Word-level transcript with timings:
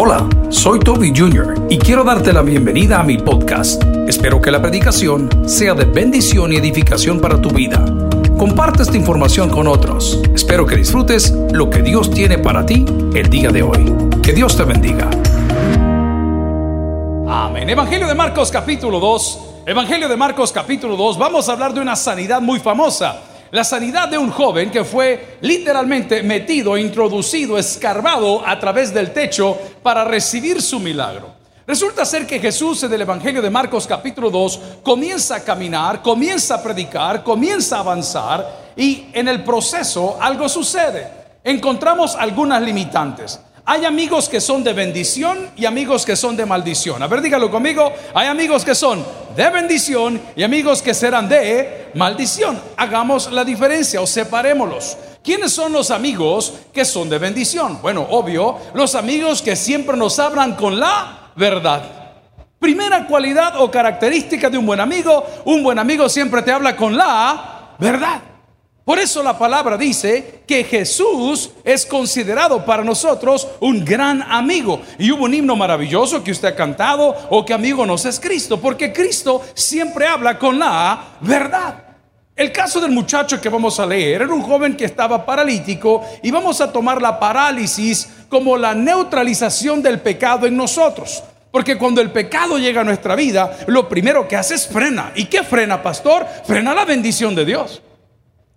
Hola, 0.00 0.28
soy 0.48 0.78
Toby 0.78 1.12
Jr. 1.12 1.66
y 1.68 1.76
quiero 1.76 2.04
darte 2.04 2.32
la 2.32 2.42
bienvenida 2.42 3.00
a 3.00 3.02
mi 3.02 3.18
podcast. 3.18 3.82
Espero 4.06 4.40
que 4.40 4.52
la 4.52 4.62
predicación 4.62 5.28
sea 5.48 5.74
de 5.74 5.86
bendición 5.86 6.52
y 6.52 6.56
edificación 6.56 7.20
para 7.20 7.42
tu 7.42 7.50
vida. 7.50 7.84
Comparte 8.38 8.84
esta 8.84 8.96
información 8.96 9.50
con 9.50 9.66
otros. 9.66 10.22
Espero 10.32 10.66
que 10.66 10.76
disfrutes 10.76 11.32
lo 11.50 11.68
que 11.68 11.82
Dios 11.82 12.12
tiene 12.12 12.38
para 12.38 12.64
ti 12.64 12.84
el 13.12 13.28
día 13.28 13.50
de 13.50 13.64
hoy. 13.64 13.92
Que 14.22 14.32
Dios 14.32 14.56
te 14.56 14.62
bendiga. 14.62 15.10
Amén. 17.28 17.68
Evangelio 17.68 18.06
de 18.06 18.14
Marcos 18.14 18.52
capítulo 18.52 19.00
2. 19.00 19.40
Evangelio 19.66 20.08
de 20.08 20.16
Marcos 20.16 20.52
capítulo 20.52 20.96
2. 20.96 21.18
Vamos 21.18 21.48
a 21.48 21.54
hablar 21.54 21.74
de 21.74 21.80
una 21.80 21.96
sanidad 21.96 22.40
muy 22.40 22.60
famosa. 22.60 23.27
La 23.50 23.64
sanidad 23.64 24.08
de 24.08 24.18
un 24.18 24.30
joven 24.30 24.70
que 24.70 24.84
fue 24.84 25.38
literalmente 25.40 26.22
metido, 26.22 26.76
introducido, 26.76 27.56
escarbado 27.56 28.46
a 28.46 28.58
través 28.58 28.92
del 28.92 29.12
techo 29.12 29.56
para 29.82 30.04
recibir 30.04 30.60
su 30.60 30.78
milagro. 30.78 31.38
Resulta 31.66 32.04
ser 32.04 32.26
que 32.26 32.40
Jesús 32.40 32.82
en 32.82 32.92
el 32.92 33.02
Evangelio 33.02 33.40
de 33.40 33.50
Marcos 33.50 33.86
capítulo 33.86 34.30
2 34.30 34.60
comienza 34.82 35.36
a 35.36 35.44
caminar, 35.44 36.02
comienza 36.02 36.56
a 36.56 36.62
predicar, 36.62 37.22
comienza 37.22 37.76
a 37.76 37.80
avanzar 37.80 38.72
y 38.76 39.06
en 39.12 39.28
el 39.28 39.44
proceso 39.44 40.18
algo 40.20 40.48
sucede. 40.48 41.10
Encontramos 41.42 42.16
algunas 42.16 42.60
limitantes. 42.60 43.40
Hay 43.70 43.84
amigos 43.84 44.30
que 44.30 44.40
son 44.40 44.64
de 44.64 44.72
bendición 44.72 45.50
y 45.54 45.66
amigos 45.66 46.06
que 46.06 46.16
son 46.16 46.34
de 46.38 46.46
maldición. 46.46 47.02
A 47.02 47.06
ver, 47.06 47.20
dígalo 47.20 47.50
conmigo. 47.50 47.92
Hay 48.14 48.26
amigos 48.26 48.64
que 48.64 48.74
son 48.74 49.04
de 49.36 49.50
bendición 49.50 50.18
y 50.34 50.42
amigos 50.42 50.80
que 50.80 50.94
serán 50.94 51.28
de 51.28 51.90
maldición. 51.92 52.58
Hagamos 52.78 53.30
la 53.30 53.44
diferencia 53.44 54.00
o 54.00 54.06
separémoslos. 54.06 54.96
¿Quiénes 55.22 55.52
son 55.52 55.74
los 55.74 55.90
amigos 55.90 56.54
que 56.72 56.86
son 56.86 57.10
de 57.10 57.18
bendición? 57.18 57.78
Bueno, 57.82 58.06
obvio, 58.08 58.56
los 58.72 58.94
amigos 58.94 59.42
que 59.42 59.54
siempre 59.54 59.98
nos 59.98 60.18
hablan 60.18 60.54
con 60.54 60.80
la 60.80 61.32
verdad. 61.36 61.82
Primera 62.58 63.06
cualidad 63.06 63.60
o 63.60 63.70
característica 63.70 64.48
de 64.48 64.56
un 64.56 64.64
buen 64.64 64.80
amigo, 64.80 65.26
un 65.44 65.62
buen 65.62 65.78
amigo 65.78 66.08
siempre 66.08 66.40
te 66.40 66.52
habla 66.52 66.74
con 66.74 66.96
la 66.96 67.74
verdad. 67.78 68.37
Por 68.88 68.98
eso 68.98 69.22
la 69.22 69.36
palabra 69.36 69.76
dice 69.76 70.40
que 70.46 70.64
Jesús 70.64 71.50
es 71.62 71.84
considerado 71.84 72.64
para 72.64 72.82
nosotros 72.82 73.46
un 73.60 73.84
gran 73.84 74.22
amigo. 74.22 74.80
Y 74.98 75.10
hubo 75.10 75.26
un 75.26 75.34
himno 75.34 75.54
maravilloso 75.56 76.24
que 76.24 76.30
usted 76.30 76.48
ha 76.48 76.56
cantado 76.56 77.14
o 77.28 77.44
que 77.44 77.52
amigo 77.52 77.84
nos 77.84 78.06
es 78.06 78.18
Cristo, 78.18 78.58
porque 78.58 78.90
Cristo 78.90 79.42
siempre 79.52 80.06
habla 80.06 80.38
con 80.38 80.58
la 80.58 81.18
verdad. 81.20 81.84
El 82.34 82.50
caso 82.50 82.80
del 82.80 82.90
muchacho 82.92 83.38
que 83.38 83.50
vamos 83.50 83.78
a 83.78 83.84
leer 83.84 84.22
era 84.22 84.32
un 84.32 84.40
joven 84.40 84.74
que 84.74 84.86
estaba 84.86 85.26
paralítico 85.26 86.02
y 86.22 86.30
vamos 86.30 86.62
a 86.62 86.72
tomar 86.72 87.02
la 87.02 87.20
parálisis 87.20 88.08
como 88.30 88.56
la 88.56 88.74
neutralización 88.74 89.82
del 89.82 90.00
pecado 90.00 90.46
en 90.46 90.56
nosotros. 90.56 91.22
Porque 91.50 91.76
cuando 91.76 92.00
el 92.00 92.10
pecado 92.10 92.56
llega 92.56 92.80
a 92.80 92.84
nuestra 92.84 93.14
vida, 93.14 93.54
lo 93.66 93.86
primero 93.86 94.26
que 94.26 94.36
hace 94.36 94.54
es 94.54 94.66
frena. 94.66 95.12
¿Y 95.14 95.26
qué 95.26 95.42
frena, 95.42 95.82
pastor? 95.82 96.26
Frena 96.46 96.74
la 96.74 96.86
bendición 96.86 97.34
de 97.34 97.44
Dios. 97.44 97.82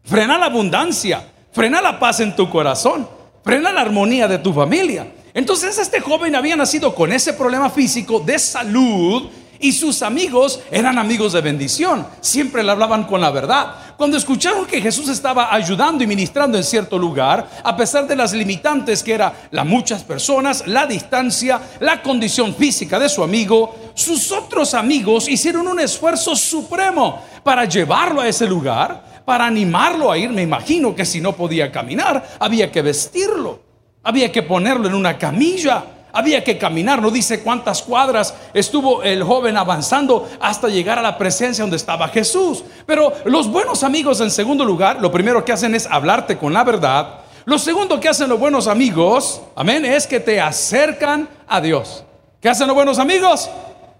Frena 0.03 0.37
la 0.37 0.47
abundancia, 0.47 1.23
frena 1.51 1.81
la 1.81 1.99
paz 1.99 2.19
en 2.19 2.35
tu 2.35 2.49
corazón, 2.49 3.07
frena 3.43 3.71
la 3.71 3.81
armonía 3.81 4.27
de 4.27 4.39
tu 4.39 4.53
familia. 4.53 5.07
Entonces 5.33 5.77
este 5.77 6.01
joven 6.01 6.35
había 6.35 6.55
nacido 6.55 6.93
con 6.93 7.11
ese 7.11 7.33
problema 7.33 7.69
físico 7.69 8.19
de 8.19 8.37
salud 8.37 9.29
y 9.61 9.71
sus 9.71 10.01
amigos 10.01 10.59
eran 10.71 10.97
amigos 10.97 11.33
de 11.33 11.41
bendición, 11.41 12.05
siempre 12.19 12.63
le 12.63 12.71
hablaban 12.71 13.03
con 13.03 13.21
la 13.21 13.29
verdad. 13.29 13.75
Cuando 13.95 14.17
escucharon 14.17 14.65
que 14.65 14.81
Jesús 14.81 15.07
estaba 15.07 15.53
ayudando 15.53 16.03
y 16.03 16.07
ministrando 16.07 16.57
en 16.57 16.63
cierto 16.63 16.97
lugar, 16.97 17.47
a 17.63 17.77
pesar 17.77 18.07
de 18.07 18.15
las 18.15 18.33
limitantes 18.33 19.03
que 19.03 19.13
eran 19.13 19.33
las 19.51 19.65
muchas 19.65 20.03
personas, 20.03 20.65
la 20.65 20.87
distancia, 20.87 21.61
la 21.79 22.01
condición 22.01 22.55
física 22.55 22.97
de 22.99 23.07
su 23.07 23.23
amigo, 23.23 23.75
sus 23.93 24.31
otros 24.31 24.73
amigos 24.73 25.29
hicieron 25.29 25.67
un 25.67 25.79
esfuerzo 25.79 26.35
supremo 26.35 27.21
para 27.43 27.65
llevarlo 27.65 28.19
a 28.21 28.27
ese 28.27 28.47
lugar 28.47 29.10
para 29.31 29.45
animarlo 29.45 30.11
a 30.11 30.17
ir, 30.17 30.29
me 30.29 30.41
imagino 30.41 30.93
que 30.93 31.05
si 31.05 31.21
no 31.21 31.31
podía 31.31 31.71
caminar, 31.71 32.21
había 32.37 32.69
que 32.69 32.81
vestirlo, 32.81 33.61
había 34.03 34.29
que 34.29 34.43
ponerlo 34.43 34.89
en 34.89 34.93
una 34.93 35.17
camilla, 35.17 35.85
había 36.11 36.43
que 36.43 36.57
caminar, 36.57 37.01
no 37.01 37.09
dice 37.09 37.41
cuántas 37.41 37.81
cuadras 37.81 38.33
estuvo 38.53 39.03
el 39.03 39.23
joven 39.23 39.55
avanzando 39.55 40.29
hasta 40.41 40.67
llegar 40.67 40.99
a 40.99 41.01
la 41.01 41.17
presencia 41.17 41.63
donde 41.63 41.77
estaba 41.77 42.09
Jesús. 42.09 42.65
Pero 42.85 43.13
los 43.23 43.47
buenos 43.49 43.83
amigos 43.83 44.19
en 44.19 44.31
segundo 44.31 44.65
lugar, 44.65 44.99
lo 44.99 45.13
primero 45.13 45.45
que 45.45 45.53
hacen 45.53 45.75
es 45.75 45.87
hablarte 45.89 46.37
con 46.37 46.51
la 46.51 46.65
verdad. 46.65 47.21
Lo 47.45 47.57
segundo 47.57 48.01
que 48.01 48.09
hacen 48.09 48.27
los 48.27 48.37
buenos 48.37 48.67
amigos, 48.67 49.41
amén, 49.55 49.85
es 49.85 50.07
que 50.07 50.19
te 50.19 50.41
acercan 50.41 51.29
a 51.47 51.61
Dios. 51.61 52.03
¿Qué 52.41 52.49
hacen 52.49 52.67
los 52.67 52.75
buenos 52.75 52.99
amigos? 52.99 53.49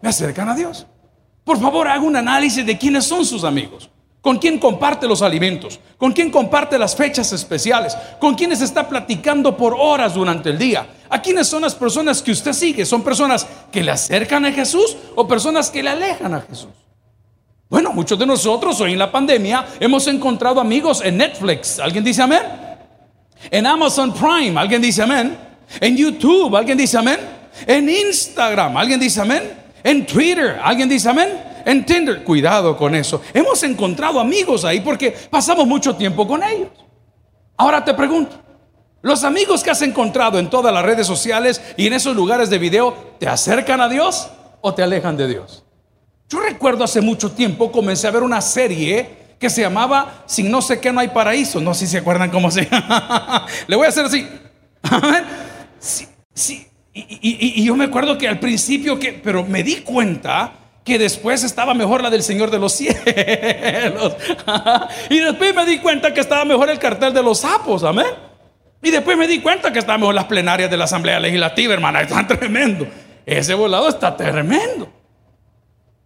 Me 0.02 0.10
acercan 0.10 0.50
a 0.50 0.56
Dios. 0.56 0.86
Por 1.46 1.58
favor, 1.58 1.88
haga 1.88 2.02
un 2.02 2.18
análisis 2.18 2.66
de 2.66 2.78
quiénes 2.78 3.06
son 3.06 3.24
sus 3.24 3.46
amigos. 3.46 3.90
¿Con 4.22 4.38
quién 4.38 4.60
comparte 4.60 5.08
los 5.08 5.24
alimentos? 5.24 5.80
¿Con 5.98 6.12
quién 6.12 6.30
comparte 6.30 6.78
las 6.78 6.96
fechas 6.96 7.34
especiales? 7.34 7.98
¿Con 8.20 8.36
quiénes 8.36 8.62
está 8.62 8.88
platicando 8.88 9.58
por 9.58 9.76
horas 9.78 10.14
durante 10.14 10.52
el 10.52 10.60
día? 10.60 10.86
¿A 11.10 11.20
quiénes 11.20 11.48
son 11.48 11.64
las 11.64 11.74
personas 11.74 12.22
que 12.22 12.32
usted 12.32 12.54
sigue? 12.54 12.86
¿Son 12.86 13.02
personas 13.02 13.48
que 13.72 13.84
le 13.84 13.90
acercan 13.90 14.46
a 14.46 14.52
Jesús 14.52 14.96
o 15.16 15.28
personas 15.28 15.72
que 15.72 15.82
le 15.82 15.90
alejan 15.90 16.36
a 16.36 16.42
Jesús? 16.42 16.70
Bueno, 17.68 17.94
muchos 17.94 18.20
de 18.20 18.28
nosotros 18.28 18.80
hoy 18.80 18.94
en 18.94 19.00
la 19.00 19.12
pandemia 19.12 19.66
hemos 19.80 20.06
encontrado 20.06 20.62
amigos 20.62 21.02
en 21.04 21.18
Netflix. 21.18 21.80
¿Alguien 21.80 22.04
dice 22.04 22.22
amén? 22.22 22.44
En 23.50 23.66
Amazon 23.66 24.14
Prime. 24.14 24.60
¿Alguien 24.60 24.84
dice 24.84 25.02
amén? 25.02 25.36
En 25.80 25.98
YouTube. 25.98 26.56
¿Alguien 26.56 26.78
dice 26.78 26.96
amén? 26.96 27.20
En 27.66 27.90
Instagram. 27.90 28.78
¿Alguien 28.78 29.00
dice 29.00 29.20
amén? 29.20 29.52
En 29.84 30.06
Twitter. 30.06 30.60
¿Alguien 30.64 30.88
dice 30.88 31.10
amén? 31.10 31.51
En 31.66 31.86
Tinder. 31.86 32.24
Cuidado 32.24 32.78
con 32.78 32.96
eso. 32.96 33.22
Hemos 33.34 33.62
encontrado 33.64 34.20
amigos 34.20 34.66
ahí 34.66 34.82
porque 34.82 35.12
pasamos 35.30 35.68
mucho 35.68 35.96
tiempo 35.96 36.28
con 36.28 36.44
ellos. 36.44 36.70
Ahora 37.58 37.84
te 37.84 37.94
pregunto, 37.94 38.36
¿los 39.02 39.24
amigos 39.24 39.64
que 39.64 39.72
has 39.72 39.82
encontrado 39.82 40.40
en 40.40 40.50
todas 40.50 40.74
las 40.74 40.84
redes 40.84 41.06
sociales 41.06 41.62
y 41.78 41.88
en 41.88 41.94
esos 41.94 42.16
lugares 42.16 42.50
de 42.50 42.58
video 42.58 43.16
te 43.20 43.28
acercan 43.28 43.82
a 43.82 43.90
Dios 43.90 44.30
o 44.62 44.74
te 44.74 44.84
alejan 44.84 45.18
de 45.18 45.28
Dios? 45.28 45.64
Yo 46.28 46.40
recuerdo 46.40 46.84
hace 46.84 47.02
mucho 47.02 47.32
tiempo 47.32 47.72
comencé 47.72 48.08
a 48.08 48.12
ver 48.12 48.24
una 48.24 48.42
serie 48.42 49.22
que 49.38 49.50
se 49.50 49.62
llamaba 49.62 50.24
Sin 50.28 50.50
no 50.50 50.62
sé 50.62 50.80
qué 50.80 50.94
no 50.94 51.02
hay 51.02 51.10
paraíso. 51.10 51.60
No 51.60 51.74
sé 51.74 51.86
si 51.86 51.94
se 51.94 51.98
acuerdan 51.98 52.30
cómo 52.30 52.50
se 52.52 52.70
Le 53.68 53.76
voy 53.76 53.86
a 53.86 53.90
hacer 53.90 54.06
así. 54.06 54.28
sí, 55.80 56.08
sí. 56.34 56.68
Y, 56.94 57.62
y, 57.62 57.64
yo 57.64 57.76
me 57.76 57.86
acuerdo 57.86 58.18
que 58.18 58.28
al 58.28 58.40
principio 58.40 59.00
que, 59.00 59.14
pero 59.14 59.46
me 59.46 59.64
di 59.64 59.78
cuenta 59.78 60.54
que 60.84 60.98
después 60.98 61.44
estaba 61.44 61.74
mejor 61.74 62.02
la 62.02 62.10
del 62.10 62.24
Señor 62.24 62.50
de 62.50 62.60
los 62.60 62.74
cielos. 62.78 64.16
y 65.10 65.20
después 65.20 65.56
me 65.56 65.66
di 65.66 65.80
cuenta 65.80 66.14
que 66.14 66.22
estaba 66.22 66.46
mejor 66.46 66.70
el 66.70 66.80
cartel 66.80 67.14
de 67.14 67.24
los 67.24 67.40
sapos, 67.40 67.84
amén. 67.84 68.08
Y 68.84 68.90
después 68.90 69.16
me 69.16 69.28
di 69.28 69.40
cuenta 69.40 69.72
que 69.72 69.80
estaba 69.80 69.98
mejor 69.98 70.16
las 70.16 70.26
plenarias 70.26 70.70
de 70.72 70.78
la 70.78 70.86
Asamblea 70.86 71.20
Legislativa, 71.20 71.74
hermana, 71.74 72.02
está 72.02 72.26
tremendo. 72.26 72.88
Ese 73.26 73.54
volado 73.54 73.88
está 73.88 74.16
tremendo. 74.16 75.01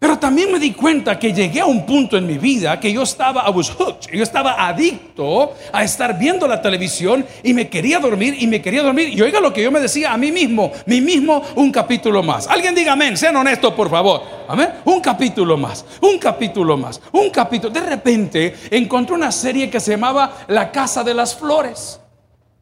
Pero 0.05 0.19
también 0.19 0.51
me 0.51 0.59
di 0.59 0.71
cuenta 0.71 1.17
que 1.17 1.33
llegué 1.33 1.61
a 1.61 1.65
un 1.65 1.83
punto 1.83 2.15
en 2.15 2.27
mi 2.27 2.37
vida 2.37 2.79
que 2.79 2.93
yo 2.93 3.01
estaba, 3.01 3.43
I 3.47 3.49
was 3.49 3.71
hooked, 3.71 4.11
yo 4.13 4.21
estaba 4.21 4.67
adicto 4.67 5.55
a 5.73 5.83
estar 5.83 6.15
viendo 6.15 6.47
la 6.47 6.61
televisión 6.61 7.25
y 7.41 7.55
me 7.55 7.67
quería 7.69 7.97
dormir 7.97 8.35
y 8.37 8.45
me 8.45 8.61
quería 8.61 8.83
dormir. 8.83 9.09
Y 9.09 9.19
oiga 9.23 9.39
lo 9.39 9.51
que 9.51 9.63
yo 9.63 9.71
me 9.71 9.79
decía 9.79 10.13
a 10.13 10.17
mí 10.17 10.31
mismo, 10.31 10.71
mí 10.85 11.01
mismo, 11.01 11.41
un 11.55 11.71
capítulo 11.71 12.21
más. 12.21 12.47
Alguien 12.47 12.75
diga 12.75 12.93
amén, 12.93 13.17
sean 13.17 13.35
honestos 13.35 13.73
por 13.73 13.89
favor. 13.89 14.21
Amén, 14.47 14.73
un 14.85 15.01
capítulo 15.01 15.57
más, 15.57 15.83
un 15.99 16.19
capítulo 16.19 16.77
más, 16.77 17.01
un 17.11 17.31
capítulo. 17.31 17.73
De 17.73 17.81
repente 17.81 18.55
encontré 18.69 19.15
una 19.15 19.31
serie 19.31 19.71
que 19.71 19.79
se 19.79 19.93
llamaba 19.93 20.45
La 20.49 20.71
Casa 20.71 21.03
de 21.03 21.15
las 21.15 21.35
Flores. 21.35 21.99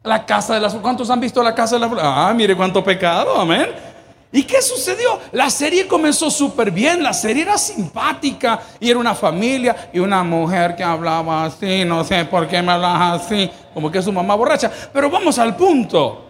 La 0.04 0.26
Casa 0.26 0.54
de 0.54 0.62
las. 0.62 0.76
¿Cuántos 0.76 1.10
han 1.10 1.20
visto 1.20 1.44
La 1.44 1.54
Casa 1.54 1.76
de 1.76 1.82
las 1.82 1.90
Flores? 1.90 2.06
Ah, 2.08 2.34
mire 2.34 2.56
cuánto 2.56 2.82
pecado, 2.82 3.38
amén. 3.38 3.93
¿Y 4.36 4.46
qué 4.46 4.64
sucedió? 4.64 5.20
La 5.32 5.52
serie 5.52 5.86
comenzó 5.86 6.32
súper 6.32 6.72
bien, 6.72 7.04
la 7.04 7.14
serie 7.14 7.44
era 7.44 7.56
simpática 7.56 8.60
y 8.80 8.90
era 8.90 8.98
una 8.98 9.14
familia 9.14 9.92
y 9.94 10.00
una 10.00 10.24
mujer 10.24 10.76
que 10.76 10.84
hablaba 10.84 11.46
así, 11.46 11.86
no 11.86 12.04
sé 12.04 12.26
por 12.26 12.48
qué 12.48 12.60
me 12.64 12.72
hablaba 12.72 13.14
así, 13.14 13.48
como 13.76 13.92
que 13.92 14.00
es 14.00 14.06
su 14.06 14.12
mamá 14.12 14.34
borracha. 14.34 14.72
Pero 14.92 15.12
vamos 15.12 15.38
al 15.38 15.56
punto. 15.56 16.26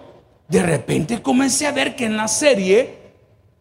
De 0.50 0.62
repente 0.62 1.22
comencé 1.22 1.66
a 1.66 1.72
ver 1.72 1.96
que 1.96 2.04
en 2.04 2.18
la 2.18 2.28
serie 2.28 2.98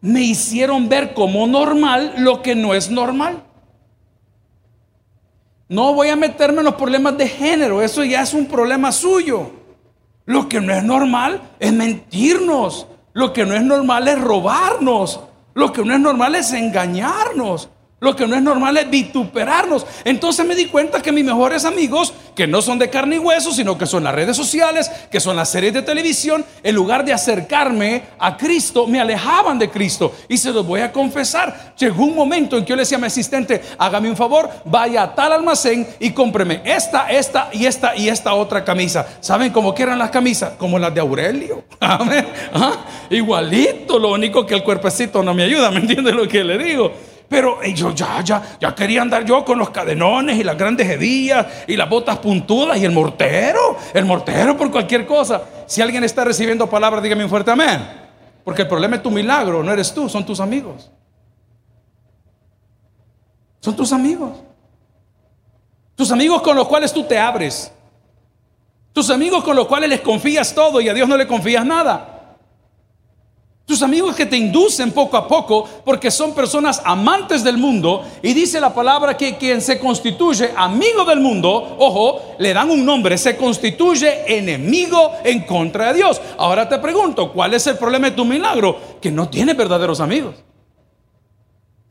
me 0.01 0.19
hicieron 0.21 0.89
ver 0.89 1.13
como 1.13 1.47
normal 1.47 2.15
lo 2.17 2.41
que 2.41 2.53
no 2.53 2.73
es 2.73 2.89
normal. 2.91 3.41
No 5.69 5.93
voy 5.93 6.09
a 6.09 6.17
meterme 6.17 6.57
en 6.57 6.65
los 6.65 6.75
problemas 6.75 7.17
de 7.17 7.29
género, 7.29 7.81
eso 7.81 8.03
ya 8.03 8.21
es 8.21 8.33
un 8.33 8.47
problema 8.47 8.91
suyo. 8.91 9.51
Lo 10.25 10.49
que 10.49 10.59
no 10.59 10.73
es 10.73 10.83
normal 10.83 11.41
es 11.59 11.71
mentirnos, 11.71 12.87
lo 13.13 13.31
que 13.31 13.45
no 13.45 13.55
es 13.55 13.63
normal 13.63 14.07
es 14.07 14.19
robarnos. 14.19 15.19
Lo 15.53 15.71
que 15.71 15.85
no 15.85 15.93
es 15.93 15.99
normal 15.99 16.35
es 16.35 16.51
engañarnos. 16.51 17.69
Lo 18.03 18.17
que 18.17 18.27
no 18.27 18.35
es 18.35 18.41
normal 18.41 18.75
es 18.75 18.89
vituperarnos. 18.89 19.85
Entonces 20.03 20.45
me 20.45 20.55
di 20.55 20.65
cuenta 20.65 21.01
que 21.01 21.13
mis 21.13 21.23
mejores 21.23 21.63
amigos, 21.63 22.13
que 22.35 22.45
no 22.45 22.61
son 22.61 22.77
de 22.77 22.89
carne 22.89 23.15
y 23.15 23.19
hueso, 23.19 23.53
sino 23.53 23.77
que 23.77 23.85
son 23.85 24.03
las 24.03 24.13
redes 24.13 24.35
sociales, 24.35 24.91
que 25.09 25.21
son 25.21 25.37
las 25.37 25.47
series 25.47 25.73
de 25.73 25.83
televisión, 25.83 26.43
en 26.63 26.75
lugar 26.75 27.05
de 27.05 27.13
acercarme 27.13 28.03
a 28.19 28.35
Cristo, 28.35 28.87
me 28.87 28.99
alejaban 28.99 29.57
de 29.57 29.69
Cristo. 29.69 30.13
Y 30.27 30.35
se 30.35 30.51
los 30.51 30.67
voy 30.67 30.81
a 30.81 30.91
confesar. 30.91 31.73
Llegó 31.77 32.03
un 32.03 32.13
momento 32.13 32.57
en 32.57 32.65
que 32.65 32.71
yo 32.71 32.75
le 32.75 32.81
decía 32.81 32.97
a 32.97 32.99
mi 32.99 33.07
asistente, 33.07 33.61
hágame 33.77 34.09
un 34.09 34.17
favor, 34.17 34.49
vaya 34.65 35.03
a 35.03 35.15
tal 35.15 35.31
almacén 35.31 35.87
y 35.97 36.11
cómpreme 36.11 36.61
esta, 36.65 37.09
esta 37.09 37.51
y 37.53 37.65
esta 37.65 37.95
y 37.95 38.09
esta 38.09 38.33
otra 38.33 38.65
camisa. 38.65 39.07
¿Saben 39.21 39.53
cómo 39.53 39.73
eran 39.77 39.97
las 39.97 40.11
camisas? 40.11 40.55
Como 40.57 40.77
las 40.77 40.93
de 40.93 40.99
Aurelio. 40.99 41.63
¿Ah? 41.79 42.85
Igualito, 43.09 43.97
lo 43.97 44.11
único 44.11 44.45
que 44.45 44.55
el 44.55 44.63
cuerpecito 44.63 45.23
no 45.23 45.33
me 45.33 45.43
ayuda, 45.43 45.71
¿me 45.71 45.79
entiende 45.79 46.11
lo 46.11 46.27
que 46.27 46.43
le 46.43 46.57
digo? 46.57 47.12
Pero 47.29 47.63
yo 47.63 47.91
ya, 47.91 48.21
ya, 48.21 48.57
ya 48.59 48.75
quería 48.75 49.01
andar 49.01 49.25
yo 49.25 49.43
con 49.43 49.57
los 49.57 49.71
cadenones 49.71 50.37
y 50.37 50.43
las 50.43 50.57
grandes 50.57 50.87
hedillas 50.87 51.45
y 51.67 51.75
las 51.75 51.89
botas 51.89 52.19
puntudas 52.19 52.77
y 52.77 52.85
el 52.85 52.91
mortero, 52.91 53.77
el 53.93 54.05
mortero 54.05 54.55
por 54.55 54.69
cualquier 54.71 55.05
cosa. 55.05 55.41
Si 55.65 55.81
alguien 55.81 56.03
está 56.03 56.23
recibiendo 56.23 56.69
palabras, 56.69 57.01
dígame 57.01 57.23
un 57.23 57.29
fuerte 57.29 57.51
amén. 57.51 57.81
Porque 58.43 58.63
el 58.63 58.67
problema 58.67 58.97
es 58.97 59.03
tu 59.03 59.09
milagro, 59.09 59.63
no 59.63 59.71
eres 59.71 59.93
tú, 59.93 60.09
son 60.09 60.25
tus 60.25 60.39
amigos. 60.39 60.91
Son 63.61 63.75
tus 63.75 63.93
amigos. 63.93 64.39
Tus 65.95 66.11
amigos 66.11 66.41
con 66.41 66.55
los 66.55 66.67
cuales 66.67 66.91
tú 66.91 67.03
te 67.03 67.17
abres. 67.17 67.71
Tus 68.91 69.09
amigos 69.09 69.43
con 69.43 69.55
los 69.55 69.67
cuales 69.67 69.89
les 69.89 70.01
confías 70.01 70.53
todo 70.53 70.81
y 70.81 70.89
a 70.89 70.93
Dios 70.93 71.07
no 71.07 71.17
le 71.17 71.25
confías 71.25 71.65
nada. 71.65 72.12
Tus 73.65 73.81
amigos 73.81 74.13
que 74.13 74.25
te 74.25 74.35
inducen 74.35 74.91
poco 74.91 75.15
a 75.15 75.25
poco 75.25 75.65
porque 75.85 76.11
son 76.11 76.35
personas 76.35 76.81
amantes 76.83 77.45
del 77.45 77.57
mundo 77.57 78.03
y 78.21 78.33
dice 78.33 78.59
la 78.59 78.73
palabra 78.73 79.15
que 79.15 79.37
quien 79.37 79.61
se 79.61 79.79
constituye 79.79 80.51
amigo 80.57 81.05
del 81.05 81.21
mundo, 81.21 81.77
ojo, 81.79 82.35
le 82.39 82.53
dan 82.53 82.69
un 82.69 82.83
nombre, 82.85 83.17
se 83.17 83.37
constituye 83.37 84.37
enemigo 84.37 85.13
en 85.23 85.45
contra 85.45 85.87
de 85.87 85.93
Dios. 85.93 86.19
Ahora 86.37 86.67
te 86.67 86.77
pregunto, 86.79 87.31
¿cuál 87.31 87.53
es 87.53 87.65
el 87.67 87.77
problema 87.77 88.09
de 88.09 88.17
tu 88.17 88.25
milagro? 88.25 88.77
Que 88.99 89.11
no 89.11 89.29
tienes 89.29 89.55
verdaderos 89.55 90.01
amigos. 90.01 90.35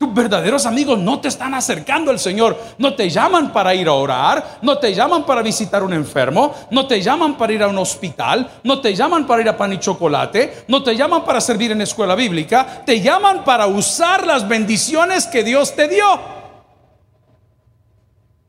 Verdaderos 0.07 0.65
amigos 0.65 0.99
no 0.99 1.19
te 1.19 1.27
están 1.27 1.53
acercando 1.53 2.11
al 2.11 2.19
Señor, 2.19 2.57
no 2.77 2.95
te 2.95 3.09
llaman 3.09 3.53
para 3.53 3.73
ir 3.75 3.87
a 3.87 3.93
orar, 3.93 4.59
no 4.61 4.77
te 4.77 4.93
llaman 4.93 5.25
para 5.25 5.41
visitar 5.41 5.83
un 5.83 5.93
enfermo, 5.93 6.53
no 6.71 6.87
te 6.87 7.01
llaman 7.01 7.37
para 7.37 7.53
ir 7.53 7.63
a 7.63 7.67
un 7.67 7.77
hospital, 7.77 8.49
no 8.63 8.81
te 8.81 8.95
llaman 8.95 9.25
para 9.25 9.41
ir 9.41 9.49
a 9.49 9.57
pan 9.57 9.73
y 9.73 9.79
chocolate, 9.79 10.65
no 10.67 10.83
te 10.83 10.95
llaman 10.95 11.23
para 11.23 11.39
servir 11.39 11.71
en 11.71 11.81
escuela 11.81 12.15
bíblica, 12.15 12.83
te 12.85 13.01
llaman 13.01 13.43
para 13.43 13.67
usar 13.67 14.25
las 14.25 14.47
bendiciones 14.47 15.27
que 15.27 15.43
Dios 15.43 15.75
te 15.75 15.87
dio. 15.87 16.05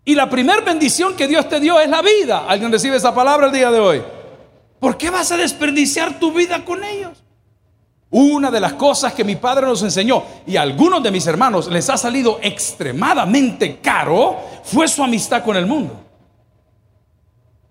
Y 0.04 0.14
la 0.14 0.28
primera 0.28 0.60
bendición 0.60 1.16
que 1.16 1.26
Dios 1.26 1.48
te 1.48 1.60
dio 1.60 1.80
es 1.80 1.88
la 1.88 2.02
vida. 2.02 2.44
¿Alguien 2.46 2.70
recibe 2.70 2.96
esa 2.96 3.14
palabra 3.14 3.46
el 3.46 3.52
día 3.52 3.70
de 3.70 3.80
hoy? 3.80 4.02
¿Por 4.78 4.98
qué 4.98 5.08
vas 5.08 5.32
a 5.32 5.36
desperdiciar 5.38 6.18
tu 6.18 6.30
vida 6.30 6.62
con 6.64 6.84
ellos? 6.84 7.23
Una 8.16 8.48
de 8.48 8.60
las 8.60 8.74
cosas 8.74 9.12
que 9.12 9.24
mi 9.24 9.34
padre 9.34 9.66
nos 9.66 9.82
enseñó 9.82 10.22
y 10.46 10.56
a 10.56 10.62
algunos 10.62 11.02
de 11.02 11.10
mis 11.10 11.26
hermanos 11.26 11.66
les 11.66 11.90
ha 11.90 11.96
salido 11.96 12.38
extremadamente 12.40 13.80
caro 13.80 14.36
fue 14.62 14.86
su 14.86 15.02
amistad 15.02 15.42
con 15.42 15.56
el 15.56 15.66
mundo. 15.66 16.00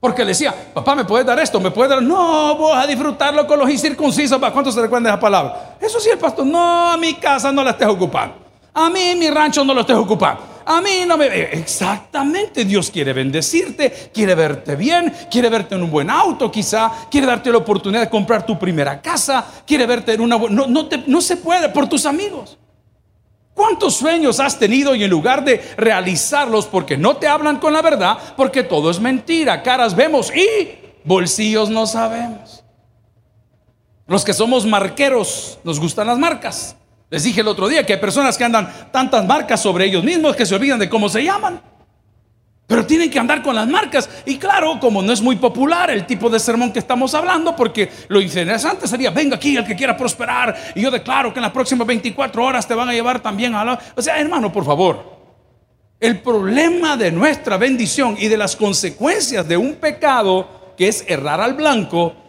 Porque 0.01 0.23
le 0.23 0.31
decía, 0.31 0.53
papá, 0.73 0.95
¿me 0.95 1.05
puedes 1.05 1.25
dar 1.25 1.39
esto? 1.39 1.61
¿Me 1.61 1.71
puedes 1.71 1.91
dar? 1.91 2.03
No, 2.03 2.57
voy 2.57 2.73
a 2.75 2.85
disfrutarlo 2.85 3.47
con 3.47 3.57
los 3.57 3.69
incircuncisos. 3.69 4.37
¿Cuántos 4.37 4.75
se 4.75 4.81
recuerdan 4.81 5.13
esa 5.13 5.19
palabra? 5.21 5.77
Eso 5.79 5.97
sí, 6.01 6.09
el 6.09 6.19
pastor, 6.19 6.45
no, 6.45 6.91
a 6.91 6.97
mi 6.97 7.13
casa 7.13 7.49
no 7.49 7.63
la 7.63 7.71
estés 7.71 7.87
ocupando. 7.87 8.35
A 8.73 8.89
mí, 8.89 9.15
mi 9.15 9.29
rancho 9.29 9.63
no 9.63 9.73
lo 9.73 9.79
estés 9.79 9.95
ocupando. 9.95 10.41
A 10.65 10.81
mí 10.81 11.03
no 11.07 11.17
me... 11.17 11.25
Exactamente, 11.25 12.65
Dios 12.65 12.89
quiere 12.89 13.13
bendecirte, 13.13 14.11
quiere 14.13 14.35
verte 14.35 14.75
bien, 14.75 15.13
quiere 15.29 15.49
verte 15.49 15.75
en 15.75 15.83
un 15.83 15.91
buen 15.91 16.09
auto 16.09 16.51
quizá, 16.51 16.91
quiere 17.09 17.27
darte 17.27 17.51
la 17.51 17.57
oportunidad 17.57 18.01
de 18.01 18.09
comprar 18.09 18.45
tu 18.45 18.57
primera 18.57 19.01
casa, 19.01 19.45
quiere 19.65 19.85
verte 19.85 20.13
en 20.13 20.21
una... 20.21 20.37
No, 20.37 20.67
no, 20.67 20.89
no 21.07 21.21
se 21.21 21.37
puede 21.37 21.69
por 21.69 21.87
tus 21.87 22.05
amigos. 22.05 22.57
¿Cuántos 23.53 23.95
sueños 23.95 24.39
has 24.39 24.57
tenido 24.57 24.95
y 24.95 25.03
en 25.03 25.09
lugar 25.09 25.43
de 25.43 25.61
realizarlos 25.77 26.65
porque 26.65 26.97
no 26.97 27.17
te 27.17 27.27
hablan 27.27 27.59
con 27.59 27.73
la 27.73 27.81
verdad, 27.81 28.17
porque 28.35 28.63
todo 28.63 28.89
es 28.89 28.99
mentira, 28.99 29.61
caras 29.61 29.95
vemos 29.95 30.31
y 30.35 30.69
bolsillos 31.03 31.69
no 31.69 31.85
sabemos? 31.85 32.63
Los 34.07 34.25
que 34.25 34.33
somos 34.33 34.65
marqueros 34.65 35.59
nos 35.63 35.79
gustan 35.79 36.07
las 36.07 36.17
marcas. 36.17 36.75
Les 37.13 37.21
dije 37.21 37.41
el 37.41 37.47
otro 37.47 37.67
día 37.67 37.85
que 37.85 37.93
hay 37.93 37.99
personas 37.99 38.35
que 38.35 38.43
andan 38.43 38.73
tantas 38.91 39.23
marcas 39.23 39.61
sobre 39.61 39.85
ellos 39.85 40.03
mismos 40.03 40.35
que 40.35 40.47
se 40.47 40.55
olvidan 40.55 40.79
de 40.79 40.89
cómo 40.89 41.07
se 41.07 41.23
llaman. 41.23 41.61
Pero 42.65 42.87
tienen 42.87 43.11
que 43.11 43.19
andar 43.19 43.43
con 43.43 43.53
las 43.53 43.67
marcas. 43.67 44.09
Y 44.25 44.39
claro, 44.39 44.79
como 44.79 45.03
no 45.03 45.13
es 45.13 45.21
muy 45.21 45.35
popular 45.35 45.91
el 45.91 46.07
tipo 46.07 46.27
de 46.27 46.39
sermón 46.39 46.73
que 46.73 46.79
estamos 46.79 47.13
hablando, 47.13 47.55
porque 47.55 47.87
lo 48.07 48.19
interesante 48.19 48.87
sería, 48.87 49.11
venga 49.11 49.35
aquí 49.35 49.55
el 49.55 49.63
que 49.63 49.75
quiera 49.75 49.95
prosperar. 49.95 50.57
Y 50.73 50.81
yo 50.81 50.89
declaro 50.89 51.31
que 51.31 51.37
en 51.37 51.43
las 51.43 51.51
próximas 51.51 51.85
24 51.85 52.43
horas 52.43 52.67
te 52.67 52.73
van 52.73 52.89
a 52.89 52.93
llevar 52.93 53.19
también 53.19 53.53
a 53.53 53.63
la... 53.63 53.79
O 53.95 54.01
sea, 54.01 54.19
hermano, 54.19 54.51
por 54.51 54.65
favor. 54.65 55.19
El 55.99 56.19
problema 56.19 56.97
de 56.97 57.11
nuestra 57.11 57.57
bendición 57.57 58.15
y 58.17 58.27
de 58.27 58.37
las 58.37 58.55
consecuencias 58.55 59.47
de 59.47 59.55
un 59.55 59.75
pecado 59.75 60.73
que 60.75 60.87
es 60.87 61.05
errar 61.07 61.41
al 61.41 61.53
blanco 61.53 62.22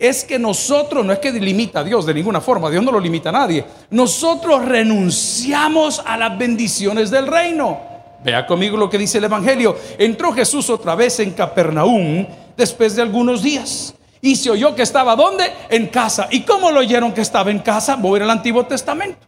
es 0.00 0.24
que 0.24 0.38
nosotros, 0.38 1.04
no 1.04 1.12
es 1.12 1.18
que 1.18 1.30
limita 1.30 1.80
a 1.80 1.84
Dios 1.84 2.06
de 2.06 2.14
ninguna 2.14 2.40
forma, 2.40 2.70
Dios 2.70 2.82
no 2.82 2.90
lo 2.90 2.98
limita 2.98 3.28
a 3.28 3.32
nadie, 3.32 3.64
nosotros 3.90 4.64
renunciamos 4.64 6.02
a 6.04 6.16
las 6.16 6.36
bendiciones 6.38 7.10
del 7.10 7.26
reino. 7.26 7.78
Vea 8.24 8.46
conmigo 8.46 8.78
lo 8.78 8.88
que 8.88 8.96
dice 8.96 9.18
el 9.18 9.24
Evangelio. 9.24 9.76
Entró 9.98 10.32
Jesús 10.32 10.70
otra 10.70 10.94
vez 10.94 11.20
en 11.20 11.32
Capernaum 11.32 12.26
después 12.56 12.96
de 12.96 13.02
algunos 13.02 13.42
días. 13.42 13.94
Y 14.22 14.36
se 14.36 14.50
oyó 14.50 14.74
que 14.74 14.82
estaba 14.82 15.14
¿dónde? 15.16 15.44
En 15.68 15.86
casa. 15.88 16.28
¿Y 16.30 16.40
cómo 16.42 16.70
lo 16.70 16.80
oyeron 16.80 17.12
que 17.12 17.20
estaba 17.20 17.50
en 17.50 17.58
casa? 17.58 17.96
Voy 17.96 18.20
al 18.20 18.30
Antiguo 18.30 18.64
Testamento. 18.64 19.26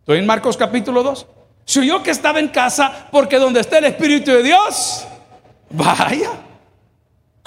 Estoy 0.00 0.18
en 0.18 0.26
Marcos 0.26 0.56
capítulo 0.56 1.02
2. 1.02 1.26
Se 1.64 1.80
oyó 1.80 2.02
que 2.04 2.12
estaba 2.12 2.38
en 2.38 2.48
casa 2.48 3.08
porque 3.10 3.36
donde 3.36 3.60
está 3.60 3.78
el 3.78 3.86
Espíritu 3.86 4.30
de 4.30 4.42
Dios, 4.44 5.06
vaya. 5.70 6.47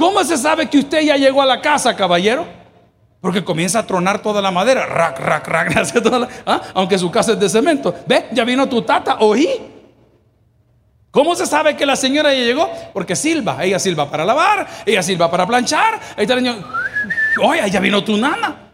¿Cómo 0.01 0.23
se 0.23 0.35
sabe 0.35 0.67
que 0.67 0.79
usted 0.79 1.01
ya 1.01 1.15
llegó 1.15 1.43
a 1.43 1.45
la 1.45 1.61
casa, 1.61 1.95
caballero? 1.95 2.47
Porque 3.21 3.43
comienza 3.43 3.77
a 3.77 3.85
tronar 3.85 4.19
toda 4.19 4.41
la 4.41 4.49
madera, 4.49 4.87
rac, 4.87 5.19
rac, 5.19 5.47
rac, 5.47 5.69
¿ah? 6.47 6.61
aunque 6.73 6.97
su 6.97 7.11
casa 7.11 7.33
es 7.33 7.39
de 7.39 7.47
cemento. 7.47 7.93
¿Ve? 8.07 8.25
Ya 8.31 8.43
vino 8.43 8.67
tu 8.67 8.81
tata, 8.81 9.17
oí. 9.19 9.47
¿Cómo 11.11 11.35
se 11.35 11.45
sabe 11.45 11.77
que 11.77 11.85
la 11.85 11.95
señora 11.95 12.33
ya 12.33 12.39
llegó? 12.39 12.67
Porque 12.93 13.15
silba, 13.15 13.63
ella 13.63 13.77
silba 13.77 14.09
para 14.09 14.25
lavar, 14.25 14.67
ella 14.87 15.03
silba 15.03 15.29
para 15.29 15.45
planchar. 15.45 15.99
Ahí 16.17 16.23
está 16.23 16.33
el 16.33 16.43
niño, 16.45 16.65
oye, 17.43 17.69
ya 17.69 17.79
vino 17.79 18.03
tu 18.03 18.17
nana. 18.17 18.71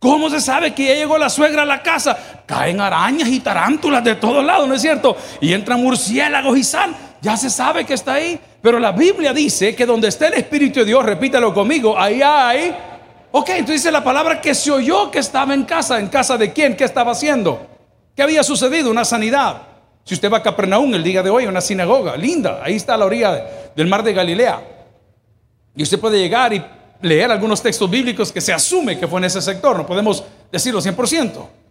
¿Cómo 0.00 0.28
se 0.28 0.40
sabe 0.40 0.74
que 0.74 0.86
ya 0.86 0.94
llegó 0.94 1.18
la 1.18 1.30
suegra 1.30 1.62
a 1.62 1.66
la 1.66 1.84
casa? 1.84 2.42
Caen 2.46 2.80
arañas 2.80 3.28
y 3.28 3.38
tarántulas 3.38 4.02
de 4.02 4.16
todos 4.16 4.44
lados, 4.44 4.66
¿no 4.66 4.74
es 4.74 4.82
cierto? 4.82 5.16
Y 5.40 5.52
entran 5.52 5.80
murciélagos 5.80 6.58
y 6.58 6.64
sal. 6.64 6.96
Ya 7.24 7.38
se 7.38 7.48
sabe 7.48 7.86
que 7.86 7.94
está 7.94 8.14
ahí. 8.14 8.38
Pero 8.60 8.78
la 8.78 8.92
Biblia 8.92 9.32
dice 9.32 9.74
que 9.74 9.86
donde 9.86 10.08
está 10.08 10.28
el 10.28 10.34
Espíritu 10.34 10.80
de 10.80 10.84
Dios, 10.84 11.02
repítalo 11.02 11.54
conmigo, 11.54 11.98
ahí 11.98 12.20
hay. 12.22 12.76
Ok, 13.32 13.48
entonces 13.48 13.76
dice 13.76 13.90
la 13.90 14.04
palabra 14.04 14.42
que 14.42 14.54
se 14.54 14.70
oyó 14.70 15.10
que 15.10 15.20
estaba 15.20 15.54
en 15.54 15.64
casa. 15.64 15.98
¿En 15.98 16.08
casa 16.08 16.36
de 16.36 16.52
quién? 16.52 16.76
¿Qué 16.76 16.84
estaba 16.84 17.12
haciendo? 17.12 17.66
¿Qué 18.14 18.22
había 18.22 18.44
sucedido? 18.44 18.90
Una 18.90 19.06
sanidad. 19.06 19.62
Si 20.04 20.12
usted 20.12 20.30
va 20.30 20.36
a 20.36 20.42
Capernaum 20.42 20.94
el 20.94 21.02
día 21.02 21.22
de 21.22 21.30
hoy, 21.30 21.46
una 21.46 21.62
sinagoga 21.62 22.14
linda, 22.14 22.60
ahí 22.62 22.76
está 22.76 22.92
a 22.92 22.98
la 22.98 23.06
orilla 23.06 23.70
del 23.74 23.86
mar 23.86 24.02
de 24.02 24.12
Galilea. 24.12 24.60
Y 25.74 25.82
usted 25.82 25.98
puede 25.98 26.18
llegar 26.18 26.52
y 26.52 26.62
leer 27.00 27.30
algunos 27.30 27.62
textos 27.62 27.88
bíblicos 27.88 28.30
que 28.30 28.42
se 28.42 28.52
asume 28.52 28.98
que 28.98 29.08
fue 29.08 29.18
en 29.20 29.24
ese 29.24 29.40
sector, 29.40 29.78
no 29.78 29.86
podemos 29.86 30.22
decirlo 30.52 30.82
100%. 30.82 31.63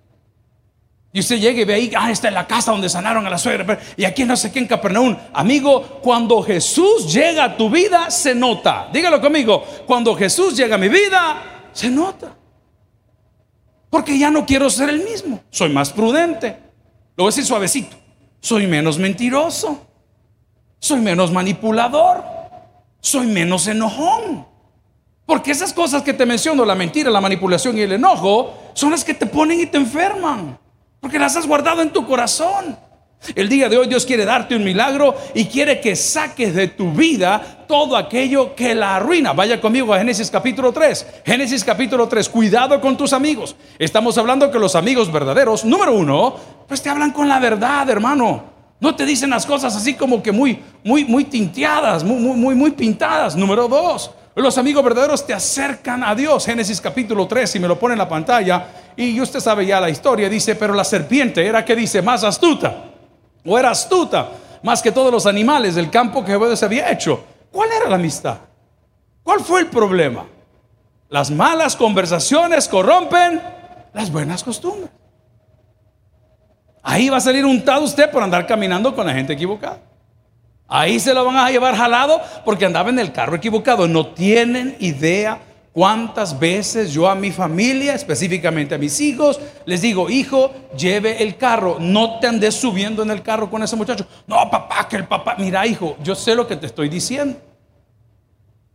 Y 1.16 1.20
usted 1.20 1.40
llega 1.40 1.62
y 1.62 1.64
ve 1.64 1.76
ahí, 1.76 1.92
ah, 1.96 2.10
está 2.10 2.28
en 2.28 2.34
la 2.34 2.48
casa 2.48 2.72
donde 2.72 2.90
sanaron 2.90 3.26
a 3.28 3.30
la 3.30 3.38
suegra. 3.38 3.80
Y 3.96 4.04
aquí 4.04 4.24
no 4.24 4.36
sé 4.36 4.52
qué 4.52 4.58
en 4.58 4.66
Capernaum. 4.66 5.16
Amigo, 5.32 6.00
cuando 6.02 6.42
Jesús 6.42 7.14
llega 7.14 7.44
a 7.44 7.56
tu 7.56 7.70
vida, 7.70 8.10
se 8.10 8.34
nota. 8.34 8.90
Dígalo 8.92 9.22
conmigo. 9.22 9.64
Cuando 9.86 10.16
Jesús 10.16 10.58
llega 10.58 10.74
a 10.74 10.80
mi 10.80 10.90
vida, 10.90 11.70
se 11.72 11.92
nota. 11.92 12.36
Porque 13.92 14.18
ya 14.18 14.32
no 14.32 14.44
quiero 14.44 14.72
ser 14.72 14.90
el 14.90 15.04
mismo. 15.04 15.40
Soy 15.52 15.70
más 15.70 15.92
prudente. 15.94 16.58
Lo 17.16 17.26
voy 17.26 17.28
a 17.28 17.30
decir 17.30 17.46
suavecito. 17.46 17.96
Soy 18.40 18.66
menos 18.66 18.98
mentiroso. 18.98 19.86
Soy 20.80 21.00
menos 21.00 21.32
manipulador. 21.32 22.24
Soy 23.00 23.28
menos 23.28 23.68
enojón. 23.68 24.48
Porque 25.28 25.52
esas 25.52 25.74
cosas 25.74 26.02
que 26.02 26.14
te 26.14 26.26
menciono, 26.26 26.66
la 26.66 26.74
mentira, 26.74 27.12
la 27.12 27.22
manipulación 27.22 27.78
y 27.78 27.82
el 27.82 27.92
enojo, 27.92 28.72
son 28.74 28.90
las 28.90 29.04
que 29.04 29.14
te 29.14 29.28
ponen 29.28 29.60
y 29.60 29.68
te 29.68 29.78
enferman. 29.78 30.63
Porque 31.04 31.20
las 31.20 31.36
has 31.36 31.46
guardado 31.46 31.82
en 31.82 31.90
tu 31.90 32.08
corazón. 32.08 32.78
El 33.36 33.50
día 33.50 33.68
de 33.68 33.78
hoy 33.78 33.88
Dios 33.88 34.06
quiere 34.06 34.24
darte 34.24 34.56
un 34.56 34.64
milagro 34.64 35.14
y 35.34 35.44
quiere 35.48 35.82
que 35.82 35.98
saques 35.98 36.56
de 36.56 36.70
tu 36.70 36.94
vida 36.94 37.66
todo 37.68 37.98
aquello 37.98 38.56
que 38.56 38.74
la 38.74 38.96
arruina. 38.96 39.34
Vaya 39.34 39.60
conmigo 39.60 39.94
a 39.94 39.98
Génesis 39.98 40.32
capítulo 40.32 40.72
3. 40.72 41.06
Génesis 41.26 41.62
capítulo 41.66 42.08
3. 42.08 42.30
Cuidado 42.30 42.80
con 42.80 42.96
tus 42.96 43.12
amigos. 43.12 43.54
Estamos 43.78 44.18
hablando 44.18 44.50
que 44.50 44.58
los 44.58 44.78
amigos 44.78 45.12
verdaderos, 45.12 45.66
número 45.66 45.94
uno, 45.94 46.38
Pues 46.70 46.82
te 46.82 46.90
hablan 46.90 47.12
con 47.12 47.28
la 47.28 47.38
verdad, 47.38 47.90
hermano. 47.90 48.46
No 48.80 48.96
te 48.96 49.06
dicen 49.06 49.32
las 49.32 49.46
cosas 49.46 49.76
así 49.76 49.96
como 49.96 50.24
que 50.24 50.32
muy, 50.32 50.64
muy, 50.86 51.04
muy 51.04 51.26
tinteadas, 51.26 52.06
muy, 52.06 52.18
muy, 52.18 52.56
muy 52.56 52.72
pintadas. 52.72 53.36
Número 53.36 53.68
dos, 53.68 54.10
los 54.36 54.58
amigos 54.58 54.82
verdaderos 54.86 55.28
te 55.28 55.34
acercan 55.34 56.02
a 56.02 56.16
Dios. 56.16 56.46
Génesis 56.46 56.80
capítulo 56.80 57.28
3, 57.28 57.52
si 57.52 57.60
me 57.60 57.68
lo 57.68 57.78
pone 57.78 57.94
en 57.94 58.00
la 58.00 58.08
pantalla. 58.08 58.68
Y 58.96 59.20
usted 59.20 59.40
sabe 59.40 59.66
ya 59.66 59.80
la 59.80 59.90
historia. 59.90 60.30
Dice, 60.30 60.56
pero 60.56 60.74
la 60.74 60.84
serpiente 60.84 61.46
era 61.46 61.64
que 61.66 61.76
dice, 61.76 62.02
más 62.02 62.24
astuta. 62.24 62.86
O 63.46 63.58
era 63.58 63.72
astuta, 63.72 64.30
más 64.62 64.82
que 64.82 64.92
todos 64.92 65.12
los 65.12 65.26
animales 65.26 65.76
del 65.76 65.90
campo 65.90 66.24
que 66.24 66.38
Dios 66.38 66.64
había 66.64 66.92
hecho. 66.92 67.24
¿Cuál 67.52 67.70
era 67.72 67.90
la 67.90 67.96
amistad? 67.96 68.38
¿Cuál 69.24 69.42
fue 69.42 69.62
el 69.62 69.68
problema? 69.68 70.26
Las 71.10 71.30
malas 71.30 71.76
conversaciones 71.76 72.68
corrompen 72.68 73.42
las 73.94 74.12
buenas 74.12 74.44
costumbres. 74.44 74.90
Ahí 76.82 77.10
va 77.10 77.18
a 77.18 77.22
salir 77.22 77.46
untado 77.46 77.84
usted 77.84 78.10
por 78.12 78.22
andar 78.24 78.46
caminando 78.46 78.94
con 78.96 79.06
la 79.06 79.14
gente 79.14 79.34
equivocada. 79.34 79.80
Ahí 80.68 81.00
se 81.00 81.14
lo 81.14 81.24
van 81.24 81.38
a 81.38 81.52
llevar 81.52 81.76
jalado 81.76 82.20
porque 82.44 82.66
andaba 82.66 82.90
en 82.90 83.00
el 83.00 83.12
carro 83.12 83.36
equivocado. 83.36 83.88
No 83.88 84.08
tienen 84.08 84.76
idea 84.80 85.40
cuántas 85.74 86.40
veces 86.40 86.94
yo 86.94 87.10
a 87.10 87.16
mi 87.16 87.32
familia, 87.32 87.96
específicamente 87.96 88.76
a 88.76 88.78
mis 88.78 89.02
hijos, 89.02 89.42
les 89.66 89.82
digo, 89.82 90.10
hijo, 90.10 90.54
lleve 90.78 91.22
el 91.22 91.36
carro. 91.36 91.78
No 91.80 92.20
te 92.20 92.28
andes 92.28 92.56
subiendo 92.56 93.04
en 93.04 93.12
el 93.12 93.22
carro 93.22 93.50
con 93.50 93.62
ese 93.62 93.76
muchacho. 93.76 94.08
No, 94.26 94.50
papá, 94.50 94.88
que 94.88 94.96
el 94.96 95.08
papá. 95.08 95.36
Mira, 95.38 95.68
hijo, 95.68 95.98
yo 96.02 96.16
sé 96.16 96.36
lo 96.36 96.48
que 96.48 96.56
te 96.56 96.68
estoy 96.68 96.88
diciendo. 96.88 97.38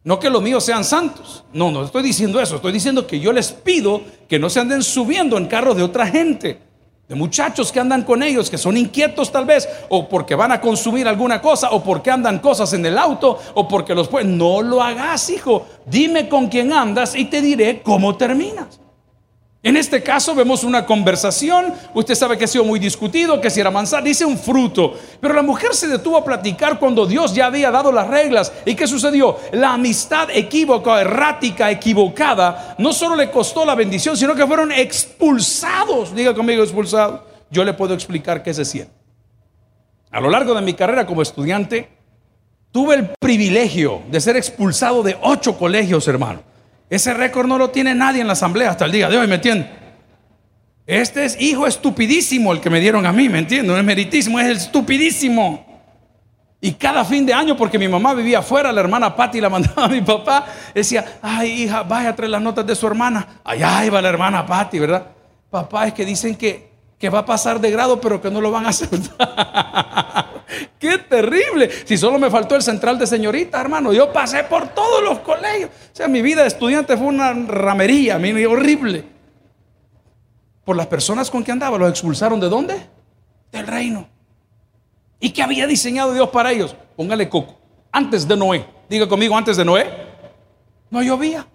No 0.05 0.19
que 0.19 0.31
los 0.31 0.43
míos 0.43 0.65
sean 0.65 0.85
santos. 0.85 1.45
No, 1.53 1.71
no 1.71 1.85
estoy 1.85 2.03
diciendo 2.03 2.41
eso. 2.41 2.57
Estoy 2.57 2.73
diciendo 2.73 3.07
que 3.07 3.21
yo 3.21 3.33
les 3.33 3.53
pido 3.53 4.03
que 4.29 4.39
no 4.39 4.51
se 4.51 4.61
anden 4.61 4.83
subiendo 4.83 5.39
en 5.39 5.47
carros 5.47 5.77
de 5.77 5.83
otra 5.83 6.07
gente 6.07 6.68
de 7.09 7.15
muchachos 7.15 7.73
que 7.73 7.81
andan 7.81 8.03
con 8.03 8.23
ellos, 8.23 8.51
que 8.51 8.59
son 8.59 8.77
inquietos 8.77 9.33
tal 9.33 9.47
vez, 9.47 9.67
o 9.89 10.09
porque 10.09 10.35
van 10.35 10.53
a 10.53 10.61
consumir 10.61 11.09
alguna 11.09 11.41
cosa, 11.41 11.71
o 11.71 11.83
porque 11.83 12.11
andan 12.11 12.39
cosas 12.39 12.73
en 12.75 12.85
el 12.85 12.99
auto, 12.99 13.39
o 13.55 13.67
porque 13.67 13.95
los 13.95 14.09
pueden. 14.09 14.37
No 14.37 14.61
lo 14.61 14.83
hagas, 14.83 15.31
hijo. 15.31 15.67
Dime 15.87 16.29
con 16.29 16.49
quién 16.49 16.73
andas 16.73 17.15
y 17.15 17.25
te 17.25 17.41
diré 17.41 17.81
cómo 17.83 18.17
terminas. 18.17 18.79
En 19.61 19.77
este 19.77 20.05
caso 20.05 20.37
vemos 20.37 20.63
una 20.63 20.87
conversación, 20.87 21.75
usted 21.93 22.15
sabe 22.15 22.39
que 22.39 22.45
ha 22.45 22.49
sido 22.49 22.63
muy 22.63 22.79
discutido, 22.79 23.41
que 23.41 23.51
si 23.51 23.59
era 23.59 23.73
manzana, 23.73 24.05
dice 24.05 24.25
un 24.25 24.39
fruto, 24.39 24.95
pero 25.21 25.35
la 25.35 25.43
mujer 25.43 25.75
se 25.75 25.89
detuvo 25.89 26.17
a 26.17 26.25
platicar 26.25 26.79
cuando 26.79 27.07
Dios 27.07 27.35
ya 27.35 27.47
había 27.47 27.73
dado 27.73 27.91
las 27.91 28.07
reglas. 28.07 28.53
¿Y 28.65 28.77
qué 28.77 28.87
sucedió? 28.87 29.37
La 29.51 29.73
amistad 29.73 30.29
equívoca, 30.31 31.01
errática, 31.01 31.73
equivocada, 31.73 32.77
no 32.79 32.93
solo 32.93 33.17
le 33.17 33.33
costó 33.33 33.65
la 33.65 33.75
bendición, 33.75 34.17
sino 34.17 34.37
que 34.37 34.47
fueron 34.47 34.71
expulsados. 34.71 36.15
Diga 36.15 36.35
conmigo, 36.35 36.63
expulsados. 36.63 37.23
Yo 37.51 37.65
le 37.65 37.75
puedo 37.75 37.95
explicar 37.95 38.45
qué 38.45 38.55
se 38.55 38.65
siente. 38.65 38.93
A 40.13 40.21
lo 40.21 40.31
largo 40.31 40.55
de 40.55 40.63
mi 40.63 40.75
carrera 40.75 41.05
como 41.05 41.21
estudiante, 41.21 41.89
tuve 42.71 42.95
el 42.95 43.09
privilegio 43.19 44.03
de 44.09 44.21
ser 44.21 44.37
expulsado 44.37 45.03
de 45.03 45.19
ocho 45.21 45.59
colegios, 45.59 46.07
hermano. 46.07 46.43
Ese 46.91 47.13
récord 47.15 47.47
no 47.47 47.59
lo 47.59 47.71
tiene 47.71 47.95
nadie 47.95 48.21
en 48.21 48.27
la 48.27 48.33
asamblea 48.33 48.71
hasta 48.71 48.87
el 48.87 48.93
día 48.93 49.09
de 49.09 49.19
hoy, 49.19 49.27
¿me 49.27 49.37
entiendes? 49.37 49.69
Este 50.87 51.27
es 51.27 51.39
hijo 51.39 51.67
estupidísimo 51.67 52.51
el 52.53 52.61
que 52.61 52.71
me 52.71 52.81
dieron 52.81 53.05
a 53.05 53.13
mí, 53.13 53.29
¿me 53.29 53.41
entiendes? 53.41 53.71
No 53.71 53.79
es 53.79 53.85
meritísimo, 53.85 54.41
es 54.41 54.47
el 54.47 54.57
estupidísimo. 54.57 55.67
Y 56.61 56.73
cada 56.73 57.05
fin 57.05 57.25
de 57.27 57.35
año, 57.35 57.57
porque 57.57 57.79
mi 57.79 57.87
mamá 57.87 58.15
vivía 58.15 58.39
afuera, 58.39 58.73
la 58.73 58.81
hermana 58.81 59.15
Patti 59.15 59.41
la 59.41 59.49
mandaba 59.49 59.85
a 59.85 59.89
mi 59.89 60.01
papá, 60.01 60.47
decía, 60.75 61.19
ay 61.23 61.65
hija, 61.65 61.83
vaya 61.83 62.09
a 62.09 62.17
traer 62.17 62.31
las 62.31 62.43
notas 62.43 62.67
de 62.67 62.75
su 62.75 62.87
hermana. 62.87 63.41
Allá 63.45 63.85
iba 63.85 64.01
la 64.01 64.09
hermana 64.09 64.47
Patti, 64.47 64.79
¿verdad? 64.79 65.07
Papá, 65.51 65.87
es 65.87 65.93
que 65.93 66.05
dicen 66.05 66.37
que, 66.37 66.71
que 66.99 67.11
va 67.11 67.21
a 67.21 67.25
pasar 67.27 67.61
de 67.61 67.71
grado, 67.71 68.01
pero 68.01 68.21
que 68.21 68.31
no 68.31 68.41
lo 68.41 68.51
van 68.51 68.67
a 68.67 68.71
aceptar. 68.71 69.15
¡Qué 70.79 70.99
terrible! 70.99 71.71
Si 71.85 71.97
solo 71.97 72.19
me 72.19 72.31
faltó 72.31 72.57
el 72.57 72.63
central 72.63 72.99
de 72.99 73.07
señorita, 73.07 73.61
hermano. 73.61 73.93
Yo 73.93 74.13
pasé 74.13 74.45
por 74.45 74.69
todos 74.69 75.03
los 75.03 75.21
colegios. 75.21 75.71
O 75.71 75.97
sea, 75.97 76.09
mi 76.09 76.23
vida 76.23 76.43
de 76.43 76.49
estudiante 76.49 76.97
fue 76.97 77.07
una 77.07 77.33
ramería, 77.33 78.17
horrible. 78.49 79.05
Por 80.65 80.77
las 80.77 80.87
personas 80.87 81.31
con 81.31 81.43
que 81.43 81.53
andaba, 81.53 81.79
los 81.79 81.91
expulsaron 81.91 82.41
de 82.41 82.49
dónde? 82.49 82.87
Del 83.51 83.67
reino. 83.67 84.09
¿Y 85.21 85.31
qué 85.31 85.43
había 85.43 85.67
diseñado 85.67 86.13
Dios 86.13 86.29
para 86.29 86.53
ellos? 86.53 86.77
Póngale 86.97 87.29
coco. 87.29 87.59
Antes 87.91 88.29
de 88.29 88.37
Noé. 88.37 88.67
Diga 88.89 89.09
conmigo, 89.09 89.37
antes 89.37 89.57
de 89.57 89.65
Noé. 89.65 89.87
No 90.91 91.03
llovía. 91.03 91.47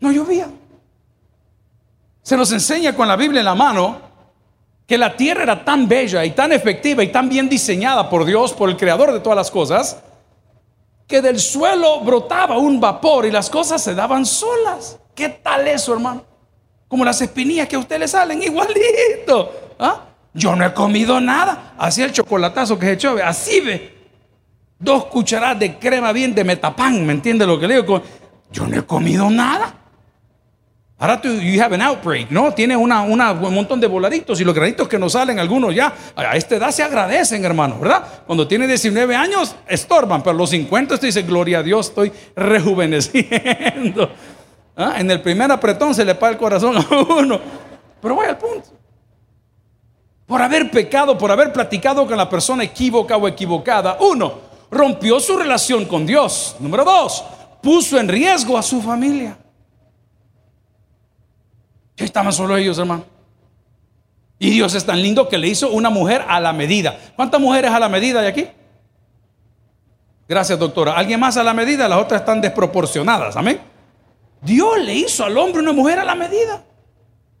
No 0.00 0.12
llovía. 0.12 0.48
Se 2.22 2.36
nos 2.36 2.50
enseña 2.52 2.94
con 2.94 3.06
la 3.06 3.16
Biblia 3.16 3.40
en 3.40 3.44
la 3.44 3.54
mano 3.54 4.05
que 4.86 4.96
la 4.96 5.16
tierra 5.16 5.42
era 5.42 5.64
tan 5.64 5.88
bella 5.88 6.24
y 6.24 6.30
tan 6.30 6.52
efectiva 6.52 7.02
y 7.02 7.08
tan 7.08 7.28
bien 7.28 7.48
diseñada 7.48 8.08
por 8.08 8.24
Dios, 8.24 8.52
por 8.52 8.70
el 8.70 8.76
creador 8.76 9.12
de 9.12 9.20
todas 9.20 9.36
las 9.36 9.50
cosas, 9.50 9.98
que 11.08 11.20
del 11.20 11.40
suelo 11.40 12.00
brotaba 12.00 12.58
un 12.58 12.80
vapor 12.80 13.26
y 13.26 13.30
las 13.30 13.50
cosas 13.50 13.82
se 13.82 13.94
daban 13.94 14.24
solas. 14.24 14.98
¿Qué 15.14 15.28
tal 15.28 15.66
eso, 15.66 15.92
hermano? 15.92 16.24
Como 16.88 17.04
las 17.04 17.20
espinillas 17.20 17.68
que 17.68 17.76
a 17.76 17.80
usted 17.80 17.98
le 17.98 18.06
salen 18.06 18.42
igualito. 18.42 19.52
¿Ah? 19.78 20.02
Yo 20.32 20.54
no 20.54 20.64
he 20.64 20.72
comido 20.72 21.20
nada. 21.20 21.74
Así 21.78 22.02
el 22.02 22.12
chocolatazo 22.12 22.78
que 22.78 22.86
se 22.86 22.92
echó, 22.92 23.16
así 23.24 23.60
ve. 23.60 23.96
Dos 24.78 25.06
cucharadas 25.06 25.58
de 25.58 25.78
crema 25.78 26.12
bien 26.12 26.34
de 26.34 26.44
metapán, 26.44 27.04
¿me 27.06 27.14
entiende 27.14 27.46
lo 27.46 27.58
que 27.58 27.66
le 27.66 27.76
digo? 27.76 28.02
Yo 28.52 28.66
no 28.66 28.78
he 28.78 28.82
comido 28.82 29.30
nada. 29.30 29.74
Ahora 30.98 31.20
tú, 31.20 31.28
you 31.28 31.62
have 31.62 31.74
an 31.74 31.82
outbreak, 31.82 32.30
¿no? 32.30 32.54
Tiene 32.54 32.74
una, 32.74 33.02
un 33.02 33.54
montón 33.54 33.78
de 33.78 33.86
voladitos 33.86 34.40
y 34.40 34.44
los 34.44 34.54
granitos 34.54 34.88
que 34.88 34.98
nos 34.98 35.12
salen, 35.12 35.38
algunos 35.38 35.74
ya, 35.74 35.92
a 36.16 36.36
esta 36.36 36.56
edad 36.56 36.70
se 36.70 36.82
agradecen, 36.82 37.44
hermano, 37.44 37.78
¿verdad? 37.78 38.02
Cuando 38.26 38.48
tiene 38.48 38.66
19 38.66 39.14
años, 39.14 39.54
estorban, 39.68 40.22
pero 40.22 40.34
los 40.34 40.48
50 40.50 40.94
usted 40.94 41.08
dice, 41.08 41.22
gloria 41.22 41.58
a 41.58 41.62
Dios, 41.62 41.88
estoy 41.88 42.10
rejuveneciendo. 42.34 44.10
¿Ah? 44.76 44.94
En 44.98 45.10
el 45.10 45.20
primer 45.20 45.52
apretón 45.52 45.94
se 45.94 46.02
le 46.02 46.14
paga 46.14 46.32
el 46.32 46.38
corazón 46.38 46.78
a 46.78 46.86
uno. 46.90 47.40
Pero 48.00 48.14
voy 48.14 48.26
al 48.26 48.38
punto. 48.38 48.68
Por 50.26 50.40
haber 50.40 50.70
pecado, 50.70 51.16
por 51.18 51.30
haber 51.30 51.52
platicado 51.52 52.06
con 52.06 52.16
la 52.16 52.28
persona 52.28 52.64
equívoca 52.64 53.18
o 53.18 53.28
equivocada, 53.28 53.98
uno, 54.00 54.32
rompió 54.70 55.20
su 55.20 55.36
relación 55.36 55.84
con 55.84 56.06
Dios. 56.06 56.56
Número 56.58 56.84
dos, 56.84 57.22
puso 57.62 58.00
en 58.00 58.08
riesgo 58.08 58.56
a 58.56 58.62
su 58.62 58.80
familia. 58.80 59.36
Ya 61.96 62.04
estaban 62.04 62.32
solo 62.32 62.56
ellos, 62.56 62.78
hermano. 62.78 63.04
Y 64.38 64.50
Dios 64.50 64.74
es 64.74 64.84
tan 64.84 65.00
lindo 65.02 65.28
que 65.28 65.38
le 65.38 65.48
hizo 65.48 65.70
una 65.70 65.88
mujer 65.88 66.24
a 66.28 66.40
la 66.40 66.52
medida. 66.52 66.98
¿Cuántas 67.16 67.40
mujeres 67.40 67.70
a 67.70 67.80
la 67.80 67.88
medida 67.88 68.20
hay 68.20 68.26
aquí? 68.26 68.48
Gracias, 70.28 70.58
doctora. 70.58 70.92
¿Alguien 70.92 71.20
más 71.20 71.36
a 71.36 71.42
la 71.42 71.54
medida? 71.54 71.88
Las 71.88 72.00
otras 72.00 72.20
están 72.20 72.40
desproporcionadas. 72.40 73.36
Amén. 73.36 73.60
Dios 74.42 74.78
le 74.78 74.94
hizo 74.94 75.24
al 75.24 75.38
hombre 75.38 75.60
una 75.60 75.72
mujer 75.72 75.98
a 75.98 76.04
la 76.04 76.14
medida. 76.14 76.62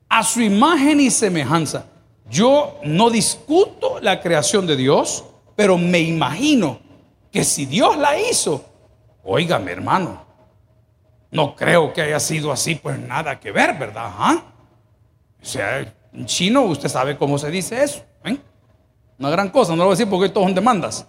A 0.08 0.22
su 0.22 0.40
imagen 0.40 1.00
y 1.00 1.10
semejanza. 1.10 1.86
Yo 2.30 2.78
no 2.84 3.10
discuto 3.10 3.98
la 4.00 4.20
creación 4.20 4.66
de 4.66 4.76
Dios, 4.76 5.24
pero 5.54 5.76
me 5.76 6.00
imagino 6.00 6.78
que 7.30 7.44
si 7.44 7.66
Dios 7.66 7.96
la 7.96 8.18
hizo, 8.18 8.64
óigame 9.24 9.72
hermano, 9.72 10.25
no 11.36 11.54
creo 11.54 11.92
que 11.92 12.00
haya 12.00 12.18
sido 12.18 12.50
así, 12.50 12.76
pues 12.76 12.98
nada 12.98 13.38
que 13.38 13.52
ver, 13.52 13.78
¿verdad? 13.78 14.10
¿Ah? 14.18 14.42
O 15.40 15.44
sea, 15.44 15.80
en 15.80 16.24
chino 16.24 16.62
usted 16.62 16.88
sabe 16.88 17.18
cómo 17.18 17.36
se 17.36 17.50
dice 17.50 17.84
eso. 17.84 18.02
¿eh? 18.24 18.38
Una 19.18 19.28
gran 19.28 19.50
cosa, 19.50 19.72
no 19.72 19.76
lo 19.76 19.84
voy 19.84 19.92
a 19.92 19.96
decir 19.96 20.08
porque 20.08 20.30
todos 20.30 20.46
son 20.46 20.54
demandas. 20.54 21.06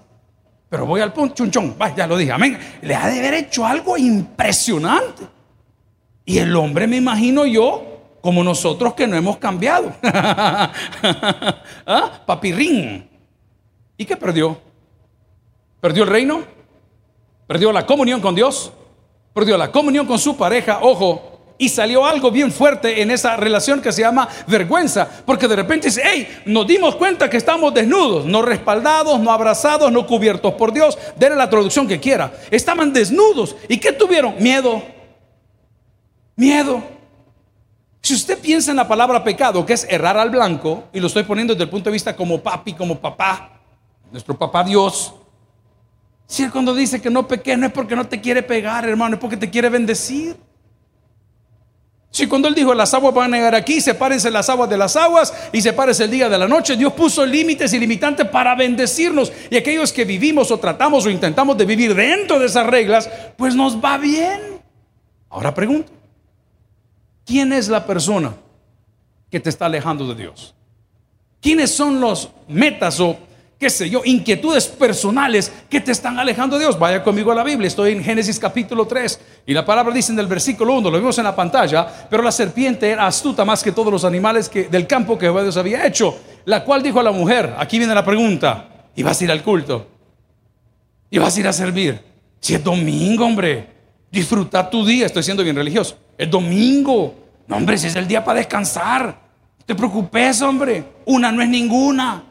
Pero 0.70 0.86
voy 0.86 1.00
al 1.00 1.14
punto, 1.14 1.34
chunchón, 1.34 1.78
ya 1.96 2.06
lo 2.06 2.18
dije, 2.18 2.34
amén. 2.34 2.60
Le 2.82 2.94
ha 2.94 3.08
de 3.08 3.20
haber 3.20 3.36
hecho 3.36 3.66
algo 3.66 3.98
impresionante. 3.98 5.24
Y 6.26 6.40
el 6.40 6.54
hombre, 6.58 6.88
me 6.88 6.98
imagino 6.98 7.46
yo, 7.46 8.18
como 8.20 8.44
nosotros 8.44 8.96
que 8.96 9.08
no 9.08 9.16
hemos 9.16 9.38
cambiado. 9.38 9.94
¿Ah? 10.04 10.74
Papirrín. 12.26 13.10
¿Y 13.96 14.04
qué 14.04 14.18
perdió? 14.18 14.60
¿Perdió 15.80 16.04
el 16.04 16.10
reino? 16.10 16.44
¿Perdió 17.48 17.72
la 17.72 17.86
comunión 17.86 18.20
con 18.20 18.36
Dios? 18.36 18.74
Perdió 19.38 19.56
la 19.56 19.72
comunión 19.72 20.08
con 20.08 20.18
su 20.18 20.36
pareja, 20.36 20.80
ojo, 20.82 21.54
y 21.60 21.70
salió 21.70 22.08
algo 22.08 22.32
bien 22.32 22.52
fuerte 22.52 23.04
en 23.04 23.12
esa 23.12 23.38
relación 23.38 23.84
que 23.84 23.92
se 23.92 24.02
llama 24.02 24.28
vergüenza, 24.48 25.08
porque 25.28 25.48
de 25.48 25.56
repente 25.56 25.90
dice, 25.90 26.02
hey, 26.04 26.42
nos 26.48 26.66
dimos 26.66 26.96
cuenta 26.96 27.30
que 27.30 27.38
estamos 27.38 27.72
desnudos, 27.72 28.26
no 28.26 28.42
respaldados, 28.42 29.20
no 29.20 29.32
abrazados, 29.32 29.92
no 29.92 30.08
cubiertos 30.08 30.56
por 30.56 30.74
Dios, 30.74 30.98
denle 31.18 31.36
la 31.36 31.52
traducción 31.52 31.88
que 31.88 32.00
quiera, 32.00 32.34
estaban 32.50 32.92
desnudos, 32.92 33.56
¿y 33.70 33.78
qué 33.78 33.92
tuvieron? 33.92 34.34
Miedo, 34.40 34.82
miedo. 36.36 36.82
Si 38.02 38.16
usted 38.16 38.40
piensa 38.40 38.72
en 38.72 38.78
la 38.78 38.88
palabra 38.88 39.24
pecado, 39.24 39.64
que 39.68 39.74
es 39.74 39.86
errar 39.88 40.18
al 40.18 40.32
blanco, 40.32 40.86
y 40.92 41.00
lo 41.00 41.06
estoy 41.06 41.22
poniendo 41.22 41.54
desde 41.54 41.66
el 41.66 41.70
punto 41.70 41.92
de 41.92 41.94
vista 41.94 42.16
como 42.16 42.42
papi, 42.42 42.74
como 42.74 42.98
papá, 42.98 43.52
nuestro 44.12 44.36
papá 44.36 44.64
Dios, 44.64 45.14
si 46.28 46.44
él 46.44 46.52
cuando 46.52 46.76
dice 46.76 47.02
que 47.02 47.10
no 47.10 47.28
peques 47.28 47.58
no 47.58 47.68
es 47.68 47.72
porque 47.72 47.96
no 47.96 48.06
te 48.06 48.20
quiere 48.20 48.44
pegar, 48.44 48.88
hermano, 48.88 49.16
es 49.16 49.22
porque 49.22 49.38
te 49.38 49.50
quiere 49.50 49.70
bendecir. 49.70 50.36
Si 52.12 52.26
cuando 52.28 52.48
Él 52.48 52.56
dijo 52.56 52.74
las 52.74 52.94
aguas 52.94 53.14
van 53.14 53.34
a 53.34 53.38
llegar 53.38 53.56
aquí, 53.56 53.80
sepárense 53.80 54.32
las 54.32 54.50
aguas 54.50 54.70
de 54.70 54.78
las 54.78 54.96
aguas 54.96 55.34
y 55.54 55.62
sepárense 55.62 56.06
el 56.06 56.12
día 56.12 56.28
de 56.28 56.38
la 56.38 56.48
noche, 56.48 56.76
Dios 56.76 56.94
puso 56.94 57.26
límites 57.26 57.72
y 57.74 57.80
limitantes 57.80 58.28
para 58.28 58.56
bendecirnos. 58.56 59.32
Y 59.50 59.56
aquellos 59.56 59.94
que 59.94 60.04
vivimos 60.04 60.50
o 60.52 60.58
tratamos 60.58 61.06
o 61.06 61.10
intentamos 61.10 61.58
de 61.58 61.66
vivir 61.66 61.94
dentro 61.94 62.40
de 62.40 62.48
esas 62.48 62.66
reglas, 62.66 63.10
pues 63.38 63.56
nos 63.56 63.78
va 63.78 63.98
bien. 63.98 64.60
Ahora 65.30 65.54
pregunto, 65.54 65.92
¿quién 67.26 67.54
es 67.54 67.70
la 67.70 67.86
persona 67.86 68.34
que 69.30 69.40
te 69.40 69.50
está 69.50 69.68
alejando 69.68 70.08
de 70.08 70.16
Dios? 70.16 70.56
¿Quiénes 71.40 71.72
son 71.72 72.02
los 72.02 72.32
metas 72.48 73.00
o 73.00 73.18
qué 73.60 73.70
sé 73.70 73.90
yo, 73.90 74.02
inquietudes 74.06 74.68
personales 74.68 75.52
que 75.70 75.82
te 75.82 75.92
están 75.92 76.20
alejando 76.20 76.58
de 76.58 76.66
Dios. 76.66 76.78
Vaya 76.78 77.04
conmigo 77.04 77.32
a 77.32 77.36
la 77.36 77.44
Biblia, 77.44 77.68
estoy 77.68 77.92
en 77.92 78.04
Génesis 78.04 78.40
capítulo 78.40 78.86
3 78.86 79.20
y 79.48 79.54
la 79.54 79.66
palabra 79.66 79.94
dice 79.94 80.12
en 80.12 80.20
el 80.20 80.28
versículo 80.28 80.74
1, 80.76 80.92
lo 80.92 80.98
vimos 80.98 81.18
en 81.18 81.24
la 81.24 81.36
pantalla, 81.36 81.88
pero 82.10 82.22
la 82.22 82.32
serpiente 82.32 82.90
era 82.90 83.08
astuta 83.08 83.44
más 83.46 83.64
que 83.64 83.72
todos 83.72 83.92
los 83.92 84.06
animales 84.06 84.52
del 84.52 84.86
campo 84.86 85.18
que 85.18 85.30
Dios 85.30 85.58
había 85.58 85.86
hecho, 85.86 86.16
la 86.46 86.64
cual 86.64 86.84
dijo 86.84 87.00
a 87.00 87.04
la 87.04 87.12
mujer, 87.12 87.56
aquí 87.58 87.80
viene 87.80 87.96
la 87.96 88.06
pregunta, 88.06 88.68
¿y 88.96 89.02
vas 89.02 89.20
a 89.20 89.24
ir 89.24 89.32
al 89.32 89.42
culto? 89.42 89.88
¿Y 91.10 91.18
vas 91.18 91.36
a 91.36 91.40
ir 91.40 91.48
a 91.48 91.54
servir? 91.54 92.02
Si 92.40 92.54
es 92.54 92.64
domingo, 92.64 93.26
hombre, 93.26 93.68
disfrutar 94.12 94.70
tu 94.70 94.86
día, 94.86 95.08
estoy 95.08 95.24
siendo 95.24 95.44
bien 95.44 95.56
religioso, 95.56 95.98
es 96.16 96.30
domingo, 96.30 97.16
no 97.48 97.56
hombre, 97.56 97.78
si 97.78 97.88
es 97.88 97.96
el 97.96 98.08
día 98.08 98.24
para 98.24 98.38
descansar, 98.38 99.06
no 99.58 99.66
te 99.66 99.74
preocupes, 99.74 100.42
hombre, 100.44 100.84
una 101.06 101.32
no 101.32 101.42
es 101.42 101.50
ninguna. 101.50 102.24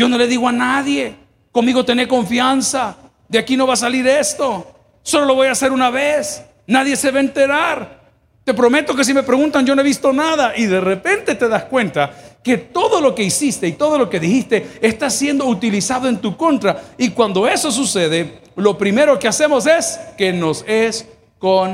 Yo 0.00 0.08
no 0.08 0.16
le 0.16 0.26
digo 0.26 0.48
a 0.48 0.52
nadie, 0.52 1.14
conmigo 1.52 1.84
tené 1.84 2.08
confianza, 2.08 2.96
de 3.28 3.38
aquí 3.38 3.54
no 3.54 3.66
va 3.66 3.74
a 3.74 3.76
salir 3.76 4.06
esto, 4.06 4.66
solo 5.02 5.26
lo 5.26 5.34
voy 5.34 5.48
a 5.48 5.52
hacer 5.52 5.72
una 5.72 5.90
vez, 5.90 6.42
nadie 6.66 6.96
se 6.96 7.10
va 7.10 7.18
a 7.18 7.20
enterar. 7.20 8.00
Te 8.42 8.54
prometo 8.54 8.96
que 8.96 9.04
si 9.04 9.12
me 9.12 9.22
preguntan 9.22 9.66
yo 9.66 9.74
no 9.74 9.82
he 9.82 9.84
visto 9.84 10.10
nada 10.10 10.54
y 10.56 10.64
de 10.64 10.80
repente 10.80 11.34
te 11.34 11.46
das 11.48 11.64
cuenta 11.64 12.14
que 12.42 12.56
todo 12.56 13.02
lo 13.02 13.14
que 13.14 13.24
hiciste 13.24 13.68
y 13.68 13.72
todo 13.72 13.98
lo 13.98 14.08
que 14.08 14.18
dijiste 14.18 14.78
está 14.80 15.10
siendo 15.10 15.44
utilizado 15.44 16.08
en 16.08 16.16
tu 16.16 16.34
contra. 16.34 16.80
Y 16.96 17.10
cuando 17.10 17.46
eso 17.46 17.70
sucede, 17.70 18.40
lo 18.56 18.78
primero 18.78 19.18
que 19.18 19.28
hacemos 19.28 19.66
es 19.66 20.00
que 20.16 20.32
nos 20.32 20.64
escondemos. 20.66 21.68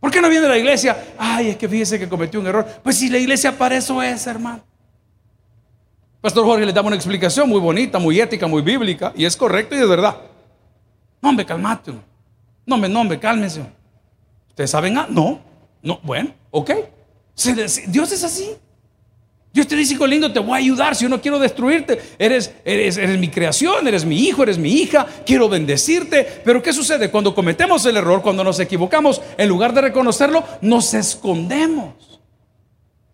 ¿Por 0.00 0.10
qué 0.10 0.22
no 0.22 0.30
viene 0.30 0.48
la 0.48 0.56
iglesia? 0.56 0.96
Ay, 1.18 1.50
es 1.50 1.58
que 1.58 1.68
fíjese 1.68 1.98
que 1.98 2.08
cometió 2.08 2.40
un 2.40 2.46
error. 2.46 2.66
Pues 2.82 2.96
si 2.96 3.10
la 3.10 3.18
iglesia 3.18 3.58
para 3.58 3.76
eso 3.76 4.02
es, 4.02 4.26
hermano. 4.26 4.64
Pastor 6.24 6.46
Jorge 6.46 6.64
le 6.64 6.72
daba 6.72 6.86
una 6.86 6.96
explicación 6.96 7.50
muy 7.50 7.60
bonita, 7.60 7.98
muy 7.98 8.18
ética, 8.18 8.46
muy 8.46 8.62
bíblica, 8.62 9.12
y 9.14 9.26
es 9.26 9.36
correcto 9.36 9.74
y 9.74 9.78
de 9.78 9.84
verdad. 9.84 10.16
No, 11.20 11.28
hombre, 11.28 11.44
calmate. 11.44 11.92
No, 12.64 12.76
hombre, 12.76 12.88
no, 12.88 13.02
hombre, 13.02 13.20
cálmese. 13.20 13.60
¿Ustedes 14.48 14.70
saben? 14.70 14.96
Ah, 14.96 15.06
no, 15.06 15.38
no, 15.82 16.00
bueno, 16.02 16.32
ok. 16.50 16.70
Dios 17.88 18.10
es 18.10 18.24
así. 18.24 18.52
Dios 19.52 19.68
te 19.68 19.76
dice, 19.76 19.92
hijo 19.92 20.06
lindo, 20.06 20.32
te 20.32 20.38
voy 20.38 20.52
a 20.52 20.56
ayudar. 20.56 20.96
Si 20.96 21.02
yo 21.02 21.10
no 21.10 21.20
quiero 21.20 21.38
destruirte, 21.38 22.00
eres, 22.18 22.54
eres, 22.64 22.96
eres 22.96 23.18
mi 23.18 23.28
creación, 23.28 23.86
eres 23.86 24.06
mi 24.06 24.16
hijo, 24.26 24.44
eres 24.44 24.56
mi 24.56 24.72
hija, 24.72 25.06
quiero 25.26 25.50
bendecirte. 25.50 26.40
Pero 26.42 26.62
¿qué 26.62 26.72
sucede? 26.72 27.10
Cuando 27.10 27.34
cometemos 27.34 27.84
el 27.84 27.98
error, 27.98 28.22
cuando 28.22 28.42
nos 28.42 28.58
equivocamos, 28.60 29.20
en 29.36 29.46
lugar 29.46 29.74
de 29.74 29.82
reconocerlo, 29.82 30.42
nos 30.62 30.94
escondemos. 30.94 32.13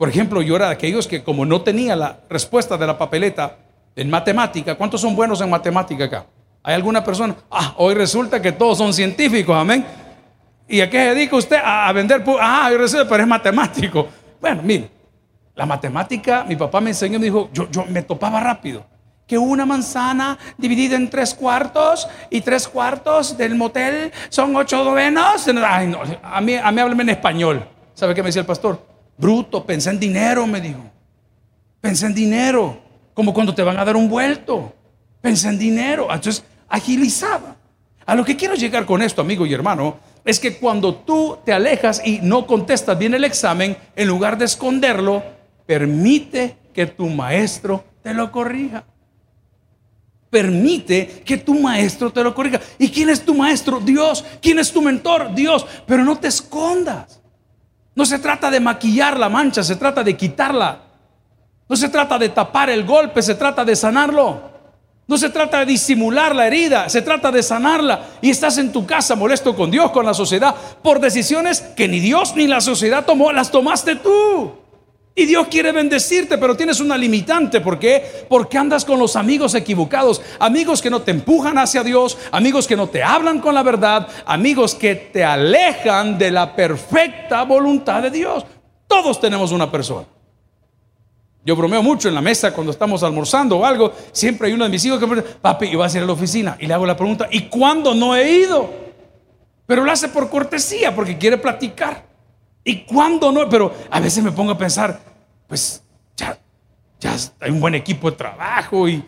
Por 0.00 0.09
ejemplo, 0.09 0.40
yo 0.40 0.57
era 0.57 0.69
de 0.69 0.73
aquellos 0.73 1.07
que 1.07 1.23
como 1.23 1.45
no 1.45 1.61
tenía 1.61 1.95
la 1.95 2.21
respuesta 2.30 2.78
de 2.78 2.87
la 2.87 2.97
papeleta 2.97 3.59
en 3.95 4.09
matemática, 4.09 4.75
¿cuántos 4.75 4.99
son 5.02 5.14
buenos 5.14 5.42
en 5.42 5.50
matemática 5.50 6.07
acá? 6.07 6.25
¿Hay 6.62 6.75
alguna 6.75 7.04
persona? 7.04 7.37
Ah, 7.50 7.75
hoy 7.76 7.92
resulta 7.92 8.40
que 8.40 8.50
todos 8.50 8.78
son 8.78 8.95
científicos, 8.95 9.54
amén. 9.54 9.85
¿Y 10.66 10.80
a 10.80 10.88
qué 10.88 10.97
se 10.97 11.14
dedica 11.14 11.37
usted? 11.37 11.59
A, 11.62 11.92
vender. 11.92 12.25
Ah, 12.40 12.71
resulta, 12.78 13.07
pero 13.07 13.25
es 13.25 13.28
matemático. 13.28 14.09
Bueno, 14.40 14.62
mire, 14.62 14.88
la 15.54 15.66
matemática, 15.66 16.47
mi 16.49 16.57
papá 16.57 16.80
me 16.80 16.88
enseñó, 16.88 17.19
me 17.19 17.26
dijo, 17.26 17.50
yo, 17.52 17.71
yo 17.71 17.85
me 17.85 18.00
topaba 18.00 18.40
rápido. 18.40 18.87
Que 19.26 19.37
una 19.37 19.66
manzana 19.66 20.38
dividida 20.57 20.97
en 20.97 21.11
tres 21.11 21.35
cuartos 21.35 22.09
y 22.30 22.40
tres 22.40 22.66
cuartos 22.66 23.37
del 23.37 23.54
motel 23.54 24.11
son 24.30 24.57
ocho 24.57 24.83
novenos. 24.83 25.47
Ay, 25.62 25.88
no, 25.88 26.00
a 26.23 26.40
mí, 26.40 26.54
a 26.57 26.73
mí 26.73 26.80
háblame 26.80 27.02
en 27.02 27.11
español. 27.11 27.69
¿Sabe 27.92 28.14
qué 28.14 28.23
me 28.23 28.28
decía 28.28 28.40
el 28.40 28.47
pastor? 28.47 28.89
Bruto, 29.20 29.66
pensé 29.66 29.90
en 29.90 30.00
dinero, 30.00 30.46
me 30.46 30.60
dijo. 30.60 30.80
Pensé 31.80 32.06
en 32.06 32.14
dinero, 32.14 32.80
como 33.12 33.35
cuando 33.35 33.54
te 33.54 33.62
van 33.62 33.78
a 33.78 33.85
dar 33.85 33.96
un 33.96 34.09
vuelto. 34.09 34.72
Pensé 35.20 35.48
en 35.48 35.59
dinero. 35.59 36.04
Entonces, 36.04 36.42
agilizaba. 36.68 37.56
A 38.06 38.14
lo 38.14 38.24
que 38.24 38.37
quiero 38.37 38.54
llegar 38.54 38.87
con 38.87 39.02
esto, 39.02 39.20
amigo 39.20 39.44
y 39.44 39.52
hermano, 39.52 39.98
es 40.24 40.40
que 40.40 40.56
cuando 40.56 40.94
tú 40.94 41.38
te 41.44 41.52
alejas 41.52 42.00
y 42.04 42.20
no 42.22 42.46
contestas 42.46 42.98
bien 42.98 43.14
el 43.14 43.24
examen, 43.24 43.76
en 43.94 44.09
lugar 44.09 44.38
de 44.38 44.46
esconderlo, 44.46 45.22
permite 45.66 46.56
que 46.72 46.87
tu 46.87 47.06
maestro 47.09 47.85
te 48.02 48.14
lo 48.14 48.33
corrija. 48.33 48.85
Permite 50.30 51.22
que 51.26 51.37
tu 51.37 51.59
maestro 51.61 52.11
te 52.11 52.22
lo 52.22 52.35
corrija. 52.35 52.61
¿Y 52.78 52.88
quién 52.88 53.11
es 53.11 53.22
tu 53.22 53.35
maestro? 53.35 53.80
Dios. 53.80 54.24
¿Quién 54.40 54.59
es 54.59 54.72
tu 54.72 54.80
mentor? 54.80 55.35
Dios. 55.35 55.66
Pero 55.87 56.04
no 56.04 56.18
te 56.18 56.28
escondas. 56.28 57.19
No 58.00 58.06
se 58.06 58.18
trata 58.18 58.50
de 58.50 58.60
maquillar 58.60 59.18
la 59.18 59.28
mancha, 59.28 59.62
se 59.62 59.76
trata 59.76 60.02
de 60.02 60.16
quitarla. 60.16 60.78
No 61.68 61.76
se 61.76 61.90
trata 61.90 62.18
de 62.18 62.30
tapar 62.30 62.70
el 62.70 62.86
golpe, 62.86 63.20
se 63.20 63.34
trata 63.34 63.62
de 63.62 63.76
sanarlo. 63.76 64.40
No 65.06 65.18
se 65.18 65.28
trata 65.28 65.58
de 65.58 65.66
disimular 65.66 66.34
la 66.34 66.46
herida, 66.46 66.88
se 66.88 67.02
trata 67.02 67.30
de 67.30 67.42
sanarla. 67.42 68.06
Y 68.22 68.30
estás 68.30 68.56
en 68.56 68.72
tu 68.72 68.86
casa 68.86 69.16
molesto 69.16 69.54
con 69.54 69.70
Dios, 69.70 69.90
con 69.90 70.06
la 70.06 70.14
sociedad, 70.14 70.54
por 70.82 70.98
decisiones 70.98 71.60
que 71.60 71.88
ni 71.88 72.00
Dios 72.00 72.34
ni 72.34 72.46
la 72.46 72.62
sociedad 72.62 73.04
tomó, 73.04 73.32
las 73.32 73.50
tomaste 73.50 73.96
tú. 73.96 74.50
Y 75.14 75.27
Dios 75.27 75.49
quiere 75.49 75.73
bendecirte, 75.73 76.38
pero 76.38 76.57
tienes 76.57 76.81
una 76.81 76.96
limitante. 76.96 77.61
¿Por 77.61 77.79
qué? 77.79 78.25
Porque 78.29 78.57
andas 78.57 78.85
con 78.85 78.99
los 78.99 79.16
amigos 79.16 79.55
equivocados. 79.55 80.23
Amigos 80.38 80.81
que 80.81 80.88
no 80.88 81.03
te 81.03 81.11
empujan 81.11 81.59
hacia 81.59 81.83
Dios. 81.83 82.16
Amigos 82.31 82.66
que 82.66 82.77
no 82.77 82.88
te 82.88 83.03
hablan 83.03 83.40
con 83.40 83.55
la 83.55 83.62
verdad. 83.62 84.09
Amigos 84.25 84.75
que 84.75 84.94
te 84.94 85.25
alejan 85.25 86.16
de 86.16 86.31
la 86.31 86.55
perfecta 86.55 87.42
voluntad 87.42 88.03
de 88.03 88.11
Dios. 88.11 88.44
Todos 88.87 89.20
tenemos 89.20 89.53
una 89.53 89.70
persona. 89.70 90.07
Yo 91.44 91.57
bromeo 91.57 91.83
mucho 91.83 92.09
en 92.09 92.14
la 92.14 92.20
mesa 92.20 92.53
cuando 92.53 92.70
estamos 92.70 93.03
almorzando 93.03 93.59
o 93.59 93.64
algo. 93.64 93.92
Siempre 94.12 94.49
hay 94.49 94.55
uno 94.55 94.64
de 94.64 94.70
mis 94.70 94.85
hijos 94.85 95.01
que 95.01 95.07
me 95.07 95.16
dice, 95.16 95.37
papi, 95.40 95.66
y 95.66 95.77
vas 95.77 95.94
a 95.94 95.99
ir 95.99 96.05
a 96.05 96.07
la 96.07 96.12
oficina. 96.12 96.57
Y 96.61 96.66
le 96.66 96.75
hago 96.75 96.87
la 96.87 96.96
pregunta, 96.96 97.29
¿y 97.31 97.49
cuándo 97.49 97.94
no 97.94 98.14
he 98.14 98.31
ido? 98.31 98.70
Pero 99.66 99.85
lo 99.85 99.90
hace 99.90 100.09
por 100.09 100.29
cortesía, 100.29 100.94
porque 100.94 101.16
quiere 101.18 101.38
platicar. 101.38 102.10
¿Y 102.64 102.85
cuándo 102.85 103.33
no? 103.33 103.49
Pero 103.49 103.75
a 103.90 104.01
veces 104.01 104.23
me 104.23 104.33
pongo 104.33 104.53
a 104.53 104.59
pensar, 104.59 105.01
pues 105.46 105.83
ya, 106.16 106.38
ya 107.01 107.16
hay 107.40 107.51
un 107.51 107.61
buen 107.61 107.75
equipo 107.75 108.11
de 108.11 108.16
trabajo 108.16 108.88
y 108.88 109.05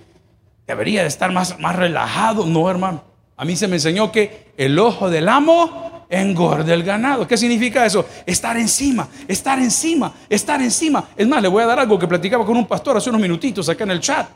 debería 0.66 1.02
de 1.02 1.08
estar 1.08 1.32
más, 1.32 1.58
más 1.58 1.76
relajado. 1.76 2.46
No, 2.46 2.68
hermano. 2.70 3.04
A 3.36 3.44
mí 3.44 3.56
se 3.56 3.68
me 3.68 3.76
enseñó 3.76 4.12
que 4.12 4.52
el 4.56 4.78
ojo 4.78 5.10
del 5.10 5.28
amo 5.28 6.06
engorda 6.08 6.74
el 6.74 6.82
ganado. 6.82 7.26
¿Qué 7.26 7.36
significa 7.36 7.84
eso? 7.86 8.04
Estar 8.26 8.56
encima, 8.56 9.08
estar 9.26 9.58
encima, 9.58 10.12
estar 10.28 10.60
encima. 10.60 11.08
Es 11.16 11.26
más, 11.26 11.42
le 11.42 11.48
voy 11.48 11.62
a 11.62 11.66
dar 11.66 11.80
algo 11.80 11.98
que 11.98 12.06
platicaba 12.06 12.44
con 12.44 12.56
un 12.56 12.66
pastor 12.66 12.96
hace 12.96 13.08
unos 13.08 13.20
minutitos 13.20 13.68
acá 13.68 13.84
en 13.84 13.92
el 13.92 14.00
chat. 14.00 14.28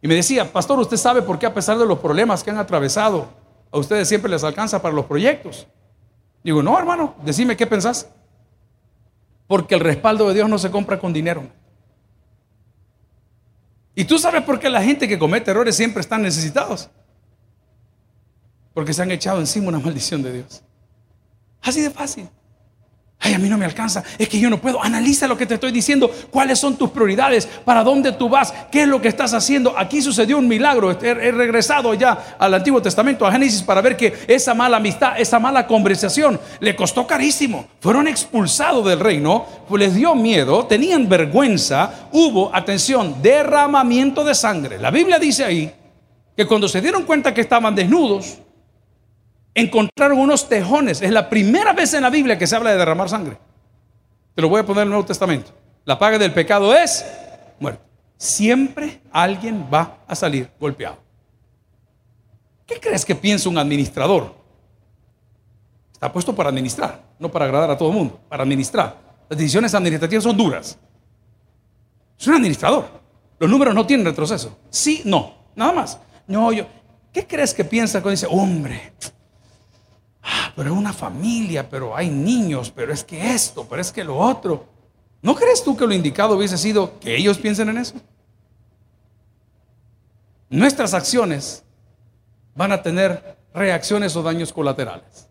Y 0.00 0.08
me 0.08 0.14
decía, 0.14 0.50
pastor, 0.50 0.78
¿usted 0.78 0.96
sabe 0.96 1.22
por 1.22 1.38
qué 1.38 1.46
a 1.46 1.54
pesar 1.54 1.78
de 1.78 1.86
los 1.86 1.98
problemas 1.98 2.42
que 2.42 2.50
han 2.50 2.58
atravesado, 2.58 3.28
a 3.70 3.78
ustedes 3.78 4.08
siempre 4.08 4.30
les 4.30 4.42
alcanza 4.42 4.80
para 4.80 4.94
los 4.94 5.06
proyectos? 5.06 5.66
Digo, 6.44 6.62
no, 6.62 6.78
hermano, 6.78 7.14
decime 7.24 7.56
qué 7.56 7.66
pensás. 7.66 8.08
Porque 9.46 9.74
el 9.74 9.80
respaldo 9.80 10.28
de 10.28 10.34
Dios 10.34 10.48
no 10.48 10.58
se 10.58 10.70
compra 10.70 10.98
con 10.98 11.12
dinero. 11.12 11.46
Y 13.94 14.04
tú 14.04 14.18
sabes 14.18 14.42
por 14.42 14.58
qué 14.58 14.70
la 14.70 14.82
gente 14.82 15.06
que 15.06 15.18
comete 15.18 15.50
errores 15.50 15.76
siempre 15.76 16.00
están 16.00 16.22
necesitados. 16.22 16.90
Porque 18.72 18.94
se 18.94 19.02
han 19.02 19.10
echado 19.10 19.38
encima 19.40 19.68
una 19.68 19.78
maldición 19.78 20.22
de 20.22 20.32
Dios. 20.32 20.62
Así 21.60 21.82
de 21.82 21.90
fácil. 21.90 22.28
Ay, 23.24 23.34
a 23.34 23.38
mí 23.38 23.48
no 23.48 23.56
me 23.56 23.64
alcanza, 23.64 24.02
es 24.18 24.28
que 24.28 24.40
yo 24.40 24.50
no 24.50 24.60
puedo. 24.60 24.82
Analiza 24.82 25.28
lo 25.28 25.38
que 25.38 25.46
te 25.46 25.54
estoy 25.54 25.70
diciendo, 25.70 26.10
cuáles 26.28 26.58
son 26.58 26.76
tus 26.76 26.90
prioridades, 26.90 27.46
para 27.64 27.84
dónde 27.84 28.10
tú 28.10 28.28
vas, 28.28 28.52
qué 28.72 28.82
es 28.82 28.88
lo 28.88 29.00
que 29.00 29.06
estás 29.06 29.32
haciendo. 29.32 29.78
Aquí 29.78 30.02
sucedió 30.02 30.38
un 30.38 30.48
milagro. 30.48 30.90
He, 30.90 31.14
regresado 31.30 31.94
ya 31.94 32.36
al 32.36 32.52
Antiguo 32.52 32.82
Testamento, 32.82 33.24
a 33.24 33.30
Génesis, 33.30 33.62
para 33.62 33.80
ver 33.80 33.96
que 33.96 34.12
esa 34.26 34.54
mala 34.54 34.78
amistad, 34.78 35.20
esa 35.20 35.38
mala 35.38 35.68
conversación, 35.68 36.40
le 36.58 36.74
costó 36.74 37.06
carísimo. 37.06 37.68
Fueron 37.78 38.08
expulsados 38.08 38.84
del 38.84 38.98
reino, 38.98 39.46
pues 39.68 39.78
les 39.78 39.94
dio 39.94 40.16
miedo, 40.16 40.66
tenían 40.66 41.08
vergüenza. 41.08 42.08
Hubo, 42.10 42.50
atención, 42.52 43.22
derramamiento 43.22 44.24
de 44.24 44.34
sangre. 44.34 44.78
La 44.80 44.90
Biblia 44.90 45.20
dice 45.20 45.44
ahí 45.44 45.72
que 46.36 46.44
cuando 46.44 46.66
se 46.66 46.80
dieron 46.80 47.04
cuenta 47.04 47.32
que 47.32 47.42
estaban 47.42 47.76
desnudos, 47.76 48.38
encontraron 49.54 50.18
unos 50.18 50.48
tejones. 50.48 51.02
Es 51.02 51.10
la 51.10 51.28
primera 51.28 51.72
vez 51.72 51.94
en 51.94 52.02
la 52.02 52.10
Biblia 52.10 52.38
que 52.38 52.46
se 52.46 52.56
habla 52.56 52.70
de 52.70 52.78
derramar 52.78 53.08
sangre. 53.08 53.36
Te 54.34 54.42
lo 54.42 54.48
voy 54.48 54.60
a 54.60 54.66
poner 54.66 54.82
en 54.82 54.88
el 54.88 54.90
Nuevo 54.90 55.04
Testamento. 55.04 55.52
La 55.84 55.98
paga 55.98 56.18
del 56.18 56.32
pecado 56.32 56.74
es 56.74 57.04
muerte. 57.58 57.82
Siempre 58.16 59.00
alguien 59.10 59.66
va 59.72 59.98
a 60.06 60.14
salir 60.14 60.50
golpeado. 60.58 60.96
¿Qué 62.66 62.78
crees 62.80 63.04
que 63.04 63.14
piensa 63.14 63.48
un 63.48 63.58
administrador? 63.58 64.34
Está 65.92 66.12
puesto 66.12 66.34
para 66.34 66.48
administrar, 66.48 67.02
no 67.18 67.30
para 67.30 67.44
agradar 67.44 67.70
a 67.70 67.76
todo 67.76 67.90
el 67.90 67.94
mundo, 67.96 68.20
para 68.28 68.42
administrar. 68.42 68.96
Las 69.28 69.38
decisiones 69.38 69.74
administrativas 69.74 70.24
son 70.24 70.36
duras. 70.36 70.78
Es 72.18 72.26
un 72.26 72.34
administrador. 72.34 72.86
Los 73.38 73.50
números 73.50 73.74
no 73.74 73.84
tienen 73.86 74.06
retroceso. 74.06 74.56
Sí, 74.70 75.02
no, 75.04 75.34
nada 75.56 75.72
más. 75.72 75.98
No, 76.26 76.52
yo, 76.52 76.66
¿qué 77.12 77.26
crees 77.26 77.52
que 77.52 77.64
piensa 77.64 78.00
cuando 78.00 78.12
dice, 78.12 78.26
hombre, 78.30 78.92
ah, 80.22 80.52
pero 80.54 80.72
es 80.72 80.76
una 80.76 80.92
familia, 80.92 81.68
pero 81.68 81.96
hay 81.96 82.10
niños, 82.10 82.72
pero 82.74 82.92
es 82.92 83.04
que 83.04 83.34
esto, 83.34 83.66
pero 83.68 83.80
es 83.80 83.92
que 83.92 84.04
lo 84.04 84.16
otro? 84.16 84.66
¿No 85.22 85.34
crees 85.34 85.62
tú 85.62 85.76
que 85.76 85.86
lo 85.86 85.94
indicado 85.94 86.36
hubiese 86.36 86.58
sido 86.58 86.98
que 86.98 87.16
ellos 87.16 87.38
piensen 87.38 87.68
en 87.68 87.78
eso? 87.78 87.94
Nuestras 90.50 90.92
acciones 90.94 91.64
van 92.54 92.72
a 92.72 92.82
tener 92.82 93.36
reacciones 93.54 94.14
o 94.16 94.22
daños 94.22 94.52
colaterales. 94.52 95.28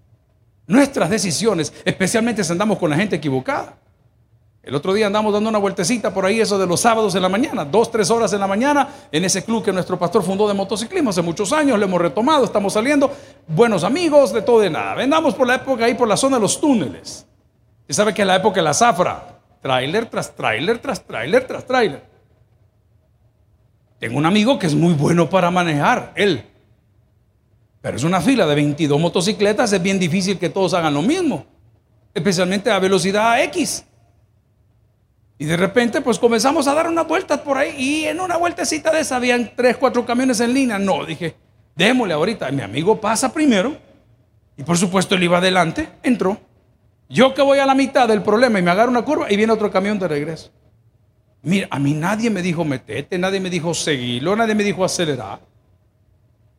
Nuestras 0.66 1.10
decisiones, 1.10 1.74
especialmente 1.86 2.44
si 2.44 2.52
andamos 2.52 2.78
con 2.78 2.90
la 2.90 2.96
gente 2.96 3.18
equivocada. 3.18 3.78
El 4.64 4.76
otro 4.76 4.94
día 4.94 5.08
andamos 5.08 5.34
dando 5.34 5.50
una 5.50 5.58
vueltecita 5.58 6.14
por 6.14 6.24
ahí, 6.24 6.40
eso 6.40 6.60
de 6.60 6.68
los 6.68 6.82
sábados 6.82 7.16
en 7.16 7.24
la 7.24 7.30
mañana, 7.30 7.66
dos, 7.66 7.90
tres 7.90 8.12
horas 8.12 8.32
en 8.34 8.40
la 8.40 8.46
mañana, 8.46 8.88
en 9.12 9.26
ese 9.26 9.44
club 9.44 9.64
que 9.64 9.74
nuestro 9.74 9.98
pastor 9.98 10.22
fundó 10.22 10.48
de 10.48 10.54
motociclismo 10.54 11.10
hace 11.10 11.24
muchos 11.24 11.52
años, 11.52 11.80
lo 11.80 11.86
hemos 11.86 12.00
retomado, 12.00 12.46
estamos 12.46 12.74
saliendo, 12.74 13.12
buenos 13.54 13.84
amigos, 13.84 14.34
de 14.34 14.42
todo 14.42 14.62
de 14.62 14.70
nada. 14.70 14.96
Vendamos 14.96 15.36
por 15.36 15.48
la 15.48 15.56
época 15.56 15.86
ahí, 15.86 15.94
por 15.94 16.08
la 16.08 16.18
zona 16.18 16.38
de 16.38 16.42
los 16.42 16.60
túneles. 16.60 17.26
Y 17.88 17.94
sabe 17.94 18.14
que 18.14 18.22
es 18.22 18.28
la 18.28 18.36
época 18.36 18.56
de 18.56 18.64
la 18.64 18.74
zafra, 18.74 19.40
tráiler 19.62 20.06
tras 20.08 20.36
tráiler, 20.36 20.80
tras 20.80 21.06
tráiler, 21.06 21.46
tras 21.46 21.66
tráiler. 21.66 22.04
Tengo 24.00 24.18
un 24.18 24.26
amigo 24.26 24.58
que 24.58 24.68
es 24.68 24.76
muy 24.76 24.94
bueno 24.94 25.30
para 25.30 25.52
manejar, 25.52 26.14
él. 26.16 26.44
Pero 27.82 27.98
es 27.98 28.04
una 28.04 28.22
fila 28.22 28.46
de 28.46 28.56
22 28.56 29.00
motocicletas, 29.00 29.74
es 29.74 29.82
bien 29.82 30.00
difícil 30.00 30.40
que 30.40 30.50
todos 30.50 30.74
hagan 30.74 30.94
lo 30.94 31.02
mismo, 31.02 31.46
especialmente 32.14 32.72
a 32.72 32.80
velocidad 32.80 33.42
X. 33.44 33.86
Y 35.38 35.46
de 35.46 35.58
repente, 35.58 36.02
pues 36.02 36.20
comenzamos 36.20 36.68
a 36.68 36.76
dar 36.76 36.88
unas 36.88 37.08
vueltas 37.08 37.40
por 37.40 37.58
ahí. 37.58 37.74
Y 37.76 38.06
en 38.06 38.20
una 38.20 38.38
vueltecita 38.38 38.92
de 38.92 39.00
esa 39.00 39.16
habían 39.16 39.52
tres, 39.56 39.76
cuatro 39.76 40.06
camiones 40.06 40.40
en 40.40 40.54
línea. 40.54 40.78
No, 40.78 41.04
dije, 41.04 41.36
démosle 41.76 42.14
ahorita. 42.14 42.52
Mi 42.52 42.62
amigo 42.62 43.00
pasa 43.00 43.32
primero. 43.34 43.78
Y 44.58 44.64
por 44.64 44.78
supuesto, 44.78 45.16
él 45.16 45.24
iba 45.24 45.38
adelante, 45.38 45.90
entró. 46.04 46.38
Yo 47.10 47.34
que 47.34 47.42
voy 47.42 47.60
a 47.60 47.66
la 47.66 47.76
mitad 47.76 48.08
del 48.08 48.22
problema 48.22 48.60
y 48.60 48.62
me 48.62 48.72
agarro 48.72 48.92
una 48.92 49.04
curva 49.04 49.32
y 49.32 49.36
viene 49.36 49.52
otro 49.52 49.72
camión 49.72 50.00
de 50.00 50.08
regreso. 50.08 50.52
Mira, 51.44 51.68
a 51.72 51.80
mí 51.80 51.94
nadie 51.94 52.30
me 52.30 52.42
dijo 52.42 52.64
metete, 52.64 53.18
nadie 53.18 53.40
me 53.40 53.50
dijo 53.50 53.74
seguirlo, 53.74 54.36
nadie 54.36 54.56
me 54.56 54.64
dijo 54.64 54.86
acelerar. 54.86 55.40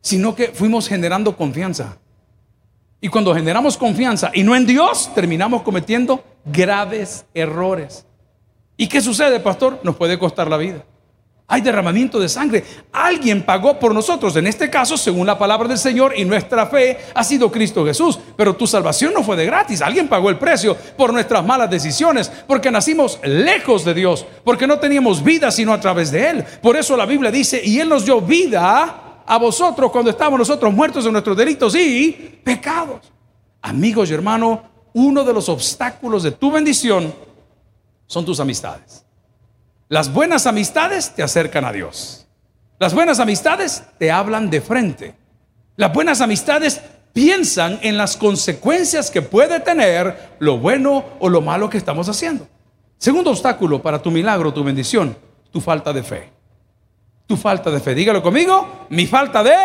Sino 0.01 0.35
que 0.35 0.49
fuimos 0.49 0.87
generando 0.87 1.35
confianza. 1.35 1.97
Y 2.99 3.07
cuando 3.07 3.33
generamos 3.33 3.77
confianza 3.77 4.31
y 4.33 4.43
no 4.43 4.55
en 4.55 4.65
Dios, 4.65 5.11
terminamos 5.15 5.61
cometiendo 5.61 6.23
graves 6.45 7.25
errores. 7.33 8.05
¿Y 8.77 8.87
qué 8.87 9.01
sucede, 9.01 9.39
pastor? 9.39 9.79
Nos 9.83 9.95
puede 9.95 10.19
costar 10.19 10.49
la 10.49 10.57
vida. 10.57 10.83
Hay 11.47 11.61
derramamiento 11.61 12.19
de 12.19 12.29
sangre. 12.29 12.63
Alguien 12.91 13.43
pagó 13.43 13.77
por 13.77 13.93
nosotros. 13.93 14.35
En 14.37 14.47
este 14.47 14.69
caso, 14.69 14.97
según 14.97 15.27
la 15.27 15.37
palabra 15.37 15.67
del 15.67 15.77
Señor 15.77 16.13
y 16.17 16.23
nuestra 16.23 16.67
fe, 16.67 16.97
ha 17.13 17.23
sido 17.23 17.51
Cristo 17.51 17.85
Jesús. 17.85 18.17
Pero 18.37 18.55
tu 18.55 18.65
salvación 18.65 19.13
no 19.13 19.23
fue 19.23 19.35
de 19.35 19.45
gratis. 19.45 19.81
Alguien 19.81 20.07
pagó 20.07 20.29
el 20.29 20.39
precio 20.39 20.75
por 20.97 21.11
nuestras 21.11 21.45
malas 21.45 21.69
decisiones. 21.69 22.31
Porque 22.47 22.71
nacimos 22.71 23.19
lejos 23.23 23.83
de 23.83 23.93
Dios. 23.93 24.25
Porque 24.43 24.67
no 24.67 24.79
teníamos 24.79 25.23
vida 25.23 25.51
sino 25.51 25.73
a 25.73 25.81
través 25.81 26.11
de 26.11 26.29
Él. 26.29 26.45
Por 26.61 26.77
eso 26.77 26.95
la 26.95 27.05
Biblia 27.05 27.29
dice, 27.29 27.61
y 27.63 27.79
Él 27.79 27.89
nos 27.89 28.05
dio 28.05 28.21
vida 28.21 29.21
a 29.25 29.37
vosotros 29.37 29.91
cuando 29.91 30.11
estábamos 30.11 30.39
nosotros 30.39 30.73
muertos 30.73 31.05
en 31.05 31.11
nuestros 31.11 31.35
delitos 31.35 31.75
y 31.75 32.39
pecados. 32.43 33.11
Amigos 33.61 34.09
y 34.09 34.13
hermanos, 34.13 34.59
uno 34.93 35.23
de 35.23 35.33
los 35.33 35.49
obstáculos 35.49 36.23
de 36.23 36.31
tu 36.31 36.51
bendición 36.51 37.13
son 38.07 38.25
tus 38.25 38.39
amistades. 38.39 39.02
Las 39.93 40.11
buenas 40.11 40.47
amistades 40.47 41.11
te 41.11 41.21
acercan 41.21 41.65
a 41.65 41.71
Dios. 41.71 42.25
Las 42.79 42.95
buenas 42.95 43.19
amistades 43.19 43.83
te 43.99 44.09
hablan 44.09 44.49
de 44.49 44.59
frente. 44.59 45.13
Las 45.75 45.93
buenas 45.93 46.19
amistades 46.19 46.81
piensan 47.13 47.77
en 47.83 47.95
las 47.95 48.17
consecuencias 48.17 49.11
que 49.11 49.21
puede 49.21 49.59
tener 49.59 50.31
lo 50.39 50.57
bueno 50.57 51.05
o 51.19 51.29
lo 51.29 51.41
malo 51.41 51.69
que 51.69 51.77
estamos 51.77 52.09
haciendo. 52.09 52.47
Segundo 52.97 53.29
obstáculo 53.29 53.83
para 53.83 54.01
tu 54.01 54.09
milagro, 54.09 54.51
tu 54.51 54.63
bendición, 54.63 55.15
tu 55.51 55.61
falta 55.61 55.93
de 55.93 56.01
fe. 56.01 56.31
Tu 57.27 57.37
falta 57.37 57.69
de 57.69 57.79
fe. 57.79 57.93
Dígalo 57.93 58.23
conmigo, 58.23 58.87
mi 58.89 59.05
falta 59.05 59.43
de 59.43 59.55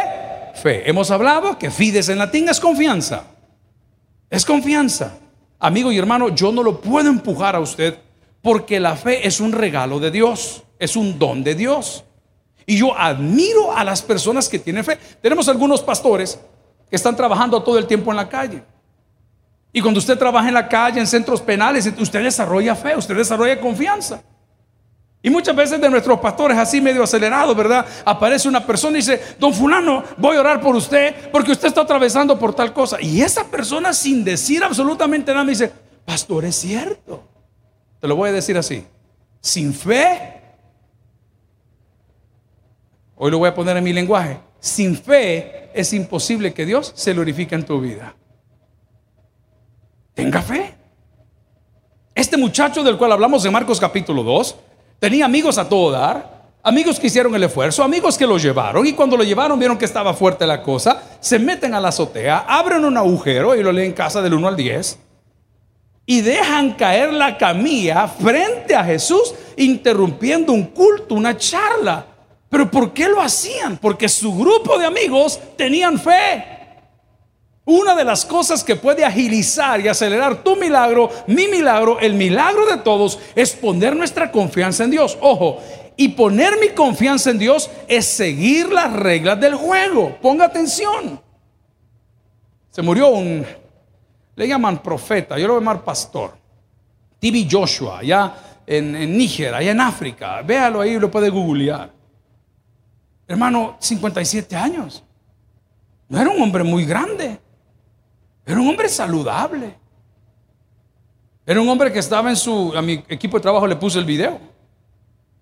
fe. 0.63 0.91
Hemos 0.91 1.11
hablado 1.11 1.59
que 1.59 1.71
fides 1.71 2.11
en 2.11 2.19
latín 2.19 2.51
es 2.51 2.61
confianza. 2.61 3.25
Es 4.29 4.45
confianza. 4.45 5.17
Amigo 5.59 5.91
y 5.91 5.97
hermano, 5.97 6.29
yo 6.29 6.53
no 6.53 6.63
lo 6.63 6.83
puedo 6.83 7.09
empujar 7.09 7.57
a 7.57 7.61
usted 7.61 7.97
porque 8.49 8.81
la 8.81 8.97
fe 8.97 9.29
es 9.29 9.41
un 9.41 9.53
regalo 9.53 10.01
de 10.01 10.11
Dios, 10.11 10.63
es 10.79 10.97
un 10.97 11.19
don 11.19 11.45
de 11.45 11.55
Dios. 11.55 12.03
Y 12.65 12.79
yo 12.79 12.97
admiro 12.97 13.77
a 13.77 13.85
las 13.85 14.01
personas 14.01 14.49
que 14.49 14.59
tienen 14.59 14.83
fe. 14.83 14.99
Tenemos 15.21 15.51
algunos 15.51 15.83
pastores 15.83 16.41
que 16.89 16.97
están 16.97 17.15
trabajando 17.15 17.63
todo 17.63 17.77
el 17.77 17.87
tiempo 17.87 18.11
en 18.11 18.17
la 18.17 18.27
calle. 18.27 18.63
Y 19.71 19.83
cuando 19.83 19.99
usted 19.99 20.17
trabaja 20.17 20.49
en 20.49 20.55
la 20.55 20.67
calle, 20.67 20.99
en 20.99 21.07
centros 21.07 21.43
penales, 21.43 21.93
usted 21.99 22.23
desarrolla 22.23 22.75
fe, 22.75 22.97
usted 22.97 23.15
desarrolla 23.15 23.61
confianza. 23.61 24.23
Y 25.21 25.29
muchas 25.29 25.55
veces 25.55 25.79
de 25.79 25.91
nuestros 25.91 26.19
pastores 26.19 26.57
así 26.57 26.81
medio 26.81 27.03
acelerados, 27.03 27.55
¿verdad? 27.55 27.85
Aparece 28.07 28.49
una 28.49 28.65
persona 28.65 28.97
y 28.97 29.03
dice, 29.03 29.21
don 29.39 29.53
fulano, 29.53 30.05
voy 30.17 30.39
a 30.39 30.41
orar 30.41 30.63
por 30.63 30.75
usted 30.75 31.31
porque 31.31 31.53
usted 31.53 31.69
está 31.69 31.83
atravesando 31.83 32.39
por 32.39 32.55
tal 32.55 32.73
cosa. 32.73 32.97
Y 32.99 33.21
esa 33.21 33.45
persona 33.45 33.93
sin 33.93 34.25
decir 34.25 34.65
absolutamente 34.65 35.33
nada 35.33 35.45
me 35.45 35.51
dice, 35.51 35.71
pastor, 36.07 36.47
es 36.47 36.57
cierto. 36.57 37.25
Te 38.01 38.09
lo 38.09 38.17
voy 38.17 38.31
a 38.31 38.33
decir 38.33 38.57
así. 38.57 38.85
Sin 39.41 39.73
fe, 39.73 40.41
hoy 43.17 43.31
lo 43.31 43.39
voy 43.39 43.49
a 43.49 43.55
poner 43.55 43.77
en 43.77 43.85
mi 43.85 43.93
lenguaje, 43.93 44.39
sin 44.61 44.97
fe 44.97 45.71
es 45.75 45.93
imposible 45.93 46.53
que 46.53 46.67
Dios 46.67 46.93
se 46.95 47.13
glorifique 47.13 47.55
en 47.55 47.65
tu 47.65 47.81
vida. 47.81 48.15
Tenga 50.15 50.43
fe. 50.43 50.75
Este 52.15 52.37
muchacho 52.37 52.83
del 52.83 52.99
cual 52.99 53.13
hablamos 53.13 53.45
en 53.45 53.53
Marcos 53.53 53.79
capítulo 53.79 54.25
2 54.25 54.57
tenía 54.99 55.25
amigos 55.25 55.57
a 55.57 55.69
todo 55.69 55.93
dar, 55.93 56.49
amigos 56.65 56.99
que 56.99 57.07
hicieron 57.07 57.33
el 57.37 57.45
esfuerzo, 57.45 57.85
amigos 57.85 58.19
que 58.19 58.27
lo 58.27 58.39
llevaron 58.39 58.85
y 58.85 58.95
cuando 58.95 59.17
lo 59.17 59.23
llevaron 59.23 59.57
vieron 59.57 59.79
que 59.79 59.85
estaba 59.85 60.13
fuerte 60.15 60.45
la 60.45 60.61
cosa, 60.61 61.01
se 61.21 61.39
meten 61.39 61.75
a 61.75 61.81
la 61.81 61.91
azotea, 61.91 62.39
abren 62.49 62.85
un 62.85 62.97
agujero 62.97 63.55
y 63.55 63.63
lo 63.63 63.71
leen 63.71 63.91
en 63.91 63.93
casa 63.93 64.21
del 64.21 64.35
1 64.35 64.49
al 64.49 64.57
10 64.57 64.99
y 66.11 66.23
dejan 66.23 66.73
caer 66.73 67.13
la 67.13 67.37
camilla 67.37 68.09
frente 68.09 68.75
a 68.75 68.83
Jesús, 68.83 69.35
interrumpiendo 69.59 70.55
un 70.55 70.65
culto, 70.65 71.15
una 71.15 71.37
charla. 71.37 72.07
Pero 72.49 72.71
¿por 72.71 72.95
qué 72.95 73.07
lo 73.11 73.21
hacían? 73.21 73.77
Porque 73.77 74.09
su 74.09 74.35
grupo 74.35 74.79
de 74.79 74.87
amigos 74.87 75.39
tenían 75.55 76.01
fe. 76.01 76.47
Una 77.67 77.95
de 77.95 78.05
las 78.07 78.25
cosas 78.25 78.65
que 78.65 78.75
puede 78.75 79.05
agilizar 79.05 79.83
y 79.83 79.89
acelerar 79.89 80.43
tu 80.43 80.57
milagro, 80.57 81.11
mi 81.27 81.47
milagro, 81.47 82.01
el 82.01 82.15
milagro 82.15 82.65
de 82.65 82.79
todos, 82.79 83.19
es 83.35 83.53
poner 83.53 83.95
nuestra 83.95 84.33
confianza 84.33 84.85
en 84.85 84.93
Dios. 84.93 85.19
Ojo, 85.21 85.59
y 85.95 86.09
poner 86.09 86.59
mi 86.59 86.69
confianza 86.71 87.29
en 87.29 87.39
Dios 87.39 87.71
es 87.87 88.07
seguir 88.07 88.73
las 88.73 88.95
reglas 88.95 89.39
del 89.39 89.57
juego. 89.57 90.17
Ponga 90.23 90.47
atención. 90.47 91.21
Se 92.71 92.81
murió 92.81 93.09
un 93.09 93.45
le 94.39 94.47
llaman 94.47 94.81
profeta, 94.81 95.37
yo 95.37 95.49
lo 95.49 95.55
voy 95.55 95.63
a 95.63 95.65
llamar 95.65 95.83
pastor. 95.83 96.39
Tibi 97.19 97.49
Joshua, 97.51 97.99
allá 97.99 98.35
en, 98.65 98.95
en 98.95 99.19
Níger, 99.19 99.53
allá 99.53 99.73
en 99.73 99.81
África. 99.81 100.41
Véalo 100.43 100.81
ahí, 100.81 100.97
lo 100.97 101.11
puede 101.11 101.29
googlear. 101.29 101.91
Hermano, 103.27 103.77
57 103.81 104.55
años. 104.55 105.03
No 106.09 106.21
era 106.21 106.31
un 106.31 106.41
hombre 106.41 106.63
muy 106.63 106.85
grande. 106.85 107.41
Era 108.47 108.61
un 108.61 108.69
hombre 108.69 108.89
saludable. 108.89 109.75
Era 111.45 111.61
un 111.61 111.69
hombre 111.69 111.93
que 111.93 111.99
estaba 111.99 112.31
en 112.31 112.37
su, 112.37 112.73
a 112.77 112.81
mi 112.81 112.93
equipo 113.09 113.39
de 113.39 113.43
trabajo 113.43 113.67
le 113.67 113.75
puse 113.75 113.99
el 113.99 114.05
video. 114.05 114.39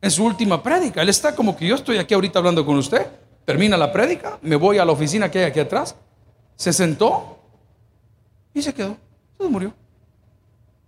En 0.01 0.11
su 0.11 0.25
última 0.25 0.63
prédica. 0.63 1.03
Él 1.03 1.11
está 1.11 1.37
como 1.37 1.55
que 1.55 1.67
yo 1.67 1.75
estoy 1.75 1.99
aquí 1.99 2.15
ahorita 2.15 2.39
hablando 2.39 2.65
con 2.65 2.79
usted. 2.79 3.07
Termina 3.45 3.77
la 3.77 3.93
prédica, 3.93 4.39
me 4.41 4.57
voy 4.57 4.79
a 4.79 4.87
la 4.87 4.93
oficina 4.93 5.31
que 5.31 5.41
hay 5.41 5.45
aquí 5.45 5.61
atrás. 5.61 5.97
Se 6.57 6.73
sentó, 6.73 7.36
y 8.57 8.62
se 8.62 8.73
quedó, 8.73 8.97
se 9.38 9.49
murió. 9.49 9.75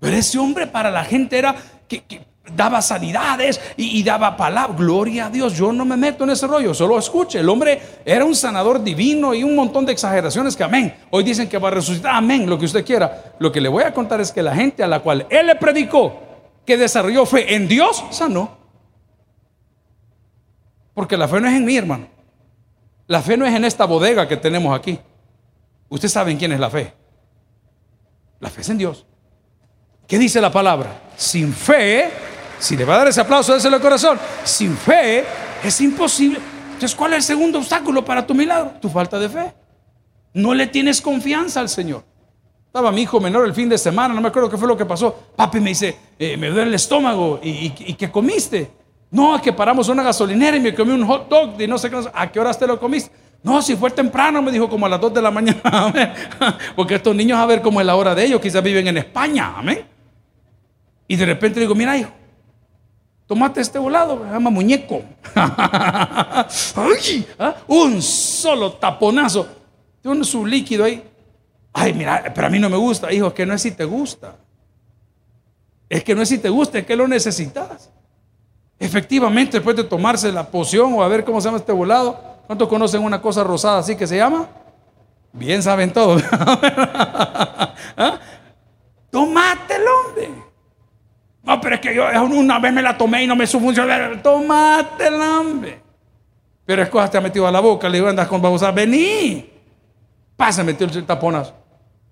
Pero 0.01 0.17
ese 0.17 0.39
hombre 0.39 0.67
para 0.67 0.91
la 0.91 1.05
gente 1.05 1.39
era 1.39 1.55
que, 1.87 2.03
daba 2.57 2.81
sanidades 2.81 3.61
y, 3.77 4.03
daba 4.03 4.39
palabra. 4.39 4.75
Gloria 4.75 5.27
a 5.27 5.31
Dios, 5.31 5.53
yo 5.53 5.71
no 5.71 5.85
me 5.85 5.99
meto 5.99 6.25
en 6.25 6.31
ese 6.31 6.47
rollo, 6.47 6.73
solo 6.73 6.99
escuche. 6.99 7.41
El 7.41 7.49
hombre 7.51 7.79
era 8.07 8.25
un 8.25 8.35
sanador 8.35 8.83
divino 8.83 9.35
y 9.35 9.45
un 9.45 9.55
montón 9.55 9.85
de 9.85 9.93
exageraciones 9.93 10.57
que 10.57 10.65
amén. 10.65 10.95
Hoy 11.11 11.25
dicen 11.25 11.47
que 11.47 11.59
va 11.59 11.69
a 11.69 11.73
resucitar, 11.73 12.15
amén, 12.15 12.49
lo 12.49 12.59
que 12.59 12.65
usted 12.65 12.87
quiera. 12.87 13.35
Lo 13.39 13.53
que 13.53 13.61
le 13.61 13.69
voy 13.69 13.83
a 13.83 13.93
contar 13.93 14.19
es 14.23 14.33
que 14.33 14.43
la 14.43 14.55
gente 14.55 14.83
a 14.83 14.87
la 14.87 15.01
cual 15.01 15.27
él 15.29 15.47
le 15.47 15.57
predicó, 15.57 16.23
que 16.65 16.79
desarrolló 16.79 17.27
fe 17.27 17.55
en 17.55 17.69
Dios, 17.69 18.03
sanó. 18.11 18.57
Porque 20.95 21.19
la 21.19 21.29
fe 21.29 21.39
no 21.39 21.49
es 21.49 21.55
en 21.55 21.67
mí, 21.67 21.77
hermano. 21.77 22.07
La 23.09 23.21
fe 23.21 23.37
no 23.37 23.45
es 23.45 23.55
en 23.55 23.67
esta 23.67 23.85
bodega 23.85 24.27
que 24.27 24.39
tenemos 24.39 24.75
aquí. 24.75 24.99
Ustedes 25.91 26.13
saben 26.13 26.39
quién 26.39 26.53
es 26.53 26.61
la 26.61 26.71
fe. 26.71 26.95
La 28.41 28.49
fe 28.49 28.61
es 28.61 28.69
en 28.69 28.79
Dios. 28.79 29.07
¿Qué 30.07 30.19
dice 30.19 30.41
la 30.41 30.51
palabra? 30.51 31.03
Sin 31.17 31.53
fe, 31.53 32.11
si 32.59 32.77
le 32.77 32.85
va 32.85 32.95
a 32.95 32.99
dar 32.99 33.09
ese 33.09 33.21
aplauso, 33.21 33.55
déselo 33.55 33.77
el 33.77 33.83
corazón. 33.83 34.19
Sin 34.45 34.77
fe 34.77 35.25
es 35.63 35.81
imposible. 35.81 36.41
Entonces, 36.73 36.95
¿cuál 36.95 37.13
es 37.13 37.19
el 37.19 37.23
segundo 37.25 37.59
obstáculo 37.59 38.05
para 38.05 38.27
tu 38.27 38.35
milagro? 38.35 38.73
Tu 38.81 38.89
falta 38.89 39.19
de 39.19 39.29
fe. 39.29 39.53
No 40.33 40.55
le 40.55 40.67
tienes 40.69 41.01
confianza 41.01 41.61
al 41.61 41.69
Señor. 41.69 42.05
Estaba 42.67 42.93
mi 42.93 43.03
hijo 43.03 43.21
menor 43.21 43.47
el 43.47 43.55
fin 43.55 43.69
de 43.69 43.79
semana, 43.79 44.15
no 44.15 44.21
me 44.21 44.29
acuerdo 44.29 44.49
qué 44.51 44.57
fue 44.57 44.69
lo 44.69 44.77
que 44.77 44.85
pasó. 44.85 45.33
Papi 45.35 45.59
me 45.59 45.71
dice, 45.71 45.97
eh, 46.19 46.37
me 46.37 46.49
duele 46.49 46.69
el 46.69 46.75
estómago. 46.75 47.41
¿Y, 47.43 47.71
qué 47.71 48.11
comiste? 48.11 48.71
No, 49.11 49.41
que 49.41 49.53
paramos 49.53 49.89
una 49.89 50.03
gasolinera 50.03 50.57
y 50.57 50.61
me 50.61 50.75
comí 50.75 50.93
un 50.93 51.07
hot 51.07 51.29
dog 51.29 51.61
y 51.61 51.67
no 51.67 51.79
sé 51.79 51.91
qué. 51.91 51.99
¿A 52.13 52.31
qué 52.31 52.39
horas 52.39 52.59
te 52.59 52.67
lo 52.67 52.79
comiste? 52.79 53.11
No, 53.43 53.63
si 53.63 53.77
fue 53.77 53.91
temprano, 53.91 54.43
me 54.43 54.51
dijo 54.51 54.69
como 54.69 54.87
a 54.87 54.89
las 54.89 55.01
2 55.01 55.15
de 55.15 55.23
la 55.23 55.31
mañana. 55.31 55.61
Porque 56.77 56.97
estos 56.97 57.15
niños 57.15 57.39
a 57.39 57.47
ver 57.47 57.63
cómo 57.63 57.81
es 57.81 57.87
la 57.87 57.97
hora 57.97 58.15
de 58.15 58.25
ellos, 58.25 58.41
quizás 58.41 58.63
viven 58.63 58.89
en 58.89 58.97
España. 58.97 59.55
Amén. 59.57 59.85
Y 61.07 61.17
de 61.17 61.25
repente 61.25 61.61
digo, 61.61 61.75
mira 61.75 61.97
hijo, 61.97 62.11
tomate 63.27 63.61
este 63.61 63.79
volado, 63.79 64.25
se 64.25 64.31
llama 64.31 64.51
muñeco. 64.51 65.03
Ay, 65.35 67.27
¿ah? 67.39 67.57
Un 67.67 68.03
solo 68.03 68.73
taponazo. 68.73 69.49
Tiene 70.03 70.25
su 70.25 70.45
líquido 70.45 70.85
ahí. 70.85 71.03
Ay, 71.73 71.95
mira, 71.95 72.33
pero 72.35 72.47
a 72.47 72.51
mí 72.51 72.59
no 72.59 72.69
me 72.69 72.77
gusta. 72.77 73.13
Hijo, 73.13 73.29
es 73.29 73.35
que 73.35 73.47
no 73.47 73.55
es 73.55 73.63
si 73.63 73.71
te 73.71 73.85
gusta. 73.85 74.37
Es 75.89 76.05
que 76.05 76.15
no 76.15 76.23
es 76.23 76.29
si 76.29 76.39
te 76.39 76.49
gusta, 76.49 76.79
es 76.79 76.87
que 76.87 76.97
lo 76.97 77.09
necesitas. 77.09 77.91
Efectivamente, 78.79 79.59
después 79.59 79.77
de 79.77 79.85
tomarse 79.85 80.31
la 80.31 80.47
poción 80.47 80.93
o 80.95 81.03
a 81.03 81.09
ver 81.09 81.25
cómo 81.25 81.41
se 81.41 81.47
llama 81.47 81.59
este 81.59 81.73
volado, 81.73 82.28
¿cuántos 82.49 82.67
conocen 82.67 83.05
una 83.05 83.23
cosa 83.23 83.45
rosada 83.45 83.79
así 83.79 83.95
que 83.95 84.09
se 84.09 84.17
llama? 84.17 84.49
Bien 85.33 85.63
saben 85.63 85.93
todos. 85.93 86.25
¿Ah? 86.33 88.19
Tomátelo, 89.11 89.91
hombre. 90.07 90.31
No, 91.45 91.61
pero 91.61 91.77
es 91.77 91.81
que 91.81 91.95
yo 91.95 92.05
una 92.25 92.59
vez 92.59 92.73
me 92.73 92.83
la 92.83 92.99
tomé 92.99 93.23
y 93.23 93.27
no 93.29 93.37
me 93.37 93.47
funcionó. 93.47 94.21
Tomate 94.21 95.07
el 95.07 95.23
hambre. 95.23 95.81
Pero 96.67 96.83
es 96.83 96.89
cosa 96.89 97.09
te 97.11 97.19
ha 97.19 97.21
metido 97.21 97.47
a 97.47 97.53
la 97.53 97.61
boca. 97.61 97.89
Le 97.89 97.99
digo, 97.99 98.09
andas 98.09 98.27
con 98.27 98.43
babosa, 98.43 98.71
vení. 98.73 99.49
Pasa, 100.37 100.65
metió 100.65 100.87
el 100.87 101.07
taponazo. 101.07 101.55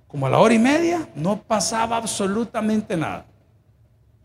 Como 0.07 0.27
a 0.27 0.31
la 0.31 0.39
hora 0.39 0.55
y 0.55 0.59
media, 0.59 1.09
no 1.15 1.37
pasaba 1.43 1.97
absolutamente 1.97 2.97
nada. 2.97 3.27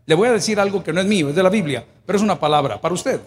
Le 0.06 0.14
voy 0.14 0.28
a 0.28 0.32
decir 0.32 0.58
algo 0.58 0.82
que 0.82 0.92
no 0.92 1.00
es 1.00 1.06
mío, 1.06 1.28
es 1.28 1.34
de 1.34 1.42
la 1.42 1.50
Biblia, 1.50 1.84
pero 2.06 2.16
es 2.16 2.22
una 2.22 2.38
palabra 2.38 2.80
para 2.80 2.94
usted. 2.94 3.20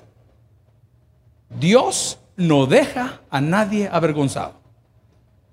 Dios 1.49 2.17
no 2.37 2.65
deja 2.65 3.21
a 3.29 3.41
nadie 3.41 3.89
avergonzado. 3.91 4.59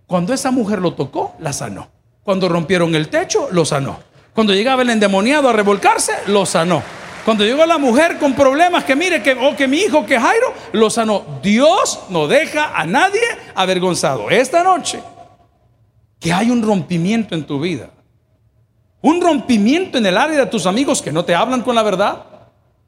Cuando 0.07 0.35
esa 0.35 0.51
mujer 0.51 0.81
lo 0.81 0.95
tocó, 0.95 1.35
la 1.39 1.53
sanó. 1.53 1.89
Cuando 2.23 2.49
rompieron 2.49 2.95
el 2.95 3.09
techo, 3.09 3.49
lo 3.51 3.65
sanó. 3.65 3.99
Cuando 4.35 4.55
llegaba 4.55 4.83
el 4.83 4.91
endemoniado 4.91 5.49
a 5.49 5.53
revolcarse, 5.53 6.13
lo 6.27 6.47
sanó. 6.47 6.83
Cuando 7.25 7.45
llegó 7.45 7.65
la 7.67 7.79
mujer 7.79 8.19
con 8.19 8.35
problemas, 8.35 8.85
que 8.85 8.97
mire, 8.97 9.23
que, 9.23 9.33
o 9.33 9.57
que 9.57 9.69
mi 9.69 9.79
hijo, 9.79 10.05
que 10.05 10.19
Jairo, 10.19 10.53
lo 10.73 10.91
sanó. 10.91 11.25
Dios 11.43 12.01
no 12.09 12.27
deja 12.27 12.77
a 12.77 12.85
nadie 12.85 13.21
avergonzado. 13.55 14.29
Esta 14.29 14.63
noche, 14.63 15.01
que 16.19 16.33
hay 16.33 16.51
un 16.51 16.63
rompimiento 16.63 17.35
en 17.35 17.45
tu 17.45 17.61
vida. 17.61 17.91
Un 19.03 19.21
rompimiento 19.21 19.99
en 19.99 20.07
el 20.07 20.17
área 20.17 20.39
de 20.39 20.47
tus 20.47 20.67
amigos 20.67 21.01
que 21.03 21.13
no 21.13 21.25
te 21.25 21.35
hablan 21.35 21.63
con 21.63 21.75
la 21.75 21.83
verdad. 21.83 22.25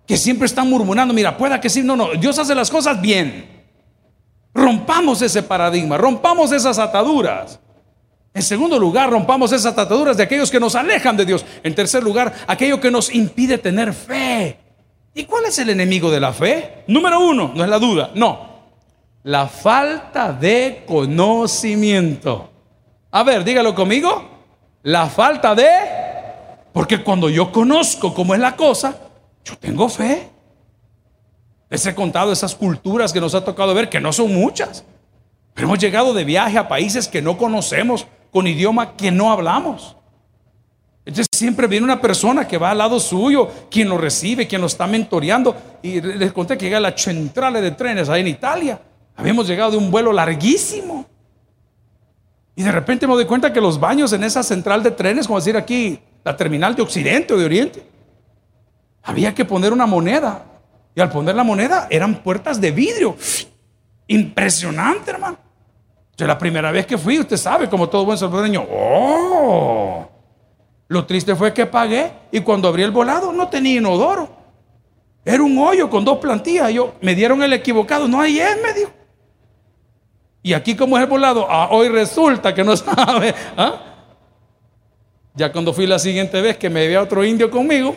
Que 0.07 0.17
siempre 0.17 0.47
están 0.47 0.69
murmurando, 0.69 1.15
mira, 1.15 1.37
pueda 1.37 1.61
que 1.61 1.71
sí, 1.71 1.83
no, 1.83 1.97
no, 1.97 2.13
Dios 2.13 2.39
hace 2.39 2.55
las 2.55 2.71
cosas 2.71 3.01
bien. 3.01 3.54
Rompamos 4.55 5.21
ese 5.21 5.43
paradigma, 5.43 5.99
rompamos 5.99 6.53
esas 6.53 6.79
ataduras. 6.79 7.59
En 8.33 8.43
segundo 8.43 8.79
lugar, 8.79 9.11
rompamos 9.11 9.53
esas 9.53 9.73
ataduras 9.73 10.17
de 10.17 10.23
aquellos 10.23 10.51
que 10.51 10.61
nos 10.61 10.75
alejan 10.75 11.17
de 11.17 11.25
Dios. 11.25 11.45
En 11.63 11.75
tercer 11.75 12.03
lugar, 12.03 12.33
aquello 12.47 12.81
que 12.81 12.91
nos 12.91 13.13
impide 13.15 13.59
tener 13.59 13.93
fe. 13.93 14.59
¿Y 15.15 15.25
cuál 15.25 15.45
es 15.45 15.59
el 15.59 15.71
enemigo 15.71 16.11
de 16.11 16.21
la 16.21 16.33
fe? 16.33 16.85
Número 16.89 17.21
uno, 17.21 17.53
no 17.55 17.63
es 17.63 17.71
la 17.71 17.79
duda, 17.79 18.11
no. 18.15 18.55
La 19.25 19.47
falta 19.47 20.33
de 20.33 20.85
conocimiento. 20.87 22.51
A 23.13 23.23
ver, 23.23 23.45
dígalo 23.45 23.75
conmigo. 23.75 24.31
La 24.83 25.07
falta 25.07 25.55
de... 25.55 25.69
Porque 26.73 27.03
cuando 27.03 27.31
yo 27.31 27.53
conozco 27.53 28.13
cómo 28.13 28.35
es 28.35 28.41
la 28.41 28.57
cosa, 28.57 28.97
yo 29.45 29.57
tengo 29.57 29.89
fe. 29.89 30.29
Les 31.71 31.85
he 31.87 31.95
contado 31.95 32.33
esas 32.33 32.55
culturas 32.55 33.13
que 33.13 33.21
nos 33.21 33.35
ha 33.35 33.45
tocado 33.45 33.75
ver, 33.75 33.89
que 33.89 34.01
no 34.01 34.13
son 34.13 34.33
muchas. 34.35 34.85
Pero 35.55 35.69
hemos 35.69 35.79
llegado 35.79 36.13
de 36.13 36.25
viaje 36.25 36.59
a 36.59 36.69
países 36.69 37.09
que 37.09 37.23
no 37.23 37.39
conocemos 37.39 38.07
con 38.31 38.47
idioma 38.47 38.97
que 38.97 39.11
no 39.11 39.31
hablamos. 39.31 39.97
Entonces 41.07 41.27
siempre 41.35 41.67
viene 41.67 41.85
una 41.85 42.01
persona 42.01 42.49
que 42.49 42.57
va 42.57 42.71
al 42.71 42.79
lado 42.79 42.99
suyo, 42.99 43.49
quien 43.71 43.89
lo 43.89 43.99
recibe, 43.99 44.47
quien 44.47 44.61
lo 44.61 44.67
está 44.67 44.87
mentoreando. 44.87 45.55
Y 45.83 46.01
les 46.01 46.33
conté 46.33 46.57
que 46.57 46.65
llega 46.65 46.79
a 46.79 46.81
la 46.81 46.97
centrale 46.97 47.61
de 47.61 47.73
trenes 47.73 48.09
ahí 48.09 48.23
en 48.23 48.29
Italia. 48.29 48.81
Habíamos 49.17 49.47
llegado 49.47 49.73
de 49.73 49.77
un 49.77 49.91
vuelo 49.91 50.13
larguísimo. 50.13 51.07
Y 52.57 52.63
de 52.63 52.73
repente 52.73 53.07
me 53.07 53.15
doy 53.15 53.27
cuenta 53.27 53.53
que 53.53 53.61
los 53.61 53.79
baños 53.79 54.13
en 54.13 54.25
esa 54.25 54.43
central 54.43 54.83
de 54.83 54.93
trenes, 54.93 55.27
como 55.27 55.39
decir 55.39 55.57
aquí, 55.57 55.99
la 56.25 56.37
terminal 56.37 56.75
de 56.75 56.83
Occidente 56.83 57.35
o 57.35 57.37
de 57.37 57.45
Oriente, 57.45 57.87
había 59.03 59.35
que 59.35 59.45
poner 59.45 59.73
una 59.73 59.87
moneda. 59.87 60.45
Y 60.95 61.01
al 61.01 61.11
poner 61.11 61.35
la 61.35 61.45
moneda 61.45 61.89
eran 61.91 62.23
puertas 62.23 62.61
de 62.61 62.71
vidrio. 62.71 63.17
Impresionante, 64.07 65.11
hermano. 65.11 65.39
Yo 66.17 66.27
la 66.27 66.39
primera 66.39 66.71
vez 66.71 66.87
que 66.87 66.97
fui, 66.97 67.19
usted 67.19 67.37
sabe, 67.37 67.69
como 67.69 67.89
todo 67.89 68.05
buen 68.05 68.17
salvadoreño, 68.17 68.65
¡oh! 68.71 70.09
Lo 70.87 71.05
triste 71.07 71.35
fue 71.35 71.53
que 71.53 71.67
pagué 71.67 72.13
y 72.31 72.41
cuando 72.41 72.69
abrí 72.69 72.83
el 72.83 72.93
volado 72.93 73.33
no 73.33 73.49
tenía 73.49 73.79
inodoro. 73.79 74.29
Era 75.25 75.43
un 75.43 75.57
hoyo 75.59 75.89
con 75.91 76.05
dos 76.05 76.19
plantillas. 76.19 76.71
Yo, 76.73 76.95
me 77.01 77.15
dieron 77.15 77.43
el 77.43 77.53
equivocado, 77.53 78.07
no 78.07 78.21
hay 78.21 78.39
es, 78.39 78.63
me 78.63 78.73
dijo. 78.75 78.91
Y 80.43 80.53
aquí 80.53 80.77
como 80.77 80.99
es 80.99 81.03
el 81.03 81.09
volado, 81.09 81.47
ah, 81.49 81.69
hoy 81.71 81.89
resulta 81.89 82.55
que 82.55 82.63
no 82.63 82.77
sabe. 82.77 83.35
¿ah? 83.57 83.81
Ya 85.35 85.51
cuando 85.51 85.73
fui 85.73 85.87
la 85.87 85.99
siguiente 85.99 86.41
vez 86.41 86.59
que 86.59 86.71
me 86.71 86.85
había 86.85 87.03
otro 87.03 87.25
indio 87.25 87.51
conmigo, 87.51 87.97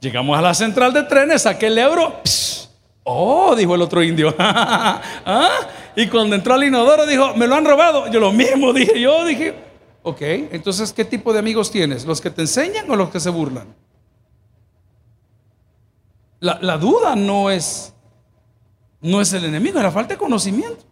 llegamos 0.00 0.38
a 0.38 0.42
la 0.42 0.54
central 0.54 0.92
de 0.92 1.02
trenes, 1.04 1.42
saqué 1.42 1.66
el 1.66 1.78
euro. 1.78 2.20
Oh, 3.04 3.54
dijo 3.54 3.74
el 3.74 3.82
otro 3.82 4.02
indio. 4.02 4.34
¿Ah? 4.38 5.52
Y 5.94 6.08
cuando 6.08 6.34
entró 6.34 6.54
al 6.54 6.64
inodoro 6.64 7.06
dijo, 7.06 7.34
me 7.34 7.46
lo 7.46 7.54
han 7.54 7.64
robado. 7.64 8.10
Yo 8.10 8.20
lo 8.20 8.32
mismo 8.32 8.72
dije, 8.74 9.00
yo 9.00 9.24
dije, 9.24 9.54
ok, 10.02 10.20
entonces, 10.52 10.92
¿qué 10.92 11.04
tipo 11.04 11.32
de 11.32 11.38
amigos 11.38 11.70
tienes? 11.70 12.04
¿Los 12.04 12.20
que 12.20 12.30
te 12.30 12.42
enseñan 12.42 12.90
o 12.90 12.96
los 12.96 13.10
que 13.10 13.20
se 13.20 13.30
burlan? 13.30 13.74
La, 16.40 16.76
duda 16.76 17.16
no 17.16 17.50
es, 17.50 17.92
no 19.00 19.20
es 19.20 19.32
el 19.32 19.44
enemigo, 19.46 19.78
es 19.78 19.82
la 19.82 19.90
falta 19.90 20.14
de 20.14 20.18
conocimiento. 20.18 20.84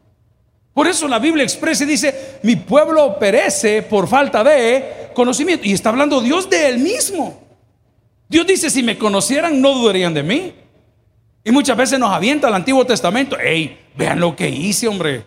Por 0.72 0.88
eso 0.88 1.06
la 1.06 1.20
Biblia 1.20 1.44
expresa 1.44 1.84
y 1.84 1.86
dice, 1.86 2.38
mi 2.42 2.56
pueblo 2.56 3.18
perece 3.18 3.82
por 3.82 4.08
falta 4.08 4.42
de 4.42 5.10
conocimiento. 5.14 5.66
Y 5.66 5.72
está 5.72 5.90
hablando 5.90 6.20
Dios 6.20 6.50
de 6.50 6.68
él 6.68 6.78
mismo. 6.78 7.43
Dios 8.34 8.48
dice, 8.48 8.68
si 8.68 8.82
me 8.82 8.98
conocieran, 8.98 9.60
no 9.60 9.74
dudarían 9.74 10.12
de 10.12 10.24
mí. 10.24 10.52
Y 11.44 11.52
muchas 11.52 11.76
veces 11.76 12.00
nos 12.00 12.10
avienta 12.10 12.48
el 12.48 12.54
Antiguo 12.54 12.84
Testamento. 12.84 13.38
Ey, 13.38 13.78
vean 13.96 14.18
lo 14.18 14.34
que 14.34 14.48
hice, 14.48 14.88
hombre. 14.88 15.24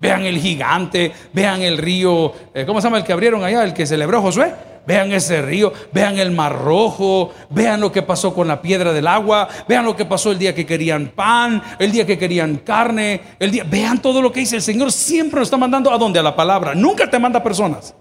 Vean 0.00 0.22
el 0.22 0.38
gigante, 0.38 1.12
vean 1.34 1.60
el 1.60 1.76
río, 1.76 2.32
eh, 2.54 2.64
¿cómo 2.64 2.80
se 2.80 2.86
llama 2.86 2.96
el 2.96 3.04
que 3.04 3.12
abrieron 3.12 3.44
allá, 3.44 3.62
el 3.62 3.74
que 3.74 3.84
celebró 3.84 4.22
Josué? 4.22 4.54
Vean 4.86 5.12
ese 5.12 5.42
río, 5.42 5.70
vean 5.92 6.18
el 6.18 6.30
mar 6.30 6.58
rojo, 6.58 7.34
vean 7.50 7.78
lo 7.78 7.92
que 7.92 8.00
pasó 8.00 8.32
con 8.32 8.48
la 8.48 8.62
piedra 8.62 8.94
del 8.94 9.06
agua, 9.06 9.48
vean 9.68 9.84
lo 9.84 9.94
que 9.94 10.06
pasó 10.06 10.32
el 10.32 10.38
día 10.38 10.54
que 10.54 10.64
querían 10.64 11.08
pan, 11.08 11.62
el 11.78 11.92
día 11.92 12.06
que 12.06 12.16
querían 12.16 12.56
carne, 12.56 13.20
el 13.38 13.50
día, 13.50 13.64
vean 13.64 14.00
todo 14.00 14.22
lo 14.22 14.32
que 14.32 14.40
dice 14.40 14.56
el 14.56 14.62
Señor 14.62 14.90
siempre 14.90 15.40
nos 15.40 15.48
está 15.48 15.58
mandando 15.58 15.92
a 15.92 15.98
dónde, 15.98 16.20
a 16.20 16.22
la 16.22 16.34
palabra. 16.34 16.74
Nunca 16.74 17.10
te 17.10 17.18
manda 17.18 17.42
personas. 17.42 17.94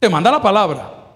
Te 0.00 0.08
manda 0.08 0.32
la 0.32 0.42
palabra. 0.42 1.14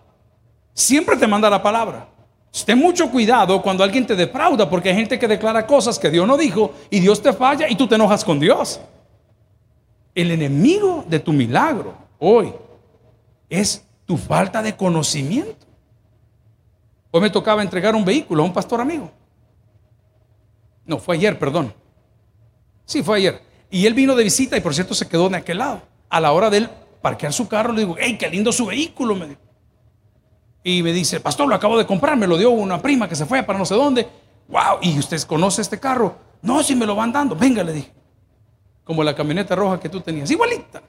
Siempre 0.73 1.17
te 1.17 1.27
manda 1.27 1.51
la 1.51 1.61
palabra. 1.61 2.15
Ten 2.65 2.79
mucho 2.79 3.11
cuidado 3.11 3.61
cuando 3.61 3.85
alguien 3.85 4.07
te 4.07 4.17
defrauda, 4.17 4.69
porque 4.71 4.89
hay 4.89 4.95
gente 4.95 5.19
que 5.19 5.29
declara 5.29 5.67
cosas 5.67 5.99
que 5.99 6.11
Dios 6.11 6.27
no 6.27 6.37
dijo 6.37 6.73
y 6.91 7.01
Dios 7.01 7.21
te 7.21 7.33
falla 7.33 7.69
y 7.69 7.77
tú 7.77 7.87
te 7.87 7.97
enojas 7.97 8.25
con 8.25 8.41
Dios. 8.41 8.81
El 10.15 10.31
enemigo 10.31 11.05
de 11.07 11.21
tu 11.21 11.33
milagro 11.33 11.95
hoy 12.19 12.55
es 13.51 13.85
tu 14.07 14.17
falta 14.17 14.63
de 14.63 14.75
conocimiento. 14.75 15.67
Hoy 17.11 17.21
me 17.21 17.31
tocaba 17.31 17.63
entregar 17.63 17.95
un 17.95 18.05
vehículo 18.05 18.43
a 18.43 18.47
un 18.47 18.53
pastor 18.53 18.81
amigo. 18.81 19.11
No, 20.87 20.99
fue 20.99 21.17
ayer, 21.17 21.39
perdón. 21.39 21.75
Sí, 22.85 23.03
fue 23.03 23.19
ayer. 23.19 23.43
Y 23.71 23.87
él 23.87 23.95
vino 23.95 24.15
de 24.15 24.25
visita 24.25 24.57
y 24.57 24.61
por 24.61 24.75
cierto 24.75 24.95
se 24.95 25.09
quedó 25.09 25.27
en 25.27 25.35
aquel 25.35 25.59
lado. 25.59 25.83
A 26.09 26.21
la 26.21 26.33
hora 26.33 26.49
de 26.49 26.59
él 26.59 26.71
parquear 27.03 27.33
su 27.33 27.49
carro, 27.49 27.73
le 27.73 27.81
digo, 27.81 27.97
hey, 27.99 28.17
qué 28.19 28.31
lindo 28.31 28.53
su 28.53 28.67
vehículo, 28.67 29.15
me 29.15 29.29
dijo. 29.29 29.41
Y 30.69 30.83
me 30.83 30.93
dice, 30.93 31.21
pastor, 31.21 31.47
lo 31.47 31.55
acabo 31.55 31.79
de 31.79 31.87
comprar, 31.87 32.17
me 32.17 32.27
lo 32.27 32.37
dio 32.37 32.51
una 32.51 32.83
prima 32.83 33.09
que 33.09 33.15
se 33.15 33.25
fue 33.25 33.41
para 33.45 33.57
no 33.57 33.65
sé 33.65 33.77
dónde. 33.77 34.09
Wow, 34.49 34.79
¿y 34.83 34.99
usted 34.99 35.23
conoce 35.23 35.63
este 35.63 35.79
carro? 35.79 36.17
No, 36.43 36.61
si 36.61 36.75
me 36.75 36.85
lo 36.85 36.97
van 36.97 37.13
dando, 37.13 37.37
venga, 37.37 37.63
le 37.63 37.73
dije. 37.73 37.93
Como 38.83 39.05
la 39.05 39.15
camioneta 39.15 39.55
roja 39.55 39.79
que 39.79 39.89
tú 39.89 40.01
tenías, 40.01 40.29
igualita. 40.29 40.83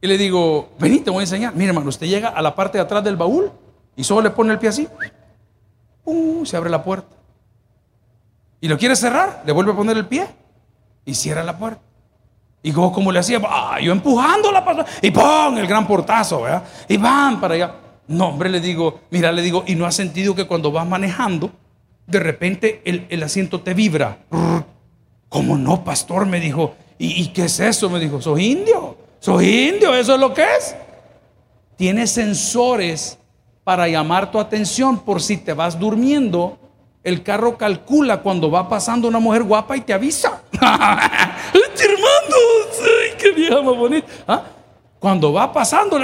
Y 0.00 0.08
le 0.08 0.18
digo, 0.18 0.70
vení, 0.80 0.98
te 0.98 1.10
voy 1.10 1.20
a 1.20 1.22
enseñar. 1.22 1.54
Mire, 1.54 1.68
hermano, 1.68 1.88
usted 1.88 2.08
llega 2.08 2.30
a 2.30 2.42
la 2.42 2.56
parte 2.56 2.76
de 2.76 2.82
atrás 2.82 3.04
del 3.04 3.14
baúl 3.14 3.52
y 3.94 4.02
solo 4.02 4.22
le 4.22 4.30
pone 4.30 4.52
el 4.52 4.58
pie 4.58 4.70
así. 4.70 4.88
Uh, 6.04 6.44
se 6.44 6.56
abre 6.56 6.70
la 6.70 6.82
puerta. 6.82 7.14
Y 8.60 8.66
lo 8.66 8.76
quiere 8.76 8.96
cerrar, 8.96 9.44
le 9.46 9.52
vuelve 9.52 9.70
a 9.70 9.76
poner 9.76 9.96
el 9.96 10.06
pie 10.06 10.26
y 11.04 11.14
cierra 11.14 11.44
la 11.44 11.56
puerta. 11.56 11.82
Y 12.64 12.72
como, 12.72 12.92
como 12.92 13.12
le 13.12 13.20
hacía, 13.20 13.40
ah, 13.48 13.78
yo 13.80 13.92
empujando 13.92 14.50
la 14.50 14.86
y 15.02 15.12
¡pum! 15.12 15.56
el 15.56 15.68
gran 15.68 15.86
portazo, 15.86 16.42
¿verdad? 16.42 16.64
Y 16.88 16.96
van 16.96 17.40
para 17.40 17.54
allá. 17.54 17.83
No, 18.06 18.28
hombre, 18.28 18.50
le 18.50 18.60
digo, 18.60 19.00
mira, 19.10 19.32
le 19.32 19.42
digo, 19.42 19.64
y 19.66 19.74
no 19.74 19.86
has 19.86 19.94
sentido 19.94 20.34
que 20.34 20.46
cuando 20.46 20.70
vas 20.70 20.86
manejando, 20.86 21.50
de 22.06 22.20
repente 22.20 22.82
el, 22.84 23.22
asiento 23.22 23.60
te 23.60 23.74
vibra. 23.74 24.18
¿Cómo 25.28 25.56
no, 25.56 25.84
pastor? 25.84 26.26
Me 26.26 26.40
dijo. 26.40 26.74
¿Y, 26.98 27.22
¿Y, 27.22 27.28
qué 27.28 27.46
es 27.46 27.58
eso? 27.58 27.90
Me 27.90 27.98
dijo, 27.98 28.20
¿sos 28.20 28.38
indio? 28.38 28.96
¿Soy 29.18 29.68
indio? 29.68 29.94
¿Eso 29.94 30.14
es 30.14 30.20
lo 30.20 30.34
que 30.34 30.42
es? 30.42 30.76
Tiene 31.76 32.06
sensores 32.06 33.18
para 33.64 33.88
llamar 33.88 34.30
tu 34.30 34.38
atención 34.38 34.98
por 34.98 35.22
si 35.22 35.38
te 35.38 35.54
vas 35.54 35.78
durmiendo. 35.78 36.58
El 37.02 37.22
carro 37.22 37.56
calcula 37.56 38.20
cuando 38.20 38.50
va 38.50 38.68
pasando 38.68 39.08
una 39.08 39.18
mujer 39.18 39.42
guapa 39.42 39.76
y 39.76 39.80
te 39.80 39.94
avisa. 39.94 40.42
Hermanos, 40.52 41.58
qué 43.18 43.32
vieja 43.32 43.62
más 43.62 43.76
bonita. 43.76 44.06
¿Ah? 44.28 44.42
Cuando 44.98 45.32
va 45.32 45.50
pasando, 45.52 45.98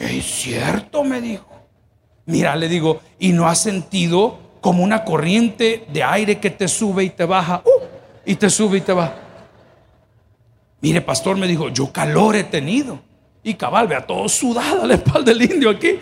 es 0.00 0.24
cierto, 0.24 1.04
me 1.04 1.20
dijo. 1.20 1.46
Mira, 2.26 2.56
le 2.56 2.68
digo, 2.68 3.00
¿y 3.18 3.32
no 3.32 3.46
has 3.46 3.58
sentido 3.60 4.38
como 4.60 4.82
una 4.82 5.04
corriente 5.04 5.84
de 5.92 6.02
aire 6.02 6.38
que 6.38 6.50
te 6.50 6.68
sube 6.68 7.04
y 7.04 7.10
te 7.10 7.24
baja? 7.24 7.62
Uh, 7.64 7.84
y 8.24 8.34
te 8.36 8.48
sube 8.48 8.78
y 8.78 8.80
te 8.80 8.92
baja. 8.92 9.14
Mire, 10.80 11.00
pastor, 11.02 11.36
me 11.36 11.46
dijo, 11.46 11.68
yo 11.68 11.92
calor 11.92 12.36
he 12.36 12.44
tenido. 12.44 13.00
Y 13.42 13.54
cabal, 13.54 13.88
vea 13.88 14.06
todo 14.06 14.28
sudada 14.28 14.86
la 14.86 14.94
espalda 14.94 15.32
del 15.32 15.42
indio 15.42 15.70
aquí. 15.70 15.98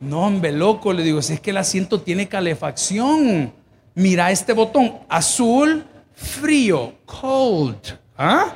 No, 0.00 0.26
hombre, 0.26 0.52
loco, 0.52 0.92
le 0.92 1.02
digo, 1.02 1.22
si 1.22 1.34
es 1.34 1.40
que 1.40 1.50
el 1.50 1.58
asiento 1.58 2.00
tiene 2.00 2.28
calefacción. 2.28 3.52
Mira 3.94 4.30
este 4.30 4.52
botón, 4.52 4.98
azul, 5.08 5.84
frío, 6.14 6.94
cold. 7.04 7.98
¿Ah? 8.16 8.46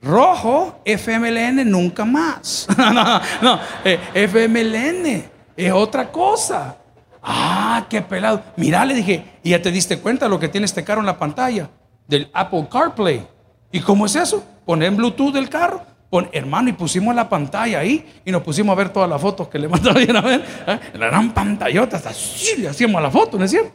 Rojo, 0.00 0.80
FMLN, 0.84 1.68
nunca 1.68 2.04
más. 2.04 2.68
no, 2.78 3.20
no, 3.42 3.60
eh, 3.84 3.98
FMLN 4.14 5.24
es 5.56 5.72
otra 5.72 6.10
cosa. 6.10 6.76
Ah, 7.22 7.84
qué 7.90 8.00
pelado. 8.00 8.42
Mira, 8.56 8.84
le 8.84 8.94
dije, 8.94 9.24
y 9.42 9.50
ya 9.50 9.60
te 9.60 9.72
diste 9.72 9.98
cuenta 9.98 10.28
lo 10.28 10.38
que 10.38 10.48
tiene 10.48 10.66
este 10.66 10.84
carro 10.84 11.00
en 11.00 11.06
la 11.06 11.18
pantalla 11.18 11.68
del 12.06 12.30
Apple 12.32 12.68
CarPlay. 12.70 13.26
¿Y 13.72 13.80
cómo 13.80 14.06
es 14.06 14.14
eso? 14.16 14.44
Poner 14.64 14.92
Bluetooth 14.92 15.32
del 15.32 15.48
carro. 15.48 15.82
Pon, 16.08 16.28
hermano, 16.32 16.70
y 16.70 16.72
pusimos 16.72 17.14
la 17.14 17.28
pantalla 17.28 17.80
ahí 17.80 18.22
y 18.24 18.30
nos 18.30 18.42
pusimos 18.42 18.72
a 18.72 18.76
ver 18.76 18.88
todas 18.90 19.10
las 19.10 19.20
fotos 19.20 19.48
que 19.48 19.58
le 19.58 19.68
mandaron 19.68 20.16
a 20.16 20.20
ver. 20.22 20.44
¿eh? 20.66 20.80
La 20.94 21.06
gran 21.08 21.34
pantallota, 21.34 21.96
así 21.98 22.56
le 22.56 22.68
hacíamos 22.68 23.02
la 23.02 23.10
foto, 23.10 23.36
¿no 23.36 23.44
es 23.44 23.50
cierto? 23.50 23.72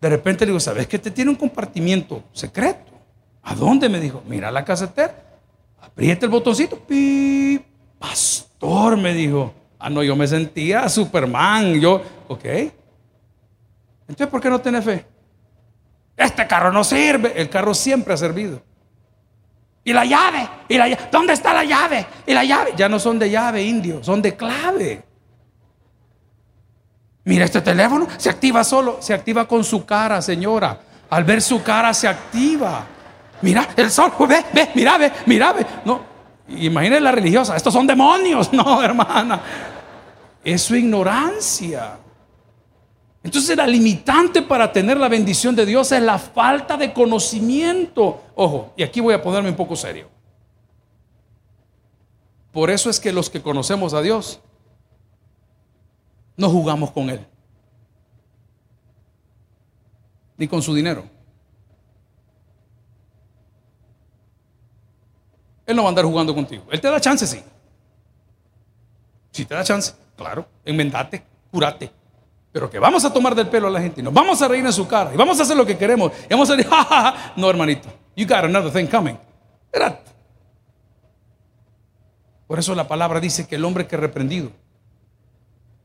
De 0.00 0.08
repente 0.08 0.44
le 0.44 0.50
digo, 0.50 0.60
¿sabes 0.60 0.86
que 0.86 0.98
te 0.98 1.10
tiene 1.10 1.30
un 1.30 1.36
compartimiento 1.36 2.22
secreto? 2.32 2.93
¿A 3.44 3.54
dónde? 3.54 3.88
Me 3.88 4.00
dijo, 4.00 4.22
mira 4.26 4.50
la 4.50 4.64
casetera, 4.64 5.14
aprieta 5.80 6.26
el 6.26 6.30
botoncito, 6.30 6.80
pastor, 7.98 8.96
me 8.96 9.12
dijo. 9.12 9.52
Ah, 9.78 9.90
no, 9.90 10.02
yo 10.02 10.16
me 10.16 10.26
sentía 10.26 10.88
Superman, 10.88 11.78
yo, 11.78 12.00
ok. 12.28 12.44
Entonces, 14.08 14.26
¿por 14.28 14.40
qué 14.40 14.48
no 14.48 14.60
tiene 14.60 14.80
fe? 14.80 15.06
Este 16.16 16.46
carro 16.46 16.72
no 16.72 16.84
sirve. 16.84 17.32
El 17.36 17.50
carro 17.50 17.74
siempre 17.74 18.14
ha 18.14 18.16
servido. 18.16 18.62
Y 19.82 19.92
la 19.92 20.06
llave, 20.06 20.48
y 20.68 20.78
la 20.78 20.88
¿dónde 21.12 21.34
está 21.34 21.52
la 21.52 21.64
llave? 21.64 22.06
Y 22.26 22.32
la 22.32 22.44
llave, 22.44 22.72
ya 22.74 22.88
no 22.88 22.98
son 22.98 23.18
de 23.18 23.28
llave, 23.28 23.62
indio, 23.62 24.02
son 24.02 24.22
de 24.22 24.34
clave. 24.34 25.04
Mira, 27.24 27.44
este 27.44 27.60
teléfono 27.60 28.06
se 28.16 28.30
activa 28.30 28.64
solo, 28.64 28.98
se 29.00 29.12
activa 29.12 29.46
con 29.46 29.62
su 29.62 29.84
cara, 29.84 30.22
señora. 30.22 30.80
Al 31.10 31.24
ver 31.24 31.42
su 31.42 31.62
cara 31.62 31.92
se 31.92 32.08
activa. 32.08 32.86
Mira, 33.42 33.68
el 33.76 33.90
sol, 33.90 34.12
ve, 34.28 34.44
ve, 34.52 34.70
mira, 34.74 34.96
ve, 34.98 35.12
mira, 35.26 35.52
ve. 35.52 35.66
No, 35.84 36.00
imagínese 36.48 37.00
la 37.00 37.12
religiosa, 37.12 37.56
estos 37.56 37.72
son 37.72 37.86
demonios. 37.86 38.50
No, 38.52 38.82
hermana, 38.82 39.40
es 40.42 40.62
su 40.62 40.76
ignorancia. 40.76 41.98
Entonces 43.22 43.56
la 43.56 43.66
limitante 43.66 44.42
para 44.42 44.70
tener 44.70 44.98
la 44.98 45.08
bendición 45.08 45.56
de 45.56 45.64
Dios 45.64 45.90
es 45.92 46.02
la 46.02 46.18
falta 46.18 46.76
de 46.76 46.92
conocimiento. 46.92 48.22
Ojo, 48.34 48.72
y 48.76 48.82
aquí 48.82 49.00
voy 49.00 49.14
a 49.14 49.22
ponerme 49.22 49.48
un 49.48 49.56
poco 49.56 49.74
serio. 49.74 50.08
Por 52.52 52.70
eso 52.70 52.90
es 52.90 53.00
que 53.00 53.12
los 53.12 53.30
que 53.30 53.42
conocemos 53.42 53.94
a 53.94 54.02
Dios 54.02 54.40
no 56.36 56.50
jugamos 56.50 56.90
con 56.90 57.08
Él. 57.10 57.26
Ni 60.36 60.46
con 60.46 60.62
su 60.62 60.74
dinero. 60.74 61.13
Él 65.66 65.76
no 65.76 65.82
va 65.82 65.88
a 65.88 65.90
andar 65.90 66.04
jugando 66.04 66.34
contigo. 66.34 66.64
Él 66.70 66.80
te 66.80 66.88
da 66.88 67.00
chance, 67.00 67.26
sí. 67.26 67.40
Si 69.30 69.44
te 69.44 69.54
da 69.54 69.64
chance, 69.64 69.92
claro, 70.16 70.46
enmendate, 70.64 71.22
curate. 71.50 71.90
Pero 72.52 72.70
que 72.70 72.78
vamos 72.78 73.04
a 73.04 73.12
tomar 73.12 73.34
del 73.34 73.48
pelo 73.48 73.66
a 73.66 73.70
la 73.70 73.80
gente 73.80 74.00
y 74.00 74.04
nos 74.04 74.14
vamos 74.14 74.40
a 74.40 74.46
reír 74.46 74.64
en 74.64 74.72
su 74.72 74.86
cara 74.86 75.12
y 75.12 75.16
vamos 75.16 75.40
a 75.40 75.42
hacer 75.42 75.56
lo 75.56 75.66
que 75.66 75.76
queremos 75.76 76.12
y 76.24 76.28
vamos 76.30 76.48
a 76.50 76.56
decir, 76.56 76.70
ja, 76.70 77.32
no 77.36 77.50
hermanito, 77.50 77.88
you 78.14 78.26
got 78.26 78.44
another 78.44 78.72
thing 78.72 78.86
coming. 78.86 79.16
Por 82.46 82.58
eso 82.58 82.74
la 82.74 82.86
palabra 82.86 83.18
dice 83.18 83.48
que 83.48 83.56
el 83.56 83.64
hombre 83.64 83.86
que 83.86 83.96
reprendido 83.96 84.52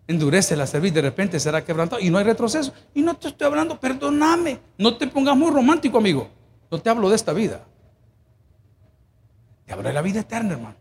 endurece 0.07 0.55
la 0.55 0.67
cerviz, 0.67 0.93
de 0.93 1.01
repente 1.01 1.39
será 1.39 1.63
quebrantado 1.63 2.01
y 2.01 2.09
no 2.09 2.17
hay 2.17 2.23
retroceso. 2.23 2.73
Y 2.93 3.01
no 3.01 3.15
te 3.15 3.29
estoy 3.29 3.47
hablando, 3.47 3.79
perdóname, 3.79 4.59
no 4.77 4.97
te 4.97 5.07
pongas 5.07 5.37
muy 5.37 5.51
romántico, 5.51 5.97
amigo. 5.97 6.29
No 6.69 6.79
te 6.79 6.89
hablo 6.89 7.09
de 7.09 7.15
esta 7.15 7.33
vida. 7.33 7.65
Te 9.69 9.83
de 9.83 9.93
la 9.93 10.01
vida 10.01 10.21
eterna, 10.21 10.53
hermano. 10.53 10.75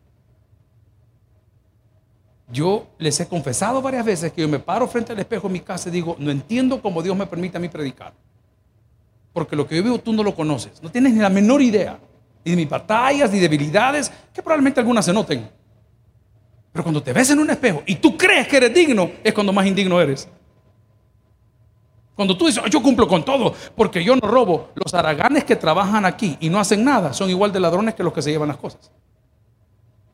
Yo 2.51 2.87
les 2.99 3.21
he 3.21 3.29
confesado 3.29 3.83
varias 3.83 4.07
veces 4.07 4.33
que 4.33 4.41
yo 4.41 4.49
me 4.49 4.59
paro 4.59 4.89
frente 4.89 5.13
al 5.13 5.19
espejo 5.19 5.47
en 5.49 5.53
mi 5.53 5.61
casa 5.61 5.91
y 5.91 5.93
digo, 5.93 6.17
no 6.19 6.31
entiendo 6.31 6.81
cómo 6.81 7.03
Dios 7.03 7.15
me 7.15 7.27
permite 7.27 7.59
a 7.59 7.61
mí 7.61 7.69
predicar. 7.69 8.15
Porque 9.35 9.55
lo 9.55 9.67
que 9.67 9.77
yo 9.77 9.83
vivo 9.83 9.99
tú 9.99 10.15
no 10.15 10.23
lo 10.23 10.35
conoces. 10.35 10.83
No 10.83 10.91
tienes 10.91 11.13
ni 11.13 11.19
la 11.19 11.29
menor 11.29 11.61
idea. 11.61 11.99
Ni 12.43 12.53
de 12.53 12.57
mis 12.57 12.69
batallas, 12.69 13.31
ni 13.31 13.39
debilidades, 13.39 14.11
que 14.33 14.43
probablemente 14.43 14.81
algunas 14.81 15.05
se 15.05 15.13
noten. 15.13 15.51
Pero 16.73 16.83
cuando 16.83 17.03
te 17.03 17.13
ves 17.13 17.29
en 17.29 17.41
un 17.41 17.51
espejo 17.51 17.83
y 17.85 17.97
tú 17.97 18.17
crees 18.17 18.49
que 18.49 18.57
eres 18.57 18.73
digno, 18.73 19.11
es 19.23 19.35
cuando 19.35 19.53
más 19.53 19.67
indigno 19.67 20.01
eres. 20.01 20.27
Cuando 22.19 22.37
tú 22.37 22.47
dices, 22.47 22.65
yo 22.69 22.83
cumplo 22.83 23.07
con 23.07 23.25
todo, 23.25 23.55
porque 23.77 24.03
yo 24.03 24.17
no 24.17 24.27
robo, 24.27 24.71
los 24.75 24.93
araganes 24.93 25.45
que 25.45 25.55
trabajan 25.55 26.05
aquí 26.05 26.37
y 26.41 26.51
no 26.51 26.59
hacen 26.59 26.83
nada 26.83 27.13
son 27.13 27.31
igual 27.31 27.53
de 27.53 27.61
ladrones 27.61 27.95
que 27.95 28.03
los 28.03 28.13
que 28.13 28.21
se 28.23 28.33
llevan 28.33 28.49
las 28.49 28.57
cosas. 28.57 28.91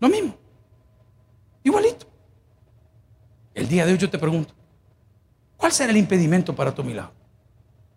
Lo 0.00 0.10
mismo. 0.10 0.36
Igualito. 1.62 2.04
El 3.54 3.66
día 3.68 3.86
de 3.86 3.92
hoy 3.92 3.98
yo 3.98 4.10
te 4.10 4.18
pregunto, 4.18 4.52
¿cuál 5.56 5.72
será 5.72 5.92
el 5.92 5.96
impedimento 5.96 6.54
para 6.54 6.74
tu 6.74 6.84
milagro? 6.84 7.14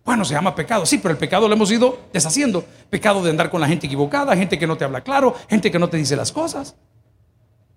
Bueno, 0.06 0.24
se 0.24 0.36
llama 0.36 0.56
pecado, 0.56 0.86
sí, 0.86 1.00
pero 1.00 1.12
el 1.12 1.18
pecado 1.18 1.50
lo 1.50 1.54
hemos 1.54 1.70
ido 1.70 2.00
deshaciendo. 2.14 2.64
Pecado 2.90 3.22
de 3.22 3.32
andar 3.32 3.50
con 3.50 3.60
la 3.60 3.68
gente 3.68 3.88
equivocada, 3.88 4.38
gente 4.38 4.58
que 4.58 4.68
no 4.68 4.78
te 4.78 4.86
habla 4.86 5.02
claro, 5.02 5.36
gente 5.50 5.70
que 5.70 5.80
no 5.80 5.90
te 5.90 5.98
dice 5.98 6.16
las 6.16 6.32
cosas. 6.32 6.78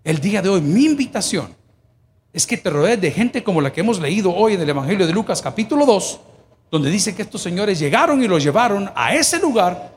El 0.05 0.21
día 0.21 0.43
de 0.43 0.49
hoy, 0.49 0.61
mi 0.61 0.85
invitación 0.85 1.57
es 2.33 2.47
que 2.47 2.57
te 2.57 2.71
rodees 2.71 3.01
de 3.01 3.11
gente 3.11 3.43
como 3.43 3.61
la 3.61 3.73
que 3.73 3.81
hemos 3.81 3.99
leído 3.99 4.35
hoy 4.35 4.55
en 4.55 4.61
el 4.61 4.69
Evangelio 4.69 5.07
de 5.07 5.13
Lucas 5.13 5.43
capítulo 5.43 5.85
2, 5.85 6.21
donde 6.71 6.91
dice 6.91 7.15
que 7.15 7.23
estos 7.23 7.43
señores 7.43 7.79
llegaron 7.79 8.23
y 8.23 8.29
lo 8.29 8.39
llevaron 8.39 8.91
a 8.95 9.15
ese 9.15 9.41
lugar 9.41 9.93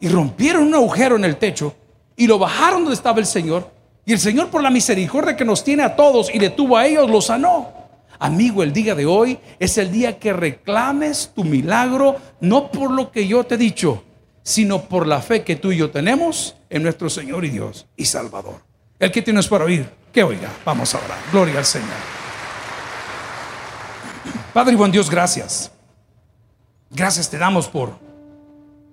y 0.00 0.08
rompieron 0.08 0.64
un 0.64 0.74
agujero 0.74 1.16
en 1.16 1.24
el 1.24 1.36
techo 1.36 1.74
y 2.16 2.26
lo 2.26 2.38
bajaron 2.38 2.82
donde 2.82 2.94
estaba 2.94 3.18
el 3.18 3.26
Señor 3.26 3.70
y 4.04 4.12
el 4.12 4.18
Señor 4.18 4.48
por 4.48 4.62
la 4.62 4.70
misericordia 4.70 5.36
que 5.36 5.44
nos 5.44 5.64
tiene 5.64 5.82
a 5.82 5.96
todos 5.96 6.34
y 6.34 6.38
le 6.38 6.50
tuvo 6.50 6.76
a 6.76 6.86
ellos, 6.86 7.10
lo 7.10 7.20
sanó. 7.20 7.72
Amigo, 8.18 8.62
el 8.62 8.72
día 8.72 8.94
de 8.94 9.06
hoy 9.06 9.38
es 9.58 9.78
el 9.78 9.92
día 9.92 10.18
que 10.18 10.32
reclames 10.32 11.32
tu 11.34 11.44
milagro, 11.44 12.16
no 12.40 12.70
por 12.70 12.90
lo 12.90 13.12
que 13.12 13.28
yo 13.28 13.44
te 13.44 13.54
he 13.54 13.58
dicho, 13.58 14.02
sino 14.42 14.82
por 14.82 15.06
la 15.06 15.20
fe 15.20 15.44
que 15.44 15.56
tú 15.56 15.72
y 15.72 15.76
yo 15.76 15.90
tenemos 15.90 16.56
en 16.68 16.82
nuestro 16.82 17.08
Señor 17.08 17.44
y 17.44 17.50
Dios 17.50 17.86
y 17.96 18.06
Salvador. 18.06 18.62
El 18.98 19.12
que 19.12 19.22
tienes 19.22 19.46
para 19.46 19.64
oír, 19.64 19.88
oiga. 20.22 20.50
Vamos 20.64 20.94
a 20.94 20.98
orar. 20.98 21.18
Gloria 21.32 21.58
al 21.58 21.64
Señor. 21.64 21.88
Padre 24.52 24.74
y 24.74 24.76
buen 24.76 24.90
Dios, 24.90 25.10
gracias. 25.10 25.70
Gracias 26.90 27.28
te 27.28 27.38
damos 27.38 27.68
por 27.68 27.92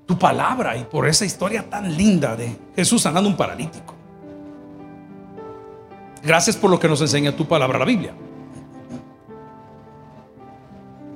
tu 0.05 0.19
palabra 0.19 0.77
y 0.77 0.83
por 0.83 1.07
esa 1.07 1.25
historia 1.25 1.67
tan 1.69 1.95
linda 1.95 2.35
de 2.35 2.55
Jesús 2.75 3.01
sanando 3.01 3.29
un 3.29 3.37
paralítico. 3.37 3.93
Gracias 6.21 6.55
por 6.55 6.69
lo 6.69 6.79
que 6.79 6.87
nos 6.87 7.01
enseña 7.01 7.35
tu 7.35 7.47
palabra, 7.47 7.79
la 7.79 7.85
Biblia. 7.85 8.13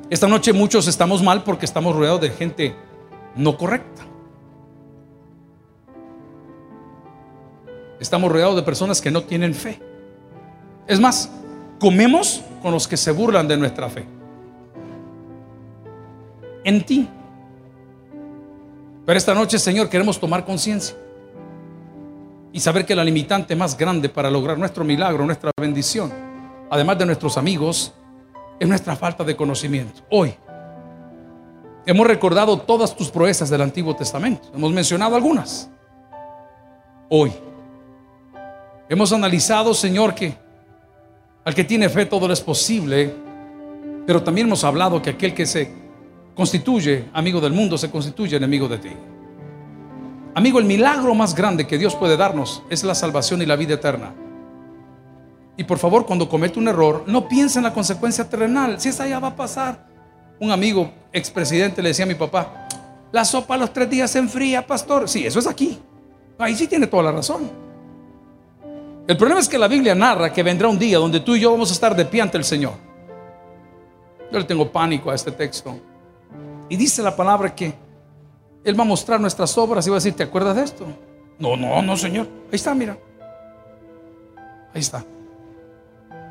Esta 0.09 0.27
noche 0.27 0.53
muchos 0.53 0.87
estamos 0.87 1.21
mal 1.21 1.43
porque 1.43 1.65
estamos 1.65 1.95
rodeados 1.95 2.21
de 2.21 2.29
gente 2.31 2.75
no 3.35 3.57
correcta. 3.57 4.09
estamos 7.99 8.31
rodeados 8.31 8.55
de 8.55 8.63
personas 8.63 9.01
que 9.01 9.11
no 9.11 9.23
tienen 9.23 9.53
fe. 9.53 9.79
Es 10.89 10.99
más, 10.99 11.29
comemos 11.79 12.41
con 12.63 12.71
los 12.71 12.87
que 12.87 12.97
se 12.97 13.11
burlan 13.11 13.47
de 13.47 13.55
nuestra 13.55 13.87
fe. 13.89 14.05
En 16.63 16.83
ti. 16.83 17.07
Pero 19.05 19.15
esta 19.15 19.35
noche, 19.35 19.59
Señor, 19.59 19.87
queremos 19.87 20.19
tomar 20.19 20.43
conciencia 20.43 20.97
y 22.51 22.59
saber 22.59 22.87
que 22.87 22.95
la 22.95 23.03
limitante 23.03 23.55
más 23.55 23.77
grande 23.77 24.09
para 24.09 24.31
lograr 24.31 24.57
nuestro 24.57 24.83
milagro, 24.83 25.27
nuestra 25.27 25.51
bendición, 25.61 26.11
además 26.71 26.97
de 26.97 27.05
nuestros 27.05 27.37
amigos, 27.37 27.93
es 28.59 28.67
nuestra 28.67 28.95
falta 28.95 29.23
de 29.23 29.35
conocimiento. 29.35 30.01
Hoy 30.09 30.33
hemos 31.85 32.07
recordado 32.07 32.57
todas 32.61 32.95
tus 32.95 33.11
proezas 33.11 33.51
del 33.51 33.61
Antiguo 33.61 33.95
Testamento. 33.95 34.49
Hemos 34.55 34.71
mencionado 34.71 35.15
algunas. 35.15 35.69
Hoy 37.09 37.31
hemos 38.89 39.13
analizado, 39.13 39.75
Señor, 39.75 40.15
que 40.15 40.48
al 41.49 41.55
que 41.55 41.63
tiene 41.63 41.89
fe 41.89 42.05
todo 42.05 42.27
lo 42.27 42.33
es 42.35 42.41
posible, 42.41 43.11
pero 44.05 44.21
también 44.21 44.45
hemos 44.45 44.63
hablado 44.63 45.01
que 45.01 45.09
aquel 45.09 45.33
que 45.33 45.47
se 45.47 45.71
constituye 46.35 47.05
amigo 47.11 47.41
del 47.41 47.53
mundo 47.53 47.75
se 47.75 47.89
constituye 47.89 48.37
enemigo 48.37 48.67
de 48.67 48.77
ti. 48.77 48.91
Amigo, 50.35 50.59
el 50.59 50.65
milagro 50.65 51.15
más 51.15 51.33
grande 51.33 51.65
que 51.65 51.79
Dios 51.79 51.95
puede 51.95 52.17
darnos 52.17 52.61
es 52.69 52.83
la 52.83 52.93
salvación 52.93 53.41
y 53.41 53.47
la 53.47 53.55
vida 53.55 53.73
eterna. 53.73 54.13
Y 55.57 55.63
por 55.63 55.79
favor, 55.79 56.05
cuando 56.05 56.29
comete 56.29 56.59
un 56.59 56.67
error, 56.67 57.05
no 57.07 57.27
piense 57.27 57.57
en 57.57 57.63
la 57.63 57.73
consecuencia 57.73 58.29
terrenal. 58.29 58.79
Si 58.79 58.89
esa 58.89 59.07
ya 59.07 59.17
va 59.17 59.29
a 59.29 59.35
pasar. 59.35 59.87
Un 60.39 60.51
amigo 60.51 60.91
expresidente 61.11 61.81
le 61.81 61.89
decía 61.89 62.05
a 62.05 62.07
mi 62.07 62.13
papá, 62.13 62.67
la 63.11 63.25
sopa 63.25 63.55
a 63.55 63.57
los 63.57 63.73
tres 63.73 63.89
días 63.89 64.11
se 64.11 64.19
enfría, 64.19 64.67
pastor. 64.67 65.09
Sí, 65.09 65.25
eso 65.25 65.39
es 65.39 65.47
aquí. 65.47 65.79
Ahí 66.37 66.55
sí 66.55 66.67
tiene 66.67 66.85
toda 66.85 67.01
la 67.01 67.11
razón. 67.11 67.68
El 69.09 69.17
problema 69.17 69.41
es 69.41 69.49
que 69.49 69.57
la 69.57 69.67
Biblia 69.67 69.95
narra 69.95 70.31
que 70.31 70.43
vendrá 70.43 70.67
un 70.67 70.77
día 70.77 70.99
donde 70.99 71.19
tú 71.19 71.35
y 71.35 71.39
yo 71.39 71.49
vamos 71.49 71.71
a 71.71 71.73
estar 71.73 71.95
de 71.95 72.05
pie 72.05 72.21
ante 72.21 72.37
el 72.37 72.43
Señor. 72.43 72.73
Yo 74.31 74.37
le 74.37 74.45
tengo 74.45 74.71
pánico 74.71 75.09
a 75.09 75.15
este 75.15 75.31
texto. 75.31 75.79
Y 76.69 76.77
dice 76.77 77.01
la 77.01 77.15
palabra 77.15 77.55
que 77.55 77.73
Él 78.63 78.79
va 78.79 78.83
a 78.83 78.85
mostrar 78.85 79.19
nuestras 79.19 79.57
obras 79.57 79.87
y 79.87 79.89
va 79.89 79.95
a 79.95 79.97
decir, 79.97 80.13
¿te 80.13 80.21
acuerdas 80.21 80.57
de 80.57 80.63
esto? 80.63 80.85
No, 81.39 81.57
no, 81.57 81.81
no, 81.81 81.97
Señor. 81.97 82.27
Ahí 82.51 82.55
está, 82.55 82.75
mira. 82.75 82.99
Ahí 84.75 84.81
está. 84.81 85.03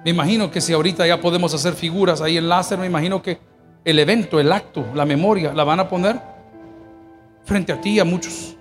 Me 0.04 0.12
imagino 0.12 0.48
que 0.48 0.60
si 0.60 0.72
ahorita 0.72 1.04
ya 1.04 1.20
podemos 1.20 1.52
hacer 1.54 1.74
figuras 1.74 2.20
ahí 2.20 2.36
en 2.36 2.48
láser, 2.48 2.78
me 2.78 2.86
imagino 2.86 3.20
que 3.20 3.40
el 3.84 3.98
evento, 3.98 4.38
el 4.38 4.52
acto, 4.52 4.86
la 4.94 5.04
memoria, 5.04 5.52
la 5.52 5.64
van 5.64 5.80
a 5.80 5.88
poner 5.88 6.20
frente 7.42 7.72
a 7.72 7.80
ti 7.80 7.94
y 7.94 7.98
a 7.98 8.04
muchos. 8.04 8.56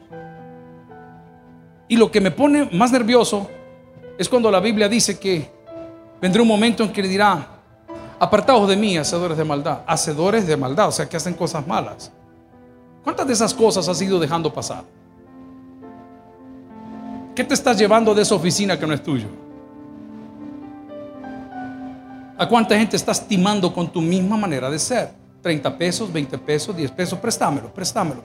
Y 1.87 1.97
lo 1.97 2.09
que 2.09 2.19
me 2.19 2.31
pone 2.31 2.67
más 2.71 2.91
nervioso 2.91 3.51
es 4.17 4.27
cuando 4.27 4.49
la 4.49 4.59
Biblia 4.59 4.89
dice 4.89 5.19
que 5.19 5.49
vendrá 6.19 6.41
un 6.41 6.47
momento 6.47 6.83
en 6.83 6.91
que 6.91 7.01
le 7.01 7.07
dirá, 7.07 7.47
apartados 8.19 8.67
de 8.67 8.75
mí, 8.75 8.97
hacedores 8.97 9.37
de 9.37 9.43
maldad, 9.43 9.81
hacedores 9.85 10.47
de 10.47 10.57
maldad, 10.57 10.87
o 10.87 10.91
sea, 10.91 11.07
que 11.07 11.17
hacen 11.17 11.33
cosas 11.33 11.65
malas. 11.67 12.11
¿Cuántas 13.03 13.27
de 13.27 13.33
esas 13.33 13.53
cosas 13.53 13.87
has 13.87 14.01
ido 14.01 14.19
dejando 14.19 14.51
pasar? 14.51 14.83
¿Qué 17.35 17.43
te 17.43 17.53
estás 17.53 17.77
llevando 17.77 18.15
de 18.15 18.23
esa 18.23 18.33
oficina 18.33 18.79
que 18.79 18.87
no 18.87 18.93
es 18.93 19.03
tuyo? 19.03 19.27
¿A 22.39 22.47
cuánta 22.47 22.77
gente 22.77 22.95
estás 22.95 23.27
timando 23.27 23.71
con 23.73 23.91
tu 23.91 24.01
misma 24.01 24.37
manera 24.37 24.69
de 24.69 24.79
ser? 24.79 25.11
30 25.41 25.77
pesos, 25.77 26.11
20 26.11 26.37
pesos, 26.39 26.75
10 26.75 26.91
pesos, 26.91 27.19
préstamelo, 27.19 27.71
préstamelo, 27.71 28.23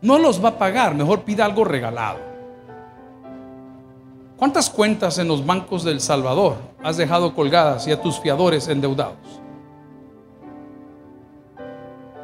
No 0.00 0.18
los 0.18 0.42
va 0.42 0.48
a 0.48 0.58
pagar, 0.58 0.94
mejor 0.94 1.22
pida 1.22 1.44
algo 1.44 1.64
regalado. 1.64 2.33
¿Cuántas 4.44 4.68
cuentas 4.68 5.16
en 5.16 5.26
los 5.26 5.46
bancos 5.46 5.84
del 5.84 6.02
Salvador 6.02 6.58
has 6.82 6.98
dejado 6.98 7.34
colgadas 7.34 7.88
y 7.88 7.92
a 7.92 8.02
tus 8.02 8.20
fiadores 8.20 8.68
endeudados? 8.68 9.16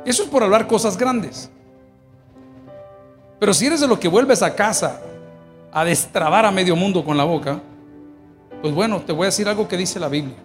Eso 0.05 0.25
es 0.25 0.29
por 0.29 0.43
hablar 0.43 0.67
cosas 0.67 0.99
grandes. 0.99 1.51
Pero 3.39 3.55
si 3.55 3.65
eres 3.65 3.81
de 3.81 3.89
lo 3.89 3.99
que 3.99 4.07
vuelves 4.07 4.43
a 4.43 4.55
casa 4.55 5.01
a 5.73 5.83
destrabar 5.83 6.45
a 6.45 6.51
medio 6.51 6.77
mundo 6.77 7.03
con 7.03 7.17
la 7.17 7.25
boca, 7.25 7.59
pues 8.61 8.75
bueno, 8.75 9.01
te 9.01 9.13
voy 9.13 9.23
a 9.23 9.27
decir 9.29 9.49
algo 9.49 9.67
que 9.67 9.79
dice 9.79 9.99
la 9.99 10.11
Biblia. 10.11 10.37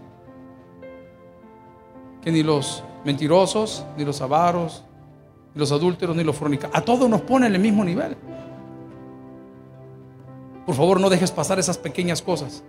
Que 2.21 2.31
ni 2.31 2.41
los 2.41 2.85
mentirosos, 3.03 3.83
ni 3.97 4.05
los 4.05 4.21
avaros, 4.21 4.85
ni 5.53 5.59
los 5.59 5.73
adúlteros, 5.73 6.15
ni 6.15 6.23
los 6.23 6.37
fornicadores, 6.37 6.81
a 6.81 6.85
todos 6.85 7.09
nos 7.09 7.19
pone 7.19 7.47
en 7.47 7.55
el 7.55 7.61
mismo 7.61 7.83
nivel. 7.83 8.15
Por 10.65 10.75
favor, 10.75 10.99
no 10.99 11.09
dejes 11.09 11.31
pasar 11.31 11.59
esas 11.59 11.77
pequeñas 11.77 12.21
cosas 12.21 12.63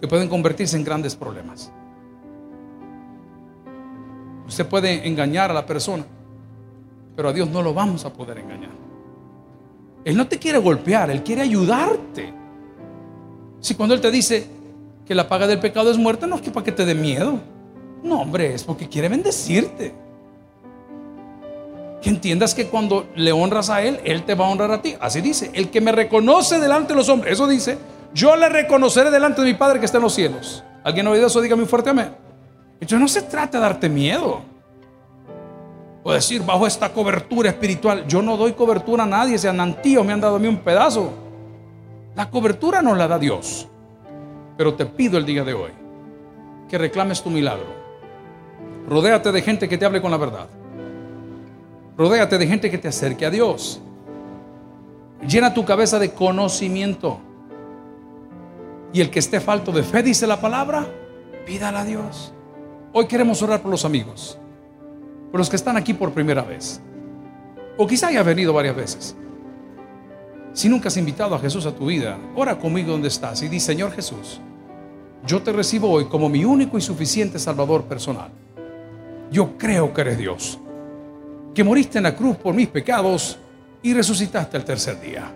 que 0.00 0.08
pueden 0.08 0.28
convertirse 0.28 0.76
en 0.76 0.84
grandes 0.84 1.16
problemas. 1.16 1.72
Usted 4.46 4.66
puede 4.66 5.06
engañar 5.06 5.50
a 5.50 5.54
la 5.54 5.66
persona, 5.66 6.04
pero 7.16 7.28
a 7.28 7.32
Dios 7.32 7.48
no 7.50 7.62
lo 7.62 7.74
vamos 7.74 8.04
a 8.04 8.12
poder 8.12 8.38
engañar. 8.38 8.70
Él 10.04 10.16
no 10.16 10.26
te 10.26 10.38
quiere 10.38 10.58
golpear, 10.58 11.10
Él 11.10 11.22
quiere 11.22 11.42
ayudarte. 11.42 12.32
Si 13.60 13.74
cuando 13.74 13.94
Él 13.94 14.00
te 14.00 14.10
dice 14.10 14.46
que 15.04 15.14
la 15.14 15.28
paga 15.28 15.46
del 15.46 15.60
pecado 15.60 15.90
es 15.90 15.98
muerte, 15.98 16.26
no 16.26 16.36
es 16.36 16.42
que 16.42 16.50
para 16.50 16.64
que 16.64 16.72
te 16.72 16.84
dé 16.84 16.94
miedo. 16.94 17.38
No, 18.02 18.22
hombre, 18.22 18.54
es 18.54 18.64
porque 18.64 18.88
quiere 18.88 19.08
bendecirte. 19.08 19.92
Que 22.02 22.08
entiendas 22.08 22.54
que 22.54 22.66
cuando 22.66 23.06
le 23.14 23.32
honras 23.32 23.68
a 23.70 23.82
Él, 23.82 24.00
Él 24.04 24.24
te 24.24 24.34
va 24.34 24.46
a 24.46 24.50
honrar 24.50 24.70
a 24.72 24.82
ti. 24.82 24.94
Así 25.00 25.20
dice, 25.20 25.50
el 25.54 25.70
que 25.70 25.80
me 25.80 25.92
reconoce 25.92 26.58
delante 26.58 26.94
de 26.94 26.96
los 26.96 27.08
hombres, 27.08 27.34
eso 27.34 27.46
dice, 27.46 27.78
yo 28.14 28.36
le 28.36 28.48
reconoceré 28.48 29.10
delante 29.10 29.42
de 29.42 29.48
mi 29.48 29.54
Padre 29.54 29.78
que 29.78 29.86
está 29.86 29.98
en 29.98 30.04
los 30.04 30.14
cielos. 30.14 30.64
¿Alguien 30.82 31.06
ha 31.06 31.10
oído 31.10 31.26
eso? 31.26 31.40
Dígame 31.40 31.62
un 31.62 31.68
fuerte 31.68 31.90
amén. 31.90 32.14
Entonces 32.74 32.98
no 32.98 33.08
se 33.08 33.22
trata 33.22 33.58
de 33.58 33.62
darte 33.62 33.88
miedo. 33.88 34.40
O 36.02 36.12
decir, 36.12 36.42
bajo 36.42 36.66
esta 36.66 36.90
cobertura 36.90 37.50
espiritual, 37.50 38.06
yo 38.06 38.22
no 38.22 38.38
doy 38.38 38.54
cobertura 38.54 39.04
a 39.04 39.06
nadie, 39.06 39.36
sean 39.36 39.60
antíos 39.60 40.04
me 40.04 40.14
han 40.14 40.20
dado 40.20 40.36
a 40.36 40.38
mí 40.38 40.48
un 40.48 40.56
pedazo. 40.58 41.12
La 42.16 42.30
cobertura 42.30 42.80
no 42.80 42.94
la 42.94 43.06
da 43.06 43.18
Dios. 43.18 43.68
Pero 44.56 44.74
te 44.74 44.86
pido 44.86 45.18
el 45.18 45.26
día 45.26 45.44
de 45.44 45.52
hoy 45.52 45.70
que 46.68 46.78
reclames 46.78 47.22
tu 47.22 47.30
milagro. 47.30 47.66
Rodéate 48.88 49.32
de 49.32 49.42
gente 49.42 49.68
que 49.68 49.76
te 49.76 49.84
hable 49.84 50.00
con 50.00 50.10
la 50.10 50.16
verdad. 50.16 50.46
Rodéate 52.00 52.38
de 52.38 52.46
gente 52.46 52.70
que 52.70 52.78
te 52.78 52.88
acerque 52.88 53.26
a 53.26 53.30
Dios. 53.30 53.78
Llena 55.20 55.52
tu 55.52 55.66
cabeza 55.66 55.98
de 55.98 56.14
conocimiento. 56.14 57.20
Y 58.90 59.02
el 59.02 59.10
que 59.10 59.18
esté 59.18 59.38
falto 59.38 59.70
de 59.70 59.82
fe, 59.82 60.02
dice 60.02 60.26
la 60.26 60.40
palabra, 60.40 60.86
pídala 61.44 61.82
a 61.82 61.84
Dios. 61.84 62.32
Hoy 62.94 63.04
queremos 63.04 63.42
orar 63.42 63.60
por 63.60 63.70
los 63.70 63.84
amigos, 63.84 64.38
por 65.30 65.40
los 65.40 65.50
que 65.50 65.56
están 65.56 65.76
aquí 65.76 65.92
por 65.92 66.12
primera 66.12 66.40
vez. 66.40 66.80
O 67.76 67.86
quizá 67.86 68.06
haya 68.06 68.22
venido 68.22 68.54
varias 68.54 68.76
veces. 68.76 69.14
Si 70.54 70.70
nunca 70.70 70.88
has 70.88 70.96
invitado 70.96 71.34
a 71.34 71.38
Jesús 71.38 71.66
a 71.66 71.74
tu 71.74 71.84
vida, 71.84 72.18
ora 72.34 72.58
conmigo 72.58 72.92
donde 72.92 73.08
estás 73.08 73.42
y 73.42 73.48
di, 73.48 73.60
Señor 73.60 73.92
Jesús, 73.92 74.40
yo 75.26 75.42
te 75.42 75.52
recibo 75.52 75.90
hoy 75.90 76.06
como 76.06 76.30
mi 76.30 76.46
único 76.46 76.78
y 76.78 76.80
suficiente 76.80 77.38
Salvador 77.38 77.84
personal. 77.84 78.30
Yo 79.30 79.58
creo 79.58 79.92
que 79.92 80.00
eres 80.00 80.16
Dios 80.16 80.58
que 81.54 81.64
moriste 81.64 81.98
en 81.98 82.04
la 82.04 82.14
cruz 82.14 82.36
por 82.36 82.54
mis 82.54 82.68
pecados 82.68 83.38
y 83.82 83.94
resucitaste 83.94 84.56
al 84.56 84.64
tercer 84.64 85.00
día. 85.00 85.32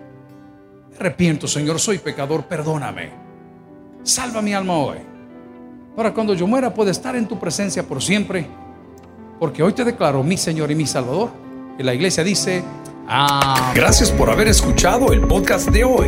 Me 0.89 0.95
arrepiento, 0.97 1.47
Señor, 1.47 1.79
soy 1.79 1.97
pecador, 1.97 2.45
perdóname. 2.45 3.09
Salva 4.03 4.41
mi 4.41 4.53
alma 4.53 4.77
hoy. 4.77 4.97
Para 5.95 6.13
cuando 6.13 6.33
yo 6.33 6.45
muera 6.47 6.73
pueda 6.73 6.91
estar 6.91 7.15
en 7.15 7.27
tu 7.27 7.39
presencia 7.39 7.83
por 7.83 8.01
siempre, 8.01 8.47
porque 9.39 9.63
hoy 9.63 9.73
te 9.73 9.83
declaro 9.83 10.23
mi 10.23 10.37
Señor 10.37 10.71
y 10.71 10.75
mi 10.75 10.85
Salvador. 10.85 11.31
Y 11.77 11.83
la 11.83 11.93
iglesia 11.93 12.23
dice, 12.23 12.63
Amén. 13.07 13.73
Gracias 13.75 14.11
por 14.11 14.29
haber 14.29 14.47
escuchado 14.47 15.11
el 15.11 15.21
podcast 15.21 15.69
de 15.69 15.83
hoy. 15.83 16.07